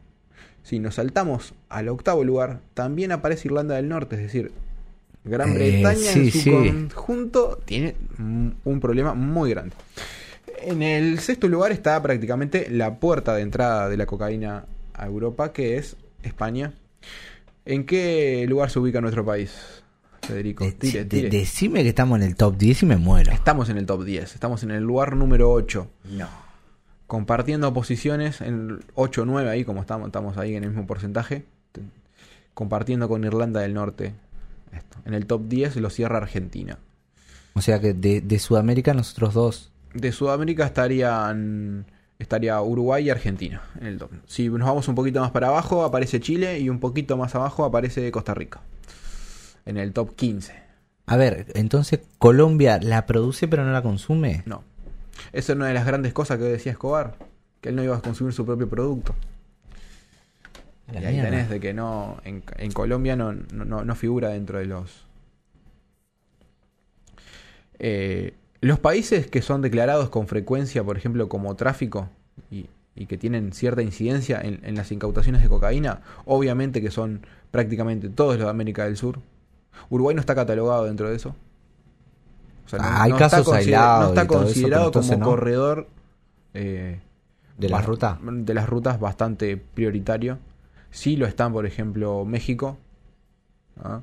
Si 0.62 0.78
nos 0.78 0.96
saltamos 0.96 1.54
al 1.68 1.88
octavo 1.88 2.24
lugar, 2.24 2.60
también 2.74 3.12
aparece 3.12 3.48
Irlanda 3.48 3.76
del 3.76 3.88
Norte, 3.88 4.16
es 4.16 4.22
decir, 4.22 4.52
Gran 5.24 5.50
Eh, 5.50 5.54
Bretaña 5.54 6.12
en 6.12 6.30
su 6.30 6.38
sí. 6.38 6.50
conjunto 6.50 7.58
tiene 7.64 7.94
un 8.18 8.80
problema 8.80 9.14
muy 9.14 9.50
grande. 9.50 9.74
En 10.62 10.82
el 10.82 11.18
sexto 11.20 11.48
lugar 11.48 11.72
está 11.72 12.00
prácticamente 12.02 12.68
la 12.70 12.98
puerta 12.98 13.34
de 13.34 13.42
entrada 13.42 13.88
de 13.88 13.96
la 13.96 14.06
cocaína 14.06 14.64
a 14.94 15.06
Europa, 15.06 15.52
que 15.52 15.76
es 15.78 15.96
España. 16.22 16.72
¿En 17.64 17.84
qué 17.84 18.46
lugar 18.48 18.70
se 18.70 18.78
ubica 18.78 19.00
nuestro 19.00 19.24
país, 19.24 19.52
Federico? 20.22 20.64
De- 20.64 20.72
Tire, 20.72 21.00
de- 21.00 21.04
tire. 21.04 21.28
decime 21.30 21.82
que 21.82 21.90
estamos 21.90 22.18
en 22.18 22.26
el 22.26 22.34
top 22.36 22.56
10 22.56 22.82
y 22.82 22.86
me 22.86 22.96
muero. 22.96 23.30
Estamos 23.32 23.68
en 23.68 23.78
el 23.78 23.86
top 23.86 24.04
10, 24.04 24.34
estamos 24.34 24.62
en 24.62 24.70
el 24.70 24.82
lugar 24.82 25.14
número 25.16 25.50
8. 25.52 25.88
No. 26.12 26.28
Compartiendo 27.06 27.72
posiciones 27.72 28.40
en 28.40 28.80
8 28.94 29.22
o 29.22 29.24
9 29.24 29.48
ahí, 29.50 29.64
como 29.64 29.80
estamos, 29.80 30.08
estamos 30.08 30.36
ahí 30.38 30.56
en 30.56 30.64
el 30.64 30.70
mismo 30.70 30.86
porcentaje. 30.86 31.44
Compartiendo 32.54 33.08
con 33.08 33.24
Irlanda 33.24 33.60
del 33.60 33.74
Norte. 33.74 34.14
Esto. 34.72 34.98
En 35.04 35.14
el 35.14 35.26
top 35.26 35.48
10 35.48 35.76
lo 35.76 35.90
cierra 35.90 36.18
Argentina. 36.18 36.78
O 37.54 37.60
sea 37.62 37.80
que 37.80 37.94
de, 37.94 38.20
de 38.20 38.38
Sudamérica 38.38 38.94
nosotros 38.94 39.34
dos. 39.34 39.72
De 39.94 40.12
Sudamérica 40.12 40.66
estarían 40.66 41.86
estaría 42.18 42.60
Uruguay 42.60 43.06
y 43.06 43.10
Argentina 43.10 43.62
en 43.80 43.86
el 43.86 43.98
top. 43.98 44.10
Si 44.26 44.48
nos 44.48 44.66
vamos 44.68 44.88
un 44.88 44.94
poquito 44.94 45.20
más 45.20 45.30
para 45.30 45.48
abajo 45.48 45.84
aparece 45.84 46.20
Chile 46.20 46.58
y 46.58 46.68
un 46.68 46.80
poquito 46.80 47.16
más 47.16 47.34
abajo 47.34 47.64
aparece 47.64 48.10
Costa 48.10 48.34
Rica. 48.34 48.60
En 49.66 49.76
el 49.76 49.92
top 49.92 50.14
15. 50.16 50.52
A 51.06 51.16
ver, 51.16 51.46
entonces 51.54 52.00
Colombia 52.18 52.80
la 52.82 53.06
produce 53.06 53.46
pero 53.48 53.64
no 53.64 53.72
la 53.72 53.82
consume. 53.82 54.42
No. 54.46 54.64
Esa 55.32 55.52
es 55.52 55.56
una 55.56 55.66
de 55.68 55.74
las 55.74 55.86
grandes 55.86 56.12
cosas 56.12 56.38
que 56.38 56.44
decía 56.44 56.72
Escobar, 56.72 57.14
que 57.60 57.68
él 57.70 57.76
no 57.76 57.82
iba 57.84 57.96
a 57.96 58.00
consumir 58.00 58.32
su 58.32 58.44
propio 58.44 58.68
producto. 58.68 59.14
La 60.92 61.00
y 61.00 61.04
ahí 61.04 61.12
mierda. 61.14 61.30
tenés 61.30 61.50
de 61.50 61.60
que 61.60 61.72
no 61.74 62.18
en, 62.24 62.42
en 62.56 62.72
Colombia 62.72 63.14
no, 63.14 63.32
no, 63.32 63.64
no- 63.64 63.84
no 63.84 63.94
figura 63.94 64.30
dentro 64.30 64.58
de 64.58 64.64
los 64.66 65.06
Eh, 67.78 68.34
los 68.60 68.78
países 68.78 69.26
que 69.28 69.42
son 69.42 69.62
declarados 69.62 70.08
con 70.10 70.26
frecuencia, 70.26 70.82
por 70.84 70.96
ejemplo, 70.96 71.28
como 71.28 71.54
tráfico 71.56 72.08
y, 72.50 72.66
y 72.96 73.06
que 73.06 73.16
tienen 73.16 73.52
cierta 73.52 73.82
incidencia 73.82 74.40
en, 74.40 74.60
en 74.64 74.74
las 74.74 74.90
incautaciones 74.92 75.42
de 75.42 75.48
cocaína, 75.48 76.00
obviamente 76.24 76.80
que 76.82 76.90
son 76.90 77.20
prácticamente 77.50 78.08
todos 78.08 78.36
los 78.36 78.44
de 78.44 78.50
América 78.50 78.84
del 78.84 78.96
Sur. 78.96 79.20
Uruguay 79.90 80.14
no 80.14 80.20
está 80.20 80.34
catalogado 80.34 80.84
dentro 80.84 81.08
de 81.08 81.16
eso. 81.16 81.36
O 82.66 82.68
sea, 82.68 82.78
no, 82.80 82.84
Ah, 82.86 83.02
hay 83.04 83.10
no 83.10 83.16
está 83.16 83.30
casos 83.38 83.54
aislados 83.54 84.02
no 84.02 84.08
está 84.08 84.22
eso, 84.22 84.28
considerado 84.44 84.92
como 84.92 85.16
no. 85.16 85.24
corredor 85.26 85.88
eh, 86.54 87.00
¿De 87.56 87.68
la 87.68 87.78
bas- 87.80 87.86
ruta? 87.86 88.18
De 88.22 88.54
las 88.54 88.68
rutas 88.68 88.98
bastante 89.00 89.56
prioritario. 89.56 90.38
Sí 90.90 91.16
lo 91.16 91.26
están, 91.26 91.52
por 91.52 91.64
ejemplo, 91.66 92.24
México. 92.24 92.76
¿ah? 93.82 94.00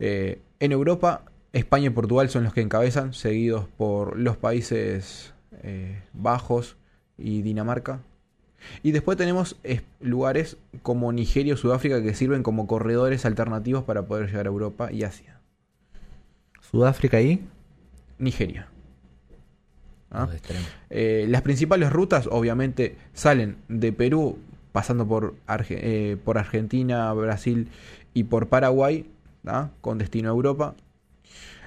Eh, 0.00 0.40
en 0.60 0.72
Europa, 0.72 1.22
España 1.58 1.86
y 1.86 1.90
Portugal 1.90 2.28
son 2.30 2.44
los 2.44 2.52
que 2.54 2.60
encabezan, 2.60 3.12
seguidos 3.14 3.66
por 3.76 4.18
los 4.18 4.36
Países 4.36 5.32
eh, 5.62 6.00
Bajos 6.12 6.76
y 7.16 7.42
Dinamarca. 7.42 8.00
Y 8.82 8.90
después 8.92 9.16
tenemos 9.16 9.56
es- 9.62 9.82
lugares 10.00 10.56
como 10.82 11.12
Nigeria 11.12 11.54
o 11.54 11.56
Sudáfrica 11.56 12.02
que 12.02 12.14
sirven 12.14 12.42
como 12.42 12.66
corredores 12.66 13.24
alternativos 13.24 13.84
para 13.84 14.02
poder 14.06 14.26
llegar 14.26 14.46
a 14.46 14.50
Europa 14.50 14.92
y 14.92 15.04
Asia. 15.04 15.40
Sudáfrica 16.60 17.16
ahí. 17.18 17.44
Nigeria. 18.18 18.68
¿ah? 20.10 20.26
Eh, 20.90 21.26
las 21.28 21.42
principales 21.42 21.92
rutas, 21.92 22.28
obviamente, 22.30 22.96
salen 23.14 23.56
de 23.68 23.92
Perú 23.92 24.38
pasando 24.72 25.06
por, 25.06 25.34
Arge- 25.46 25.78
eh, 25.80 26.16
por 26.24 26.36
Argentina, 26.38 27.12
Brasil 27.12 27.68
y 28.14 28.24
por 28.24 28.48
Paraguay, 28.48 29.06
¿tá? 29.44 29.70
con 29.80 29.98
destino 29.98 30.28
a 30.28 30.32
Europa. 30.32 30.74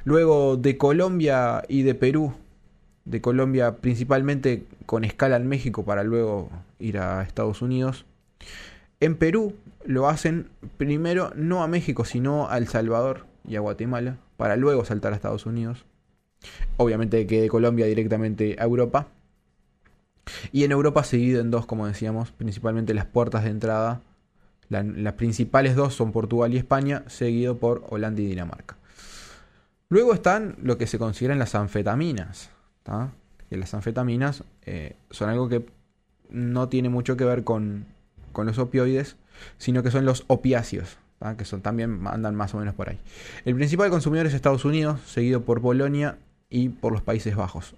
Luego 0.04 0.58
de 0.58 0.78
Colombia 0.78 1.64
y 1.68 1.84
de 1.84 1.96
Perú, 1.96 2.34
de 3.06 3.22
Colombia 3.22 3.78
principalmente 3.78 4.66
con 4.86 5.04
escala 5.04 5.36
en 5.38 5.48
México 5.48 5.84
para 5.84 6.04
luego 6.04 6.50
ir 6.80 6.98
a 6.98 7.22
Estados 7.24 7.62
Unidos. 7.62 8.06
En 9.00 9.16
Perú 9.16 9.56
lo 9.86 10.08
hacen 10.08 10.50
primero 10.78 11.32
no 11.36 11.64
a 11.64 11.68
México, 11.68 12.06
sino 12.06 12.50
a 12.50 12.58
El 12.58 12.68
Salvador 12.68 13.26
y 13.48 13.56
a 13.56 13.60
Guatemala, 13.60 14.18
para 14.38 14.56
luego 14.56 14.86
saltar 14.86 15.14
a 15.14 15.16
Estados 15.16 15.46
Unidos. 15.46 15.86
Obviamente 16.78 17.26
que 17.28 17.42
de 17.42 17.50
Colombia 17.50 17.86
directamente 17.86 18.56
a 18.60 18.64
Europa. 18.64 19.08
Y 20.52 20.64
en 20.64 20.72
Europa 20.72 21.04
se 21.04 21.18
divide 21.18 21.40
en 21.40 21.52
dos, 21.52 21.66
como 21.66 21.88
decíamos, 21.88 22.32
principalmente 22.32 22.94
las 22.94 23.06
puertas 23.06 23.44
de 23.44 23.50
entrada. 23.50 24.02
La- 24.70 24.84
las 24.84 25.14
principales 25.14 25.76
dos 25.76 25.94
son 25.96 26.12
Portugal 26.12 26.54
y 26.54 26.58
España, 26.58 27.04
seguido 27.08 27.58
por 27.58 27.84
Holanda 27.90 28.22
y 28.22 28.28
Dinamarca. 28.28 28.78
Luego 29.92 30.14
están 30.14 30.56
lo 30.64 30.78
que 30.78 30.88
se 30.88 30.98
consideran 30.98 31.38
las 31.38 31.54
anfetaminas. 31.54 32.50
Que 33.50 33.58
las 33.58 33.74
anfetaminas 33.74 34.46
eh, 34.66 34.96
son 35.10 35.30
algo 35.30 35.50
que 35.50 35.66
no 36.30 36.70
tiene 36.70 36.88
mucho 36.88 37.18
que 37.18 37.26
ver 37.26 37.44
con, 37.44 37.84
con 38.32 38.46
los 38.46 38.58
opioides, 38.58 39.18
sino 39.58 39.84
que 39.84 39.92
son 39.92 40.06
los 40.06 40.24
opiáceos, 40.28 40.98
que 41.38 41.44
son, 41.44 41.60
también 41.60 42.08
andan 42.08 42.36
más 42.36 42.54
o 42.54 42.58
menos 42.58 42.74
por 42.74 42.88
ahí. 42.88 43.00
El 43.44 43.54
principal 43.56 43.90
consumidor 43.90 44.28
es 44.28 44.34
Estados 44.34 44.64
Unidos, 44.64 45.02
seguido 45.08 45.42
por 45.42 45.62
Polonia 45.62 46.18
y 46.50 46.70
por 46.70 46.94
los 46.94 47.02
Países 47.02 47.36
Bajos. 47.36 47.76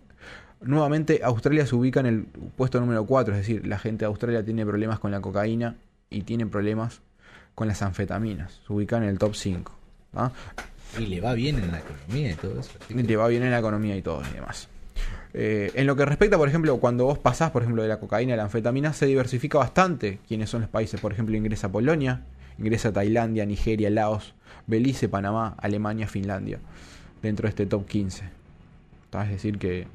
Nuevamente, 0.62 1.22
Australia 1.24 1.66
se 1.66 1.74
ubica 1.74 2.00
en 2.00 2.06
el 2.06 2.26
puesto 2.56 2.80
número 2.80 3.08
4, 3.08 3.34
es 3.34 3.40
decir, 3.40 3.66
la 3.66 3.80
gente 3.80 4.06
de 4.06 4.10
Australia 4.10 4.46
tiene 4.46 4.68
problemas 4.68 5.00
con 5.00 5.10
la 5.10 5.20
cocaína 5.20 5.78
y 6.12 6.22
tiene 6.22 6.46
problemas 6.46 7.02
con 7.56 7.68
las 7.68 7.82
anfetaminas. 7.82 8.62
Se 8.68 8.72
ubica 8.72 8.98
en 8.98 9.04
el 9.04 9.18
top 9.18 9.34
5. 9.34 9.72
¿tá? 10.14 10.32
Y 11.00 11.08
le 11.08 11.22
va 11.22 11.34
bien 11.34 11.58
en 11.58 11.72
la 11.72 11.80
economía 11.80 12.32
y 12.32 12.36
todo 12.36 12.60
eso. 12.60 12.72
le 12.90 13.16
va 13.16 13.28
bien 13.28 13.44
en 13.44 13.52
la 13.52 13.60
economía 13.60 13.96
y 13.96 14.02
todo 14.02 14.22
y 14.30 14.34
demás. 14.34 14.68
Eh, 15.34 15.72
en 15.74 15.88
lo 15.88 15.96
que 15.96 16.06
respecta, 16.06 16.38
por 16.38 16.48
ejemplo, 16.48 16.78
cuando 16.78 17.06
vos 17.06 17.18
pasás, 17.18 17.52
por 17.52 17.64
ejemplo, 17.64 17.82
de 17.82 17.90
la 17.90 18.00
cocaína 18.00 18.36
a 18.36 18.38
la 18.38 18.44
anfetamina, 18.44 18.94
se 18.94 19.08
diversifica 19.08 19.58
bastante 19.58 20.20
quiénes 20.28 20.50
son 20.50 20.62
los 20.62 20.70
países. 20.70 21.02
Por 21.02 21.12
ejemplo, 21.12 21.36
ingresa 21.36 21.72
Polonia, 21.72 22.22
ingresa 22.60 22.94
Tailandia, 22.94 23.46
Nigeria, 23.46 23.90
Laos, 23.90 24.36
Belice, 24.68 25.10
Panamá, 25.10 25.56
Alemania, 25.60 26.08
Finlandia, 26.08 26.60
dentro 27.22 27.44
de 27.44 27.50
este 27.50 27.66
top 27.66 27.88
15. 27.88 28.24
¿Tá? 29.10 29.24
Es 29.24 29.32
decir, 29.32 29.58
que... 29.58 29.88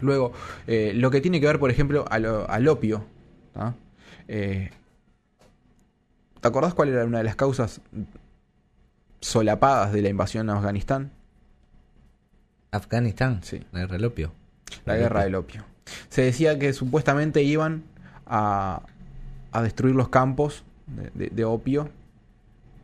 Luego, 0.00 0.32
eh, 0.66 0.92
lo 0.94 1.10
que 1.10 1.20
tiene 1.20 1.40
que 1.40 1.46
ver, 1.46 1.58
por 1.58 1.70
ejemplo, 1.70 2.04
al, 2.10 2.26
al 2.26 2.68
opio. 2.68 3.04
Eh, 4.26 4.70
¿Te 6.40 6.48
acordás 6.48 6.74
cuál 6.74 6.88
era 6.88 7.04
una 7.04 7.18
de 7.18 7.24
las 7.24 7.36
causas 7.36 7.80
solapadas 9.22 9.92
de 9.94 10.02
la 10.02 10.10
invasión 10.10 10.50
a 10.50 10.56
Afganistán? 10.58 11.10
Afganistán, 12.70 13.40
Sí. 13.42 13.62
la 13.72 13.80
guerra 13.80 13.92
del 13.94 14.04
opio. 14.06 14.32
La 14.86 14.96
guerra 14.96 15.24
del 15.24 15.34
opio. 15.34 15.64
Se 16.08 16.22
decía 16.22 16.58
que 16.58 16.72
supuestamente 16.72 17.42
iban 17.42 17.82
a, 18.26 18.82
a 19.50 19.62
destruir 19.62 19.94
los 19.94 20.08
campos 20.08 20.64
de, 20.86 21.10
de- 21.14 21.30
de 21.34 21.44
opio 21.44 21.88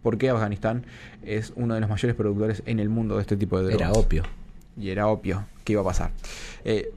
porque 0.02 0.30
Afganistán 0.30 0.84
es 1.22 1.52
uno 1.56 1.74
de 1.74 1.80
los 1.80 1.88
mayores 1.90 2.14
productores 2.16 2.62
en 2.66 2.78
el 2.80 2.88
mundo 2.88 3.16
de 3.16 3.22
este 3.22 3.36
tipo 3.36 3.58
de 3.58 3.64
drogas. 3.70 3.80
Era 3.90 3.92
opio. 3.92 4.22
Y 4.76 4.90
era 4.90 5.06
opio 5.08 5.46
que 5.64 5.72
iba 5.72 5.82
a 5.82 5.84
pasar. 5.84 6.12
Eh, 6.64 6.92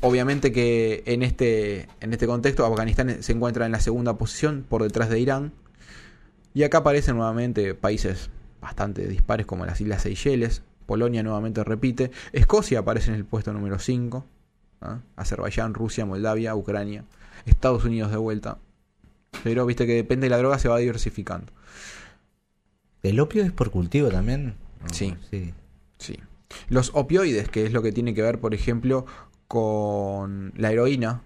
obviamente 0.00 0.52
que 0.52 1.02
en 1.06 1.22
este, 1.22 1.88
en 2.00 2.12
este 2.12 2.26
contexto 2.26 2.64
Afganistán 2.64 3.22
se 3.22 3.32
encuentra 3.32 3.66
en 3.66 3.72
la 3.72 3.80
segunda 3.80 4.16
posición 4.16 4.64
por 4.68 4.82
detrás 4.82 5.08
de 5.10 5.18
Irán. 5.18 5.52
Y 6.54 6.62
acá 6.62 6.78
aparecen 6.78 7.16
nuevamente 7.16 7.74
países 7.74 8.30
bastante 8.60 9.06
dispares 9.06 9.46
como 9.46 9.66
las 9.66 9.80
Islas 9.80 10.02
Seychelles. 10.02 10.62
Polonia 10.86 11.22
nuevamente 11.22 11.64
repite. 11.64 12.10
Escocia 12.32 12.80
aparece 12.80 13.10
en 13.10 13.16
el 13.16 13.24
puesto 13.24 13.52
número 13.52 13.78
5. 13.78 14.24
¿ah? 14.82 15.00
Azerbaiyán, 15.16 15.74
Rusia, 15.74 16.06
Moldavia, 16.06 16.54
Ucrania. 16.54 17.04
Estados 17.44 17.84
Unidos 17.84 18.10
de 18.10 18.16
vuelta. 18.16 18.58
Pero 19.42 19.66
viste 19.66 19.86
que 19.86 19.94
depende 19.94 20.26
de 20.26 20.30
la 20.30 20.38
droga 20.38 20.58
se 20.58 20.68
va 20.68 20.78
diversificando. 20.78 21.52
¿El 23.02 23.20
opio 23.20 23.42
es 23.44 23.52
por 23.52 23.70
cultivo 23.70 24.08
también? 24.08 24.54
Sí. 24.92 25.14
sí. 25.30 25.52
Sí. 25.98 26.18
Los 26.68 26.90
opioides, 26.94 27.48
que 27.48 27.66
es 27.66 27.72
lo 27.72 27.82
que 27.82 27.92
tiene 27.92 28.14
que 28.14 28.22
ver, 28.22 28.40
por 28.40 28.54
ejemplo, 28.54 29.06
con 29.48 30.52
la 30.56 30.72
heroína, 30.72 31.22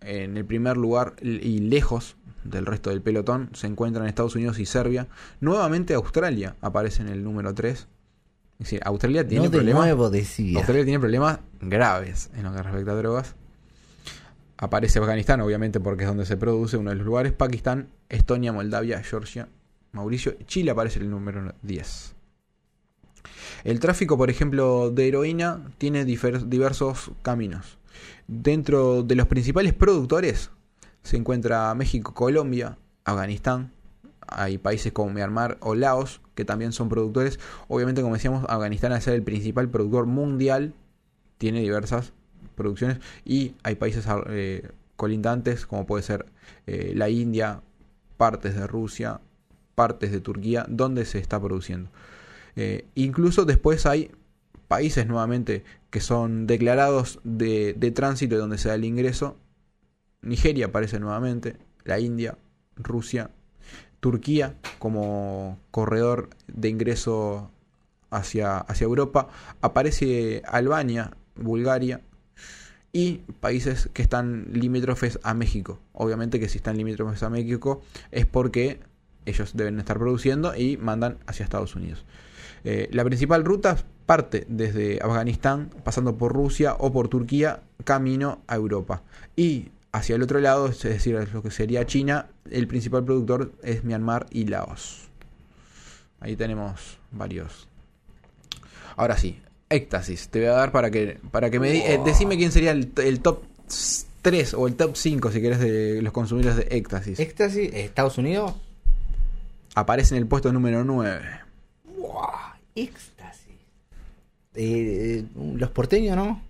en 0.00 0.36
el 0.36 0.44
primer 0.44 0.76
lugar 0.76 1.14
y 1.22 1.58
lejos 1.58 2.16
del 2.44 2.66
resto 2.66 2.90
del 2.90 3.02
pelotón 3.02 3.50
se 3.54 3.66
encuentran 3.66 4.06
Estados 4.06 4.34
Unidos 4.34 4.58
y 4.58 4.66
Serbia. 4.66 5.06
Nuevamente 5.40 5.94
Australia 5.94 6.56
aparece 6.60 7.02
en 7.02 7.08
el 7.08 7.22
número 7.24 7.54
3. 7.54 7.78
Es 7.78 7.86
decir, 8.58 8.80
Australia 8.84 9.26
tiene 9.26 9.44
No 9.44 9.50
de 9.50 9.58
problemas. 9.58 9.84
nuevo 9.84 10.10
decía. 10.10 10.58
Australia 10.58 10.84
tiene 10.84 10.98
problemas 10.98 11.40
graves 11.60 12.30
en 12.34 12.42
lo 12.42 12.52
que 12.52 12.62
respecta 12.62 12.92
a 12.92 12.96
drogas. 12.96 13.34
Aparece 14.56 14.98
Afganistán, 14.98 15.40
obviamente, 15.40 15.78
porque 15.78 16.02
es 16.02 16.08
donde 16.08 16.26
se 16.26 16.36
produce 16.36 16.76
uno 16.76 16.90
de 16.90 16.96
los 16.96 17.06
lugares. 17.06 17.32
Pakistán, 17.32 17.88
Estonia, 18.08 18.52
Moldavia, 18.52 19.00
Georgia, 19.02 19.48
Mauricio. 19.92 20.34
Chile 20.46 20.72
aparece 20.72 20.98
en 20.98 21.04
el 21.04 21.10
número 21.10 21.54
10. 21.62 22.14
El 23.62 23.78
tráfico, 23.78 24.16
por 24.16 24.30
ejemplo, 24.30 24.90
de 24.90 25.06
heroína 25.06 25.62
tiene 25.78 26.04
diversos 26.04 27.12
caminos. 27.22 27.78
Dentro 28.26 29.02
de 29.04 29.14
los 29.14 29.28
principales 29.28 29.72
productores 29.74 30.50
se 31.02 31.16
encuentra 31.16 31.74
México, 31.74 32.14
Colombia, 32.14 32.78
Afganistán. 33.04 33.72
Hay 34.26 34.58
países 34.58 34.92
como 34.92 35.10
Myanmar 35.10 35.56
o 35.60 35.74
Laos 35.74 36.20
que 36.34 36.44
también 36.44 36.72
son 36.72 36.88
productores. 36.88 37.40
Obviamente, 37.66 38.02
como 38.02 38.14
decíamos, 38.14 38.44
Afganistán 38.48 38.92
al 38.92 39.02
ser 39.02 39.14
el 39.14 39.22
principal 39.22 39.68
productor 39.68 40.06
mundial 40.06 40.74
tiene 41.38 41.60
diversas 41.60 42.12
producciones 42.54 42.98
y 43.24 43.54
hay 43.62 43.76
países 43.76 44.06
eh, 44.28 44.68
colindantes 44.96 45.64
como 45.64 45.86
puede 45.86 46.02
ser 46.02 46.26
eh, 46.66 46.92
la 46.94 47.08
India, 47.08 47.62
partes 48.16 48.54
de 48.54 48.66
Rusia, 48.66 49.20
partes 49.74 50.10
de 50.10 50.20
Turquía, 50.20 50.66
donde 50.68 51.04
se 51.04 51.18
está 51.18 51.40
produciendo. 51.40 51.90
Eh, 52.56 52.84
incluso 52.94 53.44
después 53.44 53.86
hay 53.86 54.10
países 54.66 55.06
nuevamente 55.06 55.64
que 55.90 56.00
son 56.00 56.46
declarados 56.46 57.20
de, 57.24 57.74
de 57.74 57.90
tránsito 57.92 58.34
y 58.34 58.38
donde 58.38 58.58
se 58.58 58.68
da 58.68 58.74
el 58.74 58.84
ingreso. 58.84 59.36
Nigeria 60.22 60.66
aparece 60.66 61.00
nuevamente, 61.00 61.56
la 61.84 61.98
India, 61.98 62.36
Rusia, 62.76 63.30
Turquía 64.00 64.54
como 64.78 65.58
corredor 65.70 66.30
de 66.46 66.68
ingreso 66.68 67.50
hacia, 68.10 68.58
hacia 68.58 68.84
Europa. 68.84 69.28
Aparece 69.60 70.42
Albania, 70.46 71.16
Bulgaria 71.34 72.00
y 72.92 73.18
países 73.40 73.90
que 73.92 74.02
están 74.02 74.46
limítrofes 74.52 75.18
a 75.22 75.34
México. 75.34 75.80
Obviamente 75.92 76.40
que 76.40 76.48
si 76.48 76.58
están 76.58 76.76
limítrofes 76.76 77.22
a 77.22 77.30
México 77.30 77.82
es 78.10 78.26
porque 78.26 78.80
ellos 79.26 79.52
deben 79.54 79.78
estar 79.78 79.98
produciendo 79.98 80.54
y 80.56 80.76
mandan 80.76 81.18
hacia 81.26 81.44
Estados 81.44 81.76
Unidos. 81.76 82.04
Eh, 82.64 82.88
la 82.92 83.04
principal 83.04 83.44
ruta 83.44 83.76
parte 84.06 84.46
desde 84.48 85.00
Afganistán, 85.02 85.70
pasando 85.84 86.16
por 86.16 86.32
Rusia 86.32 86.74
o 86.78 86.92
por 86.92 87.08
Turquía, 87.08 87.62
camino 87.84 88.42
a 88.46 88.56
Europa. 88.56 89.02
Y 89.36 89.70
hacia 89.92 90.16
el 90.16 90.22
otro 90.22 90.40
lado, 90.40 90.68
es 90.68 90.82
decir, 90.82 91.14
lo 91.32 91.42
que 91.42 91.50
sería 91.50 91.86
China, 91.86 92.26
el 92.50 92.66
principal 92.66 93.04
productor 93.04 93.52
es 93.62 93.84
Myanmar 93.84 94.26
y 94.30 94.44
Laos. 94.46 95.08
Ahí 96.20 96.36
tenemos 96.36 96.98
varios. 97.12 97.68
Ahora 98.96 99.16
sí, 99.16 99.40
éxtasis. 99.68 100.28
Te 100.28 100.40
voy 100.40 100.48
a 100.48 100.52
dar 100.52 100.72
para 100.72 100.90
que, 100.90 101.18
para 101.30 101.50
que 101.50 101.60
me 101.60 101.70
di- 101.70 101.78
eh, 101.82 102.00
decime 102.04 102.36
quién 102.36 102.50
sería 102.52 102.72
el, 102.72 102.92
el 102.96 103.20
top 103.20 103.42
3 104.22 104.54
o 104.54 104.66
el 104.66 104.74
top 104.74 104.96
5, 104.96 105.30
si 105.30 105.40
querés, 105.40 105.60
de 105.60 106.02
los 106.02 106.12
consumidores 106.12 106.56
de 106.56 106.76
éxtasis. 106.76 107.20
Éxtasis, 107.20 107.70
Estados 107.72 108.18
Unidos. 108.18 108.54
Aparece 109.74 110.16
en 110.16 110.22
el 110.22 110.26
puesto 110.26 110.52
número 110.52 110.82
9. 110.84 111.22
¡Wow! 111.98 112.20
Éxtasis. 112.74 113.54
Eh, 114.54 115.24
los 115.54 115.70
porteños, 115.70 116.16
¿no? 116.16 116.42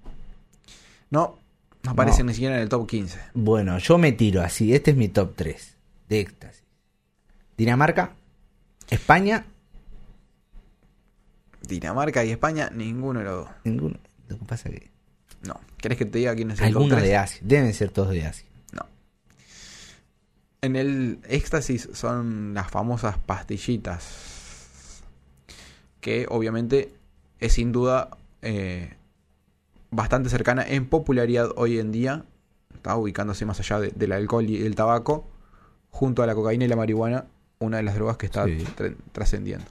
No, 1.10 1.38
no 1.82 1.90
aparece 1.92 2.20
No. 2.22 2.26
ni 2.28 2.34
siquiera 2.34 2.56
en 2.56 2.62
el 2.62 2.68
top 2.68 2.86
15. 2.88 3.18
Bueno, 3.34 3.78
yo 3.78 3.98
me 3.98 4.12
tiro 4.12 4.42
así. 4.42 4.74
Este 4.74 4.90
es 4.92 4.96
mi 4.96 5.08
top 5.08 5.34
3 5.36 5.76
de 6.08 6.20
éxtasis. 6.20 6.62
Dinamarca, 7.56 8.12
España, 8.90 9.44
Dinamarca 11.66 12.24
y 12.24 12.30
España, 12.30 12.70
ninguno 12.72 13.18
de 13.20 13.24
los 13.26 13.36
dos. 13.44 13.48
ninguno. 13.64 13.96
Lo 14.28 14.38
que 14.38 14.44
pasa 14.44 14.70
que. 14.70 14.90
No. 15.42 15.60
¿Querés 15.76 15.98
que 15.98 16.04
te 16.06 16.18
diga 16.18 16.34
quién 16.34 16.50
es 16.50 16.60
el 16.60 16.66
top 16.72 16.82
Algunos 16.82 16.98
3? 16.98 17.08
de 17.10 17.16
Asia. 17.16 17.40
Deben 17.42 17.74
ser 17.74 17.90
todos 17.90 18.10
de 18.10 18.24
Asia. 18.26 18.46
No. 18.72 18.82
En 20.62 20.76
el 20.76 21.18
éxtasis 21.28 21.88
son 21.92 22.54
las 22.54 22.70
famosas 22.70 23.18
pastillitas. 23.18 25.02
Que 26.00 26.26
obviamente 26.28 26.92
es 27.40 27.52
sin 27.52 27.72
duda 27.72 28.16
eh, 28.42 28.94
bastante 29.90 30.28
cercana 30.30 30.64
en 30.66 30.86
popularidad 30.88 31.48
hoy 31.56 31.78
en 31.78 31.92
día 31.92 32.24
está 32.74 32.96
ubicándose 32.96 33.44
más 33.46 33.58
allá 33.60 33.80
de- 33.80 33.92
del 33.94 34.12
alcohol 34.12 34.48
y 34.48 34.64
el 34.64 34.74
tabaco, 34.74 35.26
junto 35.90 36.22
a 36.22 36.26
la 36.26 36.34
cocaína 36.34 36.64
y 36.64 36.68
la 36.68 36.76
marihuana, 36.76 37.24
una 37.58 37.78
de 37.78 37.82
las 37.82 37.94
drogas 37.96 38.16
que 38.18 38.26
está 38.26 38.44
Sí. 38.44 38.64
tra- 38.76 38.94
trascendiendo. 39.12 39.64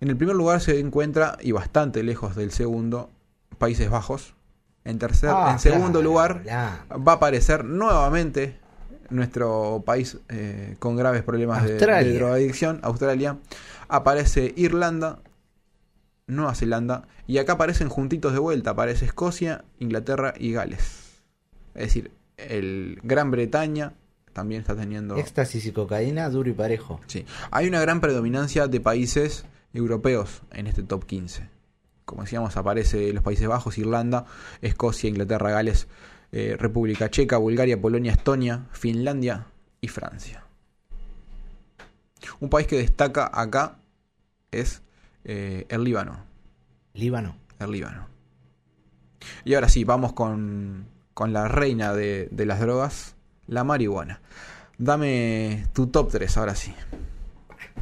En 0.00 0.08
el 0.08 0.16
primer 0.16 0.36
lugar 0.36 0.60
se 0.60 0.78
encuentra, 0.78 1.36
y 1.40 1.52
bastante 1.52 2.02
lejos 2.02 2.36
del 2.36 2.52
segundo, 2.52 3.10
Países 3.58 3.90
Bajos. 3.90 4.34
En, 4.84 4.98
tercer, 4.98 5.30
Ah, 5.30 5.50
en 5.52 5.58
segundo 5.58 5.98
claro, 5.98 6.02
lugar 6.02 6.42
claro. 6.42 7.04
va 7.06 7.12
a 7.12 7.14
aparecer 7.16 7.64
nuevamente 7.64 8.56
nuestro 9.10 9.82
país 9.84 10.16
eh, 10.28 10.76
con 10.78 10.96
graves 10.96 11.22
problemas 11.22 11.64
de, 11.64 11.74
de 11.74 12.14
drogadicción, 12.14 12.80
Australia. 12.82 13.36
Aparece 13.88 14.54
Irlanda, 14.56 15.18
Nueva 16.30 16.54
Zelanda, 16.54 17.06
y 17.26 17.38
acá 17.38 17.54
aparecen 17.54 17.88
juntitos 17.88 18.32
de 18.32 18.38
vuelta, 18.38 18.70
aparece 18.70 19.04
Escocia, 19.04 19.64
Inglaterra 19.78 20.34
y 20.38 20.52
Gales. 20.52 21.22
Es 21.74 21.86
decir, 21.86 22.10
el 22.36 22.98
Gran 23.02 23.30
Bretaña 23.30 23.94
también 24.32 24.60
está 24.60 24.76
teniendo... 24.76 25.16
Éxtasis 25.16 25.66
y 25.66 25.72
cocaína, 25.72 26.28
duro 26.30 26.50
y 26.50 26.52
parejo. 26.52 27.00
Sí, 27.06 27.24
hay 27.50 27.68
una 27.68 27.80
gran 27.80 28.00
predominancia 28.00 28.66
de 28.66 28.80
países 28.80 29.44
europeos 29.72 30.42
en 30.52 30.66
este 30.66 30.82
top 30.82 31.04
15. 31.04 31.48
Como 32.04 32.22
decíamos, 32.22 32.56
aparece 32.56 33.12
los 33.12 33.22
Países 33.22 33.46
Bajos, 33.46 33.78
Irlanda, 33.78 34.26
Escocia, 34.62 35.08
Inglaterra, 35.08 35.50
Gales, 35.52 35.86
eh, 36.32 36.56
República 36.58 37.08
Checa, 37.08 37.36
Bulgaria, 37.36 37.80
Polonia, 37.80 38.12
Estonia, 38.12 38.66
Finlandia 38.72 39.46
y 39.80 39.88
Francia. 39.88 40.44
Un 42.40 42.50
país 42.50 42.66
que 42.66 42.76
destaca 42.76 43.30
acá 43.32 43.78
es 44.50 44.82
eh, 45.24 45.66
el 45.68 45.84
Líbano. 45.84 46.24
Líbano. 46.94 47.36
El 47.58 47.70
Líbano. 47.72 48.06
Y 49.44 49.54
ahora 49.54 49.68
sí, 49.68 49.84
vamos 49.84 50.12
con, 50.12 50.86
con 51.14 51.32
la 51.32 51.46
reina 51.48 51.92
de, 51.94 52.28
de 52.30 52.46
las 52.46 52.60
drogas, 52.60 53.14
la 53.46 53.64
marihuana. 53.64 54.20
Dame 54.78 55.66
tu 55.74 55.88
top 55.88 56.10
3 56.10 56.36
ahora 56.38 56.54
sí. 56.54 56.74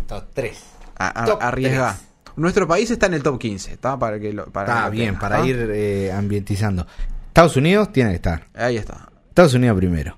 Top 0.07 0.24
3. 0.34 0.62
A- 0.99 1.22
a- 1.22 1.26
Top 1.26 1.39
arriesga. 1.41 1.97
Nuestro 2.36 2.66
país 2.68 2.91
está 2.91 3.07
en 3.07 3.14
el 3.14 3.22
top 3.22 3.39
15, 3.39 3.72
¿está? 3.72 3.99
Para 3.99 4.18
que 4.20 4.32
lo, 4.32 4.47
para 4.47 4.74
Está 4.78 4.91
bien, 4.91 5.18
para 5.18 5.39
¿tá? 5.41 5.47
ir 5.47 5.57
eh, 5.72 6.12
ambientizando. 6.12 6.86
Estados 7.28 7.57
Unidos 7.57 7.93
tiene 7.93 8.11
que 8.11 8.16
estar. 8.16 8.49
Ahí 8.55 8.76
está. 8.76 9.11
Estados 9.28 9.55
Unidos 9.55 9.76
primero. 9.76 10.16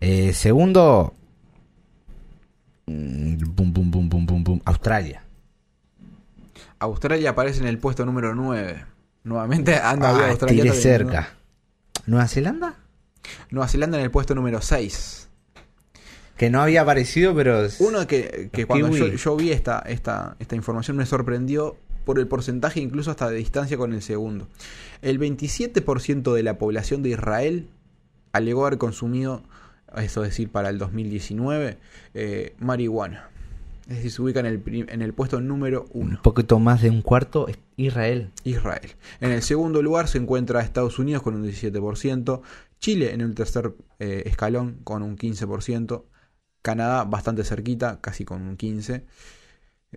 Eh, 0.00 0.32
segundo. 0.34 1.14
pum, 2.86 3.72
pum, 3.72 4.44
pum. 4.44 4.60
Australia. 4.64 5.22
Australia 6.82 7.30
aparece 7.30 7.60
en 7.60 7.66
el 7.66 7.78
puesto 7.78 8.04
número 8.04 8.34
9. 8.34 8.84
Nuevamente 9.24 9.76
anda 9.76 10.10
Ah, 10.10 10.30
Australia. 10.30 10.72
cerca. 10.74 11.34
¿Nueva 12.06 12.26
Zelanda? 12.28 12.74
Nueva 13.50 13.68
Zelanda 13.68 13.98
en 13.98 14.04
el 14.04 14.10
puesto 14.10 14.34
número 14.34 14.60
6. 14.60 15.28
Que 16.36 16.50
no 16.50 16.60
había 16.60 16.82
aparecido, 16.82 17.34
pero. 17.34 17.68
Uno 17.78 18.06
que, 18.06 18.50
cuando 18.66 19.06
yo 19.08 19.36
vi 19.36 19.52
esta, 19.52 19.78
esta, 19.86 20.36
esta 20.40 20.56
información 20.56 20.96
me 20.96 21.06
sorprendió 21.06 21.76
por 22.04 22.18
el 22.18 22.26
porcentaje 22.26 22.80
incluso 22.80 23.12
hasta 23.12 23.28
de 23.30 23.36
distancia 23.36 23.76
con 23.76 23.92
el 23.92 24.02
segundo. 24.02 24.48
El 25.02 25.20
27% 25.20 26.32
de 26.34 26.42
la 26.42 26.58
población 26.58 27.02
de 27.04 27.10
Israel 27.10 27.68
alegó 28.32 28.66
haber 28.66 28.78
consumido, 28.78 29.42
eso 29.96 30.24
es 30.24 30.30
decir, 30.30 30.50
para 30.50 30.68
el 30.70 30.78
2019, 30.78 31.78
eh, 32.14 32.54
marihuana. 32.58 33.28
Es 33.88 33.96
decir, 33.96 34.10
se 34.12 34.22
ubica 34.22 34.40
en 34.40 34.46
el, 34.46 34.62
en 34.88 35.02
el 35.02 35.12
puesto 35.12 35.40
número 35.40 35.86
Un 35.90 36.08
1. 36.08 36.22
poquito 36.22 36.58
más 36.58 36.82
de 36.82 36.90
un 36.90 37.02
cuarto. 37.02 37.48
es 37.48 37.58
Israel. 37.76 38.30
Israel. 38.44 38.92
En 39.20 39.32
el 39.32 39.42
segundo 39.42 39.82
lugar 39.82 40.08
se 40.08 40.18
encuentra 40.18 40.60
Estados 40.60 40.98
Unidos 40.98 41.22
con 41.22 41.34
un 41.34 41.44
17%, 41.44 42.40
Chile 42.78 43.12
en 43.12 43.20
el 43.20 43.34
tercer 43.34 43.74
eh, 43.98 44.22
escalón 44.26 44.78
con 44.84 45.02
un 45.02 45.16
15%, 45.16 46.04
Canadá 46.62 47.04
bastante 47.04 47.44
cerquita, 47.44 48.00
casi 48.00 48.24
con 48.24 48.42
un 48.42 48.56
15%, 48.56 49.04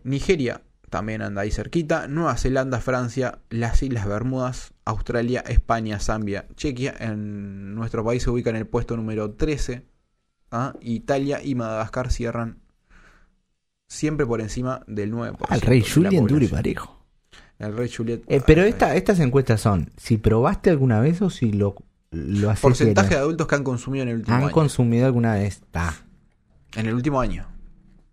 Nigeria 0.04 0.62
también 0.90 1.22
anda 1.22 1.42
ahí 1.42 1.52
cerquita, 1.52 2.08
Nueva 2.08 2.38
Zelanda, 2.38 2.80
Francia, 2.80 3.40
las 3.50 3.82
Islas 3.84 4.08
Bermudas, 4.08 4.74
Australia, 4.86 5.44
España, 5.48 6.00
Zambia, 6.00 6.48
Chequia, 6.56 6.96
en 7.00 7.76
nuestro 7.76 8.04
país 8.04 8.24
se 8.24 8.30
ubica 8.30 8.50
en 8.50 8.56
el 8.56 8.68
puesto 8.68 8.96
número 8.96 9.32
13, 9.32 9.86
¿ah? 10.52 10.74
Italia 10.82 11.42
y 11.44 11.56
Madagascar 11.56 12.12
cierran 12.12 12.60
siempre 13.88 14.26
por 14.26 14.42
encima 14.42 14.82
del 14.88 15.14
9%. 15.14 15.38
Ah, 15.50 15.56
el 15.56 15.62
rey 15.62 15.82
Julian 15.82 16.26
duro 16.28 16.44
y 16.44 16.48
parejo. 16.48 17.06
El 17.60 17.76
rey 17.78 17.90
Juliet. 17.90 18.24
Eh, 18.28 18.42
pero 18.46 18.64
esta, 18.64 18.96
estas 18.96 19.20
encuestas 19.20 19.62
son 19.62 19.92
si 19.98 20.18
probaste 20.18 20.70
alguna 20.70 21.00
vez 21.00 21.22
o 21.22 21.30
si 21.30 21.52
lo, 21.54 21.76
lo 22.12 22.50
haces. 22.50 22.62
Porcentaje 22.62 23.10
de 23.16 23.22
adultos 23.22 23.48
que 23.48 23.56
han 23.56 23.64
consumido 23.64 24.04
en 24.04 24.10
el 24.10 24.16
último 24.18 24.36
Han 24.36 24.44
año. 24.44 24.52
consumido 24.52 25.06
alguna 25.06 25.36
vez. 25.36 25.62
Ta. 25.72 25.96
En 26.76 26.86
el 26.88 26.94
último 26.96 27.22
año. 27.22 27.48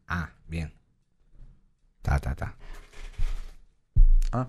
Ah, 0.06 0.30
bien. 0.46 0.72
Ta, 2.02 2.20
ta, 2.20 2.34
ta. 2.36 2.56
¿ah? 4.32 4.46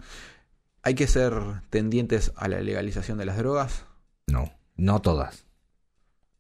Hay 0.84 0.95
que 0.95 1.07
ser 1.07 1.34
tendientes 1.69 2.32
a 2.36 2.47
la 2.47 2.59
legalización 2.61 3.17
de 3.17 3.26
las 3.26 3.38
drogas. 3.38 3.86
No, 4.28 4.51
no 4.76 5.01
todas. 5.01 5.45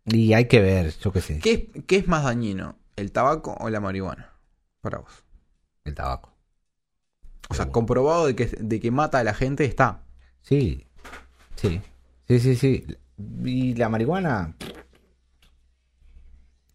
Y 0.05 0.33
hay 0.33 0.47
que 0.47 0.59
ver, 0.61 0.93
yo 0.99 1.11
qué 1.13 1.21
sé, 1.21 1.39
¿Qué, 1.39 1.69
es- 1.73 1.83
qué 1.85 1.95
es 1.97 2.07
más 2.07 2.23
dañino? 2.25 2.77
¿El 2.97 3.11
tabaco 3.11 3.55
o 3.59 3.69
la 3.69 3.79
marihuana? 3.79 4.32
Para 4.83 4.97
vos. 4.99 5.23
el 5.85 5.95
tabaco. 5.95 6.29
O 7.49 7.53
sea, 7.53 7.69
comprobado 7.71 8.25
de 8.27 8.35
que, 8.35 8.45
de 8.47 8.79
que 8.81 8.91
mata 8.91 9.19
a 9.19 9.23
la 9.23 9.33
gente 9.33 9.63
está. 9.65 10.03
Sí, 10.41 10.85
sí, 11.55 11.81
sí, 12.27 12.39
sí, 12.39 12.55
sí. 12.57 12.85
Y 13.45 13.75
la 13.75 13.87
marihuana, 13.89 14.55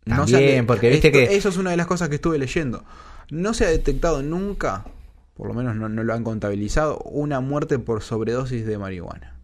No 0.07 0.17
También, 0.25 0.67
porque 0.67 0.89
viste 0.89 1.09
esto- 1.09 1.19
que- 1.19 1.37
Eso 1.37 1.51
es 1.51 1.59
una 1.59 1.71
de 1.71 1.77
las 1.77 1.87
cosas 1.87 2.09
que 2.09 2.15
estuve 2.15 2.39
leyendo. 2.39 2.83
No 3.31 3.53
se 3.53 3.67
ha 3.67 3.69
detectado 3.69 4.23
nunca, 4.23 4.87
por 5.35 5.49
lo 5.49 5.53
menos 5.55 5.77
no, 5.77 5.89
no 5.91 6.03
lo 6.03 6.15
han 6.15 6.25
contabilizado, 6.25 6.99
una 7.01 7.41
muerte 7.41 7.79
por 7.79 8.03
sobredosis 8.03 8.65
de 8.67 8.79
marihuana. 8.79 9.35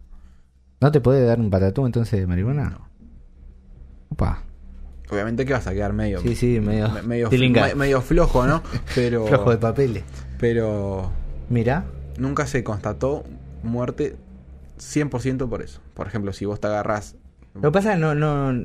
¿no 0.81 0.91
te 0.91 1.01
puede 1.01 1.23
dar 1.25 1.39
un 1.39 1.49
patatú 1.51 1.85
entonces 1.85 2.19
de 2.19 2.27
marihuana? 2.27 2.69
No. 2.69 2.89
Opa. 4.09 4.43
Obviamente 5.09 5.45
que 5.45 5.53
vas 5.53 5.67
a 5.67 5.73
quedar 5.73 5.93
medio... 5.93 6.19
Sí, 6.21 6.35
sí, 6.35 6.59
medio, 6.59 6.89
me- 6.89 7.01
medio, 7.03 7.29
tilinga. 7.29 7.67
me- 7.67 7.75
medio 7.75 8.01
flojo, 8.01 8.45
¿no? 8.47 8.63
Pero... 8.95 9.25
flojo 9.27 9.51
de 9.51 9.57
papeles. 9.57 10.03
Pero 10.39 11.11
Mira, 11.49 11.85
nunca 12.17 12.47
se 12.47 12.63
constató 12.63 13.23
muerte 13.63 14.15
100% 14.79 15.47
por 15.47 15.61
eso. 15.61 15.79
Por 15.93 16.07
ejemplo, 16.07 16.33
si 16.33 16.45
vos 16.45 16.59
te 16.59 16.67
agarrás... 16.67 17.15
lo 17.53 17.61
que 17.61 17.71
pasa 17.71 17.93
es 17.93 17.99
no, 17.99 18.15
no, 18.15 18.63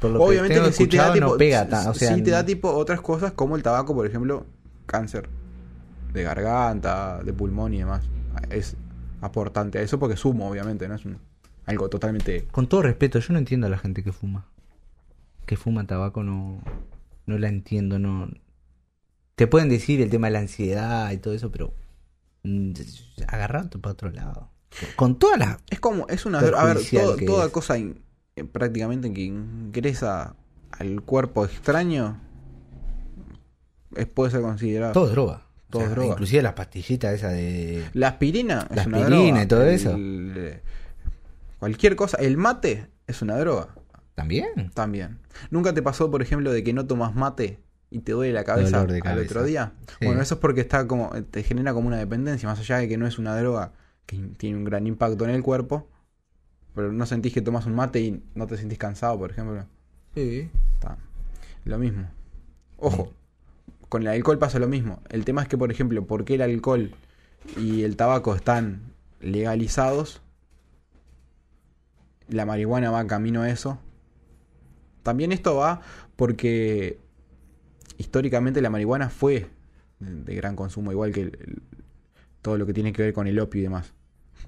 por 0.00 0.10
lo 0.10 0.22
Obviamente 0.22 0.60
que, 0.60 0.72
sí 0.72 0.86
te 0.86 0.96
da 0.96 1.12
tipo, 1.12 1.26
no 1.26 1.36
pega 1.36 1.62
o 1.90 1.94
sea, 1.94 2.14
sí 2.16 2.22
te 2.22 2.30
da 2.30 2.44
tipo 2.44 2.70
otras 2.72 3.00
cosas 3.00 3.32
como 3.32 3.56
el 3.56 3.62
tabaco, 3.62 3.94
por 3.94 4.06
ejemplo, 4.06 4.46
cáncer 4.86 5.28
de 6.12 6.22
garganta, 6.22 7.22
de 7.22 7.32
pulmón 7.32 7.72
y 7.74 7.78
demás. 7.78 8.02
Es 8.50 8.76
aportante 9.20 9.78
a 9.78 9.82
eso 9.82 9.98
porque 9.98 10.16
sumo, 10.16 10.50
obviamente, 10.50 10.88
no 10.88 10.94
es 10.96 11.04
un- 11.04 11.18
algo 11.66 11.88
totalmente 11.88 12.46
con 12.50 12.66
todo 12.66 12.82
respeto, 12.82 13.20
yo 13.20 13.32
no 13.32 13.38
entiendo 13.38 13.68
a 13.68 13.70
la 13.70 13.78
gente 13.78 14.02
que 14.02 14.10
fuma. 14.10 14.46
Que 15.46 15.56
fuma 15.56 15.86
tabaco 15.86 16.22
no 16.22 16.62
no 17.26 17.38
la 17.38 17.48
entiendo, 17.48 17.98
no 17.98 18.28
te 19.36 19.46
pueden 19.46 19.68
decir 19.68 20.00
el 20.00 20.10
tema 20.10 20.26
de 20.26 20.32
la 20.32 20.38
ansiedad 20.40 21.10
y 21.12 21.18
todo 21.18 21.34
eso, 21.34 21.50
pero 21.50 21.72
mm, 22.42 22.72
agarrarte 23.28 23.78
para 23.78 23.92
otro 23.92 24.10
lado. 24.10 24.50
Con 24.96 25.18
todas 25.18 25.38
las 25.38 25.58
Es 25.70 25.80
como, 25.80 26.06
es 26.08 26.26
una... 26.26 26.38
A 26.40 26.42
ver, 26.64 26.78
todo- 26.90 27.16
toda 27.16 27.46
es. 27.46 27.52
cosa 27.52 27.78
in- 27.78 28.02
eh, 28.36 28.44
prácticamente 28.44 29.12
que 29.12 29.22
ingresa 29.22 30.34
al 30.72 31.02
cuerpo 31.02 31.44
extraño 31.44 32.20
es, 33.94 34.06
puede 34.06 34.30
ser 34.30 34.40
considerado... 34.40 34.92
todo 34.92 35.06
es 35.06 35.12
droga. 35.12 35.42
Todo 35.70 35.82
es 35.84 35.90
droga. 35.90 36.08
Inclusive 36.12 36.42
las 36.42 36.54
pastillitas 36.54 37.14
esas 37.14 37.32
de 37.32 37.84
La 37.94 38.08
aspirina 38.08 38.66
La 38.74 38.82
es 38.82 38.86
una 38.86 38.98
aspirina 38.98 39.26
droga. 39.30 39.42
y 39.42 39.46
todo 39.46 39.64
eso. 39.64 39.94
El- 39.94 40.60
cualquier 41.58 41.96
cosa. 41.96 42.16
El 42.18 42.36
mate 42.36 42.88
es 43.06 43.22
una 43.22 43.36
droga 43.38 43.68
también. 44.14 44.70
también. 44.74 45.18
¿Nunca 45.50 45.72
te 45.72 45.82
pasó, 45.82 46.10
por 46.10 46.22
ejemplo, 46.22 46.52
de 46.52 46.62
que 46.62 46.72
no 46.72 46.86
tomas 46.86 47.14
mate 47.14 47.58
y 47.90 48.00
te 48.00 48.12
duele 48.12 48.32
la 48.32 48.44
cabeza 48.44 48.78
Dolor 48.78 48.92
de 48.92 48.98
al 48.98 49.02
cabeza. 49.02 49.30
otro 49.30 49.44
día? 49.44 49.72
Sí. 49.98 50.06
Bueno, 50.06 50.22
eso 50.22 50.34
es 50.34 50.40
porque 50.40 50.60
está 50.60 50.86
como 50.86 51.10
te 51.30 51.42
genera 51.42 51.74
como 51.74 51.88
una 51.88 51.98
dependencia, 51.98 52.48
más 52.48 52.58
allá 52.58 52.78
de 52.78 52.88
que 52.88 52.96
no 52.96 53.06
es 53.06 53.18
una 53.18 53.36
droga 53.36 53.72
que 54.06 54.16
tiene 54.36 54.56
un 54.56 54.64
gran 54.64 54.86
impacto 54.86 55.24
en 55.24 55.30
el 55.30 55.42
cuerpo. 55.42 55.88
Pero 56.74 56.90
no 56.90 57.04
sentís 57.06 57.34
que 57.34 57.42
tomas 57.42 57.66
un 57.66 57.74
mate 57.74 58.00
y 58.00 58.22
no 58.34 58.46
te 58.46 58.56
sentís 58.56 58.78
cansado, 58.78 59.18
por 59.18 59.30
ejemplo. 59.30 59.66
Sí. 60.14 60.50
Está. 60.74 60.96
Lo 61.64 61.78
mismo. 61.78 62.08
Ojo, 62.78 63.12
con 63.88 64.02
el 64.02 64.08
alcohol 64.08 64.38
pasa 64.38 64.58
lo 64.58 64.68
mismo. 64.68 65.02
El 65.10 65.24
tema 65.24 65.42
es 65.42 65.48
que, 65.48 65.58
por 65.58 65.70
ejemplo, 65.70 66.06
¿por 66.06 66.24
qué 66.24 66.34
el 66.36 66.42
alcohol 66.42 66.94
y 67.58 67.82
el 67.82 67.96
tabaco 67.96 68.34
están 68.34 68.94
legalizados? 69.20 70.22
La 72.28 72.46
marihuana 72.46 72.90
va 72.90 73.06
camino 73.06 73.42
a 73.42 73.50
eso. 73.50 73.78
También 75.02 75.32
esto 75.32 75.56
va 75.56 75.80
porque 76.16 76.98
históricamente 77.98 78.60
la 78.60 78.70
marihuana 78.70 79.08
fue 79.08 79.48
de 80.00 80.34
gran 80.34 80.56
consumo, 80.56 80.90
igual 80.92 81.12
que 81.12 81.22
el- 81.22 81.38
el- 81.40 81.62
todo 82.42 82.58
lo 82.58 82.66
que 82.66 82.72
tiene 82.72 82.92
que 82.92 83.02
ver 83.02 83.12
con 83.12 83.26
el 83.26 83.38
opio 83.38 83.60
y 83.60 83.64
demás. 83.64 83.92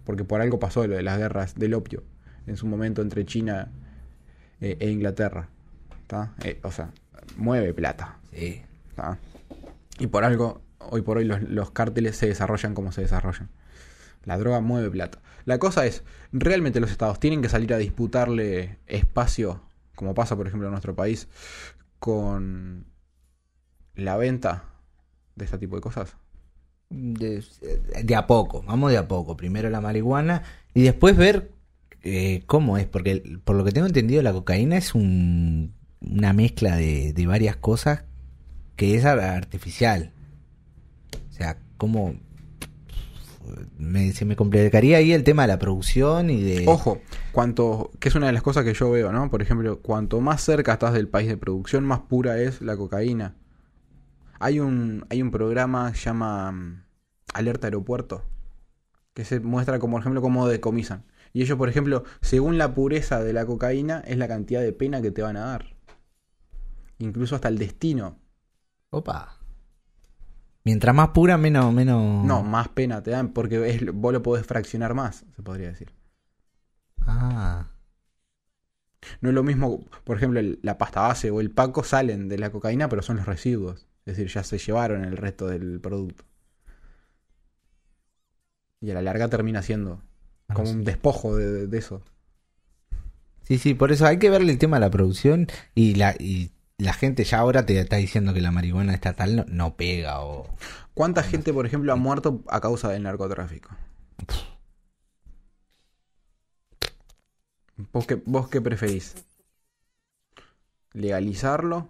Porque 0.04 0.24
por 0.24 0.40
algo 0.40 0.58
pasó 0.58 0.86
lo 0.86 0.96
de 0.96 1.02
las 1.02 1.18
guerras 1.18 1.54
del 1.54 1.74
opio 1.74 2.02
en 2.46 2.56
su 2.56 2.66
momento 2.66 3.02
entre 3.02 3.24
China 3.24 3.70
eh, 4.60 4.76
e 4.80 4.90
Inglaterra. 4.90 5.48
Eh, 6.44 6.58
o 6.62 6.70
sea, 6.70 6.90
mueve 7.36 7.74
plata. 7.74 8.18
Sí. 8.32 8.62
¿tá? 8.94 9.18
Y 9.98 10.06
por 10.08 10.24
algo, 10.24 10.60
hoy 10.78 11.02
por 11.02 11.18
hoy 11.18 11.24
los, 11.24 11.42
los 11.42 11.70
cárteles 11.70 12.16
se 12.16 12.26
desarrollan 12.26 12.74
como 12.74 12.92
se 12.92 13.00
desarrollan. 13.02 13.48
La 14.24 14.38
droga 14.38 14.60
mueve 14.60 14.90
plata. 14.90 15.20
La 15.44 15.58
cosa 15.58 15.86
es, 15.86 16.02
¿realmente 16.32 16.80
los 16.80 16.90
estados 16.90 17.20
tienen 17.20 17.42
que 17.42 17.48
salir 17.48 17.72
a 17.74 17.78
disputarle 17.78 18.78
espacio, 18.86 19.62
como 19.94 20.14
pasa 20.14 20.36
por 20.36 20.46
ejemplo 20.46 20.68
en 20.68 20.72
nuestro 20.72 20.94
país, 20.94 21.28
con 21.98 22.86
la 23.94 24.16
venta 24.16 24.64
de 25.36 25.44
este 25.44 25.58
tipo 25.58 25.76
de 25.76 25.82
cosas? 25.82 26.16
De, 26.90 27.42
a 28.16 28.26
poco, 28.26 28.62
vamos 28.62 28.90
de 28.90 28.98
a 28.98 29.08
poco. 29.08 29.36
Primero 29.36 29.70
la 29.70 29.80
marihuana 29.80 30.42
y 30.74 30.82
después 30.82 31.16
ver 31.16 31.50
eh, 32.02 32.42
cómo 32.46 32.78
es, 32.78 32.86
porque 32.86 33.40
por 33.44 33.56
lo 33.56 33.64
que 33.64 33.72
tengo 33.72 33.86
entendido 33.86 34.22
la 34.22 34.32
cocaína 34.32 34.76
es 34.76 34.94
un, 34.94 35.74
una 36.00 36.32
mezcla 36.32 36.76
de, 36.76 37.12
de 37.12 37.26
varias 37.26 37.56
cosas 37.56 38.04
que 38.76 38.96
es 38.96 39.04
ar- 39.04 39.20
artificial. 39.20 40.12
O 41.30 41.32
sea, 41.32 41.58
cómo 41.78 42.14
me, 43.76 44.12
se 44.12 44.24
me 44.24 44.36
complicaría 44.36 44.98
ahí 44.98 45.12
el 45.12 45.24
tema 45.24 45.42
de 45.42 45.48
la 45.48 45.58
producción 45.58 46.30
y 46.30 46.42
de... 46.42 46.64
Ojo, 46.66 47.00
cuanto, 47.32 47.90
que 48.00 48.08
es 48.08 48.14
una 48.14 48.26
de 48.26 48.32
las 48.32 48.42
cosas 48.42 48.64
que 48.64 48.74
yo 48.74 48.90
veo, 48.90 49.12
¿no? 49.12 49.30
Por 49.30 49.42
ejemplo, 49.42 49.80
cuanto 49.80 50.20
más 50.20 50.42
cerca 50.42 50.74
estás 50.74 50.92
del 50.92 51.08
país 51.08 51.28
de 51.28 51.36
producción, 51.36 51.84
más 51.84 52.00
pura 52.00 52.38
es 52.38 52.60
la 52.60 52.76
cocaína. 52.76 53.36
Hay 54.40 54.60
un, 54.60 55.06
hay 55.10 55.22
un 55.22 55.30
programa 55.30 55.92
que 55.92 55.98
se 55.98 56.04
llama 56.04 56.52
mm, 56.52 56.84
Alerta 57.34 57.66
Aeropuerto, 57.66 58.24
que 59.12 59.24
se 59.24 59.40
muestra, 59.40 59.78
como 59.78 59.96
por 59.96 60.00
ejemplo, 60.00 60.22
cómo 60.22 60.48
decomisan. 60.48 61.04
Y 61.32 61.42
ellos, 61.42 61.58
por 61.58 61.68
ejemplo, 61.68 62.04
según 62.20 62.58
la 62.58 62.74
pureza 62.74 63.22
de 63.22 63.32
la 63.32 63.44
cocaína, 63.44 64.00
es 64.06 64.18
la 64.18 64.28
cantidad 64.28 64.60
de 64.60 64.72
pena 64.72 65.02
que 65.02 65.10
te 65.10 65.22
van 65.22 65.36
a 65.36 65.46
dar. 65.46 65.76
Incluso 66.98 67.34
hasta 67.34 67.48
el 67.48 67.58
destino. 67.58 68.18
Opa. 68.90 69.43
Mientras 70.64 70.94
más 70.94 71.10
pura, 71.10 71.36
menos... 71.36 71.72
menos... 71.74 72.24
No, 72.24 72.42
más 72.42 72.68
pena 72.68 73.02
te 73.02 73.10
dan 73.10 73.32
porque 73.32 73.68
es, 73.68 73.92
vos 73.92 74.12
lo 74.12 74.22
podés 74.22 74.46
fraccionar 74.46 74.94
más, 74.94 75.24
se 75.36 75.42
podría 75.42 75.68
decir. 75.68 75.92
Ah. 77.06 77.66
No 79.20 79.28
es 79.28 79.34
lo 79.34 79.42
mismo, 79.42 79.80
por 80.04 80.16
ejemplo, 80.16 80.40
el- 80.40 80.58
la 80.62 80.78
pasta 80.78 81.00
base 81.02 81.30
o 81.30 81.40
el 81.40 81.50
paco 81.50 81.84
salen 81.84 82.28
de 82.28 82.38
la 82.38 82.50
cocaína, 82.50 82.88
pero 82.88 83.02
son 83.02 83.16
los 83.18 83.26
residuos. 83.26 83.86
Es 84.06 84.16
decir, 84.16 84.28
ya 84.32 84.42
se 84.42 84.58
llevaron 84.58 85.04
el 85.04 85.16
resto 85.16 85.46
del 85.46 85.80
producto. 85.80 86.24
Y 88.80 88.90
a 88.90 88.94
la 88.94 89.02
larga 89.02 89.28
termina 89.28 89.62
siendo 89.62 90.02
Ah, 90.48 90.54
como 90.54 90.68
sí. 90.68 90.74
un 90.74 90.84
despojo 90.84 91.36
de, 91.36 91.66
de 91.66 91.78
eso. 91.78 92.02
Sí, 93.42 93.58
sí, 93.58 93.74
por 93.74 93.92
eso 93.92 94.06
hay 94.06 94.18
que 94.18 94.30
verle 94.30 94.52
el 94.52 94.58
tema 94.58 94.76
de 94.76 94.80
la 94.80 94.90
producción 94.90 95.46
y 95.74 95.94
la, 95.96 96.14
y 96.18 96.50
la 96.84 96.92
gente 96.92 97.24
ya 97.24 97.38
ahora 97.38 97.66
te 97.66 97.78
está 97.78 97.96
diciendo 97.96 98.34
que 98.34 98.40
la 98.40 98.50
marihuana 98.50 98.94
estatal 98.94 99.36
no, 99.36 99.44
no 99.48 99.76
pega 99.76 100.20
o... 100.20 100.54
¿Cuánta 100.94 101.22
gente, 101.22 101.52
por 101.52 101.66
ejemplo, 101.66 101.92
ha 101.92 101.96
muerto 101.96 102.44
a 102.48 102.60
causa 102.60 102.88
del 102.90 103.02
narcotráfico? 103.02 103.70
¿Vos 107.92 108.06
qué, 108.06 108.22
vos 108.24 108.48
qué 108.48 108.60
preferís? 108.60 109.14
¿Legalizarlo 110.92 111.88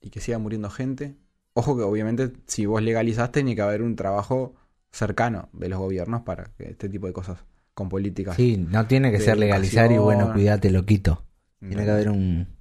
y 0.00 0.10
que 0.10 0.20
siga 0.20 0.38
muriendo 0.38 0.70
gente? 0.70 1.16
Ojo 1.54 1.76
que 1.76 1.82
obviamente 1.82 2.32
si 2.46 2.66
vos 2.66 2.82
legalizás 2.82 3.32
tiene 3.32 3.56
que 3.56 3.62
haber 3.62 3.82
un 3.82 3.96
trabajo 3.96 4.54
cercano 4.92 5.48
de 5.52 5.68
los 5.68 5.78
gobiernos 5.80 6.22
para 6.22 6.44
que 6.56 6.70
este 6.70 6.88
tipo 6.88 7.06
de 7.08 7.12
cosas 7.12 7.44
con 7.74 7.88
políticas. 7.88 8.36
Sí, 8.36 8.56
no 8.56 8.86
tiene 8.86 9.10
que 9.10 9.18
ser 9.18 9.36
legalizar 9.36 9.90
y 9.90 9.98
bueno, 9.98 10.32
cuídate, 10.32 10.70
loquito. 10.70 11.24
No. 11.60 11.68
Tiene 11.68 11.84
que 11.84 11.90
haber 11.90 12.10
un 12.10 12.54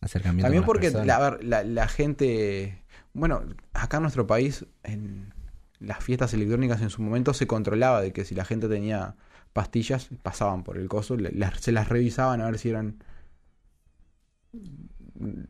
acercamiento. 0.00 0.40
También 0.46 0.64
porque 0.64 0.90
la, 1.02 1.38
la, 1.42 1.64
la 1.64 1.88
gente, 1.88 2.82
bueno, 3.12 3.42
acá 3.74 3.98
en 3.98 4.02
nuestro 4.04 4.26
país, 4.26 4.66
en 4.84 5.32
las 5.80 6.02
fiestas 6.04 6.34
electrónicas 6.34 6.80
en 6.82 6.90
su 6.90 7.02
momento 7.02 7.34
se 7.34 7.46
controlaba 7.46 8.00
de 8.02 8.12
que 8.12 8.24
si 8.24 8.34
la 8.34 8.44
gente 8.44 8.68
tenía 8.68 9.16
pastillas, 9.52 10.08
pasaban 10.22 10.64
por 10.64 10.78
el 10.78 10.88
coso, 10.88 11.16
las- 11.16 11.60
se 11.60 11.72
las 11.72 11.88
revisaban 11.88 12.40
a 12.40 12.46
ver 12.46 12.58
si 12.58 12.70
eran, 12.70 12.98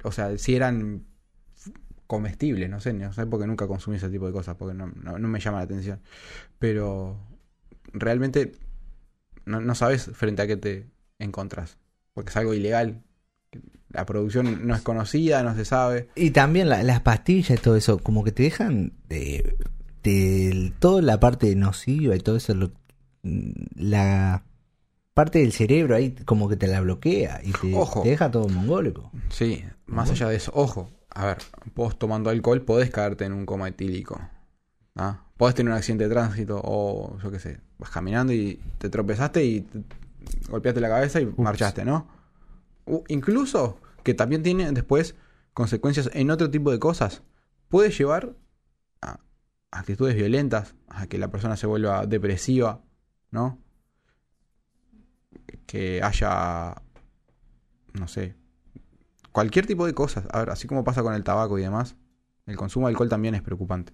o 0.04 0.12
sea, 0.12 0.36
si 0.38 0.54
eran 0.56 1.04
comestibles, 2.06 2.68
no 2.70 2.80
sé, 2.80 2.92
no 2.92 3.12
sé 3.12 3.26
porque 3.26 3.46
nunca 3.46 3.66
consumí 3.68 3.96
ese 3.96 4.10
tipo 4.10 4.26
de 4.26 4.32
cosas, 4.32 4.56
porque 4.56 4.74
no, 4.74 4.88
no, 4.88 5.18
no 5.18 5.28
me 5.28 5.40
llama 5.40 5.58
la 5.58 5.64
atención. 5.64 6.00
Pero 6.58 7.18
realmente 7.92 8.52
no, 9.46 9.60
no 9.60 9.74
sabes 9.74 10.10
frente 10.14 10.42
a 10.42 10.46
qué 10.46 10.56
te 10.56 10.90
encontrás, 11.18 11.78
porque 12.14 12.30
es 12.30 12.36
algo 12.36 12.54
ilegal. 12.54 13.02
La 13.92 14.06
producción 14.06 14.66
no 14.66 14.74
es 14.74 14.82
conocida, 14.82 15.42
no 15.42 15.54
se 15.54 15.64
sabe. 15.64 16.08
Y 16.14 16.30
también 16.30 16.68
la- 16.68 16.82
las 16.82 17.00
pastillas 17.00 17.58
y 17.58 17.62
todo 17.62 17.76
eso, 17.76 17.98
como 17.98 18.22
que 18.24 18.32
te 18.32 18.44
dejan 18.44 18.92
de, 19.08 19.56
de 20.02 20.72
toda 20.78 21.02
la 21.02 21.18
parte 21.20 21.54
nociva 21.56 22.14
y 22.14 22.20
todo 22.20 22.36
eso, 22.36 22.54
lo- 22.54 22.70
la 23.74 24.44
parte 25.14 25.40
del 25.40 25.52
cerebro 25.52 25.94
ahí 25.96 26.12
como 26.24 26.48
que 26.48 26.56
te 26.56 26.66
la 26.66 26.80
bloquea 26.80 27.40
y 27.44 27.52
te, 27.52 27.74
Ojo. 27.74 28.02
te 28.02 28.10
deja 28.10 28.30
todo 28.30 28.48
mongólico. 28.48 29.10
Sí, 29.30 29.64
más 29.86 30.10
allá 30.10 30.28
de 30.28 30.36
eso, 30.36 30.52
ojo, 30.54 30.88
a 31.10 31.26
ver, 31.26 31.38
vos 31.74 31.98
tomando 31.98 32.30
alcohol 32.30 32.62
podés 32.62 32.90
caerte 32.90 33.24
en 33.24 33.32
un 33.32 33.44
coma 33.44 33.68
etílico. 33.68 34.20
¿ah? 34.96 35.24
Podés 35.36 35.54
tener 35.54 35.72
un 35.72 35.76
accidente 35.78 36.04
de 36.04 36.10
tránsito 36.10 36.60
o 36.62 37.18
yo 37.22 37.30
qué 37.30 37.38
sé, 37.40 37.58
vas 37.78 37.90
caminando 37.90 38.32
y 38.32 38.60
te 38.78 38.88
tropezaste 38.88 39.44
y 39.44 39.60
te- 39.62 39.82
golpeaste 40.48 40.80
la 40.80 40.88
cabeza 40.88 41.20
y 41.20 41.26
marchaste, 41.36 41.84
¿no? 41.84 42.06
Incluso 43.08 43.80
que 44.02 44.14
también 44.14 44.42
tiene 44.42 44.70
después 44.72 45.14
consecuencias 45.54 46.10
en 46.12 46.30
otro 46.30 46.50
tipo 46.50 46.70
de 46.70 46.78
cosas. 46.78 47.22
Puede 47.68 47.90
llevar 47.90 48.36
a 49.00 49.20
actitudes 49.70 50.14
violentas, 50.14 50.74
a 50.88 51.06
que 51.06 51.18
la 51.18 51.30
persona 51.30 51.56
se 51.56 51.66
vuelva 51.66 52.06
depresiva, 52.06 52.82
¿no? 53.30 53.58
Que 55.66 56.02
haya, 56.02 56.82
no 57.92 58.08
sé, 58.08 58.36
cualquier 59.32 59.66
tipo 59.66 59.86
de 59.86 59.94
cosas. 59.94 60.26
A 60.30 60.40
ver, 60.40 60.50
así 60.50 60.66
como 60.66 60.84
pasa 60.84 61.02
con 61.02 61.14
el 61.14 61.24
tabaco 61.24 61.58
y 61.58 61.62
demás, 61.62 61.96
el 62.46 62.56
consumo 62.56 62.86
de 62.86 62.92
alcohol 62.92 63.08
también 63.08 63.34
es 63.34 63.42
preocupante. 63.42 63.92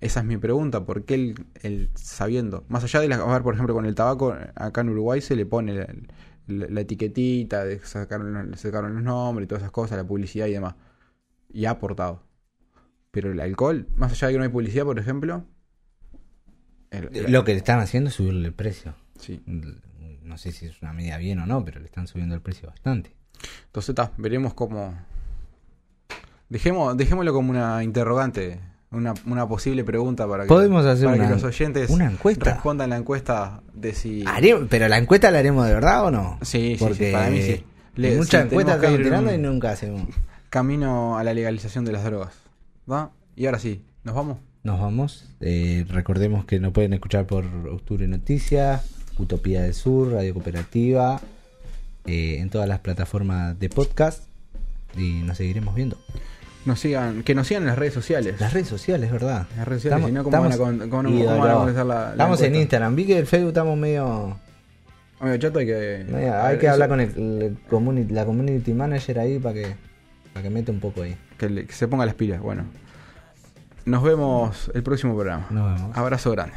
Esa 0.00 0.20
es 0.20 0.26
mi 0.26 0.36
pregunta, 0.36 0.84
¿por 0.84 1.04
qué 1.04 1.14
el, 1.14 1.46
el 1.62 1.90
sabiendo? 1.94 2.64
Más 2.68 2.84
allá 2.84 3.00
de 3.00 3.08
la, 3.08 3.16
a 3.16 3.32
ver, 3.32 3.42
por 3.42 3.54
ejemplo, 3.54 3.74
con 3.74 3.86
el 3.86 3.94
tabaco, 3.94 4.34
acá 4.54 4.82
en 4.82 4.90
Uruguay 4.90 5.20
se 5.20 5.34
le 5.34 5.46
pone 5.46 5.74
la, 5.74 5.86
la- 6.48 6.66
la 6.68 6.80
etiquetita, 6.80 7.64
de 7.64 7.78
sacaron, 7.80 8.56
sacaron 8.56 8.94
los 8.94 9.02
nombres 9.02 9.44
y 9.44 9.48
todas 9.48 9.62
esas 9.62 9.72
cosas, 9.72 9.96
la 9.98 10.04
publicidad 10.04 10.46
y 10.46 10.52
demás. 10.52 10.74
Y 11.52 11.64
ha 11.66 11.70
aportado. 11.70 12.22
Pero 13.10 13.32
el 13.32 13.40
alcohol, 13.40 13.86
más 13.96 14.12
allá 14.12 14.26
de 14.28 14.32
que 14.34 14.38
no 14.38 14.44
hay 14.44 14.50
publicidad, 14.50 14.84
por 14.84 14.98
ejemplo. 14.98 15.44
el- 16.90 17.14
el- 17.14 17.32
Lo 17.32 17.44
que 17.44 17.52
le 17.52 17.58
están 17.58 17.80
haciendo 17.80 18.08
es 18.08 18.14
subirle 18.16 18.48
el 18.48 18.54
precio. 18.54 18.94
Sí. 19.18 19.42
No 20.22 20.38
sé 20.38 20.52
si 20.52 20.66
es 20.66 20.80
una 20.82 20.92
medida 20.92 21.16
bien 21.18 21.38
o 21.38 21.46
no, 21.46 21.64
pero 21.64 21.80
le 21.80 21.86
están 21.86 22.06
subiendo 22.06 22.34
el 22.34 22.40
precio 22.42 22.68
bastante. 22.68 23.14
Entonces, 23.66 23.94
ta, 23.94 24.12
veremos 24.16 24.54
cómo. 24.54 24.94
Dejemos, 26.48 26.96
dejémoslo 26.96 27.32
como 27.34 27.50
una 27.50 27.82
interrogante, 27.84 28.58
una, 28.90 29.14
una 29.26 29.46
posible 29.46 29.84
pregunta 29.84 30.26
para 30.26 30.44
que, 30.44 30.48
Podemos 30.48 30.84
hacer 30.86 31.04
para 31.06 31.16
que 31.18 31.22
una- 31.24 31.30
los 31.34 31.44
oyentes 31.44 31.90
una 31.90 32.10
encuesta. 32.10 32.52
respondan 32.54 32.90
la 32.90 32.96
encuesta 32.96 33.60
de 33.74 33.94
si. 33.94 34.24
Haré- 34.24 34.66
pero 34.68 34.88
la 34.88 34.98
encuesta 34.98 35.30
la 35.30 35.38
haremos 35.40 35.66
de 35.66 35.74
verdad 35.74 36.04
o 36.06 36.10
no? 36.10 36.38
Sí, 36.42 36.48
sí, 36.48 36.76
sí, 36.78 36.84
Porque 36.84 37.12
para 37.12 37.30
mí 37.30 37.42
sí. 37.42 37.64
Le- 37.96 38.16
muchas 38.16 38.42
sí, 38.42 38.48
encuestas 38.48 38.76
estamos 38.76 38.98
tirando 39.02 39.34
y 39.34 39.38
nunca 39.38 39.70
hacemos. 39.72 40.02
Camino 40.50 41.18
a 41.18 41.24
la 41.24 41.34
legalización 41.34 41.84
de 41.84 41.92
las 41.92 42.04
drogas. 42.04 42.32
¿Va? 42.90 43.10
Y 43.36 43.46
ahora 43.46 43.58
sí, 43.58 43.82
¿nos 44.04 44.14
vamos? 44.14 44.38
Nos 44.62 44.80
vamos. 44.80 45.24
Eh, 45.40 45.84
recordemos 45.88 46.44
que 46.44 46.58
nos 46.60 46.72
pueden 46.72 46.92
escuchar 46.94 47.26
por 47.26 47.44
Octubre 47.70 48.06
Noticias, 48.08 48.82
Utopía 49.18 49.62
del 49.62 49.74
Sur, 49.74 50.12
Radio 50.12 50.32
Cooperativa, 50.34 51.20
eh, 52.06 52.38
en 52.40 52.48
todas 52.50 52.68
las 52.68 52.78
plataformas 52.80 53.58
de 53.58 53.68
podcast. 53.68 54.22
Y 54.96 55.20
nos 55.24 55.36
seguiremos 55.36 55.74
viendo. 55.74 55.98
Nos 56.68 56.80
sigan, 56.80 57.22
que 57.22 57.34
nos 57.34 57.46
sigan 57.46 57.62
en 57.62 57.68
las 57.68 57.78
redes 57.78 57.94
sociales. 57.94 58.38
Las 58.38 58.52
redes 58.52 58.68
sociales, 58.68 59.10
¿verdad? 59.10 59.46
Las 59.56 59.66
redes 59.66 59.82
sociales, 59.84 60.04
si 60.06 60.12
no, 60.12 60.22
¿cómo 60.22 60.38
van 60.38 60.52
a 60.52 60.56
con- 60.58 60.90
cómo 60.90 61.02
no- 61.04 61.08
y, 61.08 61.24
cómo 61.24 61.38
van 61.38 61.48
a 61.48 61.52
no, 61.52 61.58
contestar 61.60 61.86
la- 61.86 62.04
la 62.04 62.10
Estamos 62.10 62.42
en? 62.42 62.54
Instagram. 62.56 62.94
Vi 62.94 63.06
que 63.06 63.18
el 63.18 63.26
Facebook 63.26 63.48
estamos 63.48 63.78
medio... 63.78 64.38
Amigo 65.18 65.36
chato, 65.38 65.58
hay 65.60 65.66
que. 65.66 66.04
medio- 66.10 66.38
hay 66.40 66.50
ver, 66.50 66.58
que 66.60 66.66
eso- 66.66 66.72
hablar 66.74 66.88
con 66.90 67.00
el, 67.00 67.08
el 67.42 67.56
community, 67.70 68.12
la 68.12 68.24
community 68.26 68.72
manager 68.74 69.18
ahí 69.18 69.38
para 69.38 69.54
que, 69.54 69.74
para 70.34 70.42
que 70.42 70.50
mete 70.50 70.70
un 70.70 70.78
poco 70.78 71.00
ahí. 71.02 71.16
Que, 71.38 71.48
le- 71.48 71.64
que 71.66 71.72
se 71.72 71.88
ponga 71.88 72.04
las 72.04 72.14
pilas. 72.14 72.40
Bueno, 72.42 72.64
nos 73.86 74.02
vemos 74.02 74.70
el 74.74 74.82
próximo 74.82 75.14
programa. 75.14 75.46
Nos 75.48 75.74
vemos. 75.74 75.96
Abrazo 75.96 76.30
grande. 76.32 76.54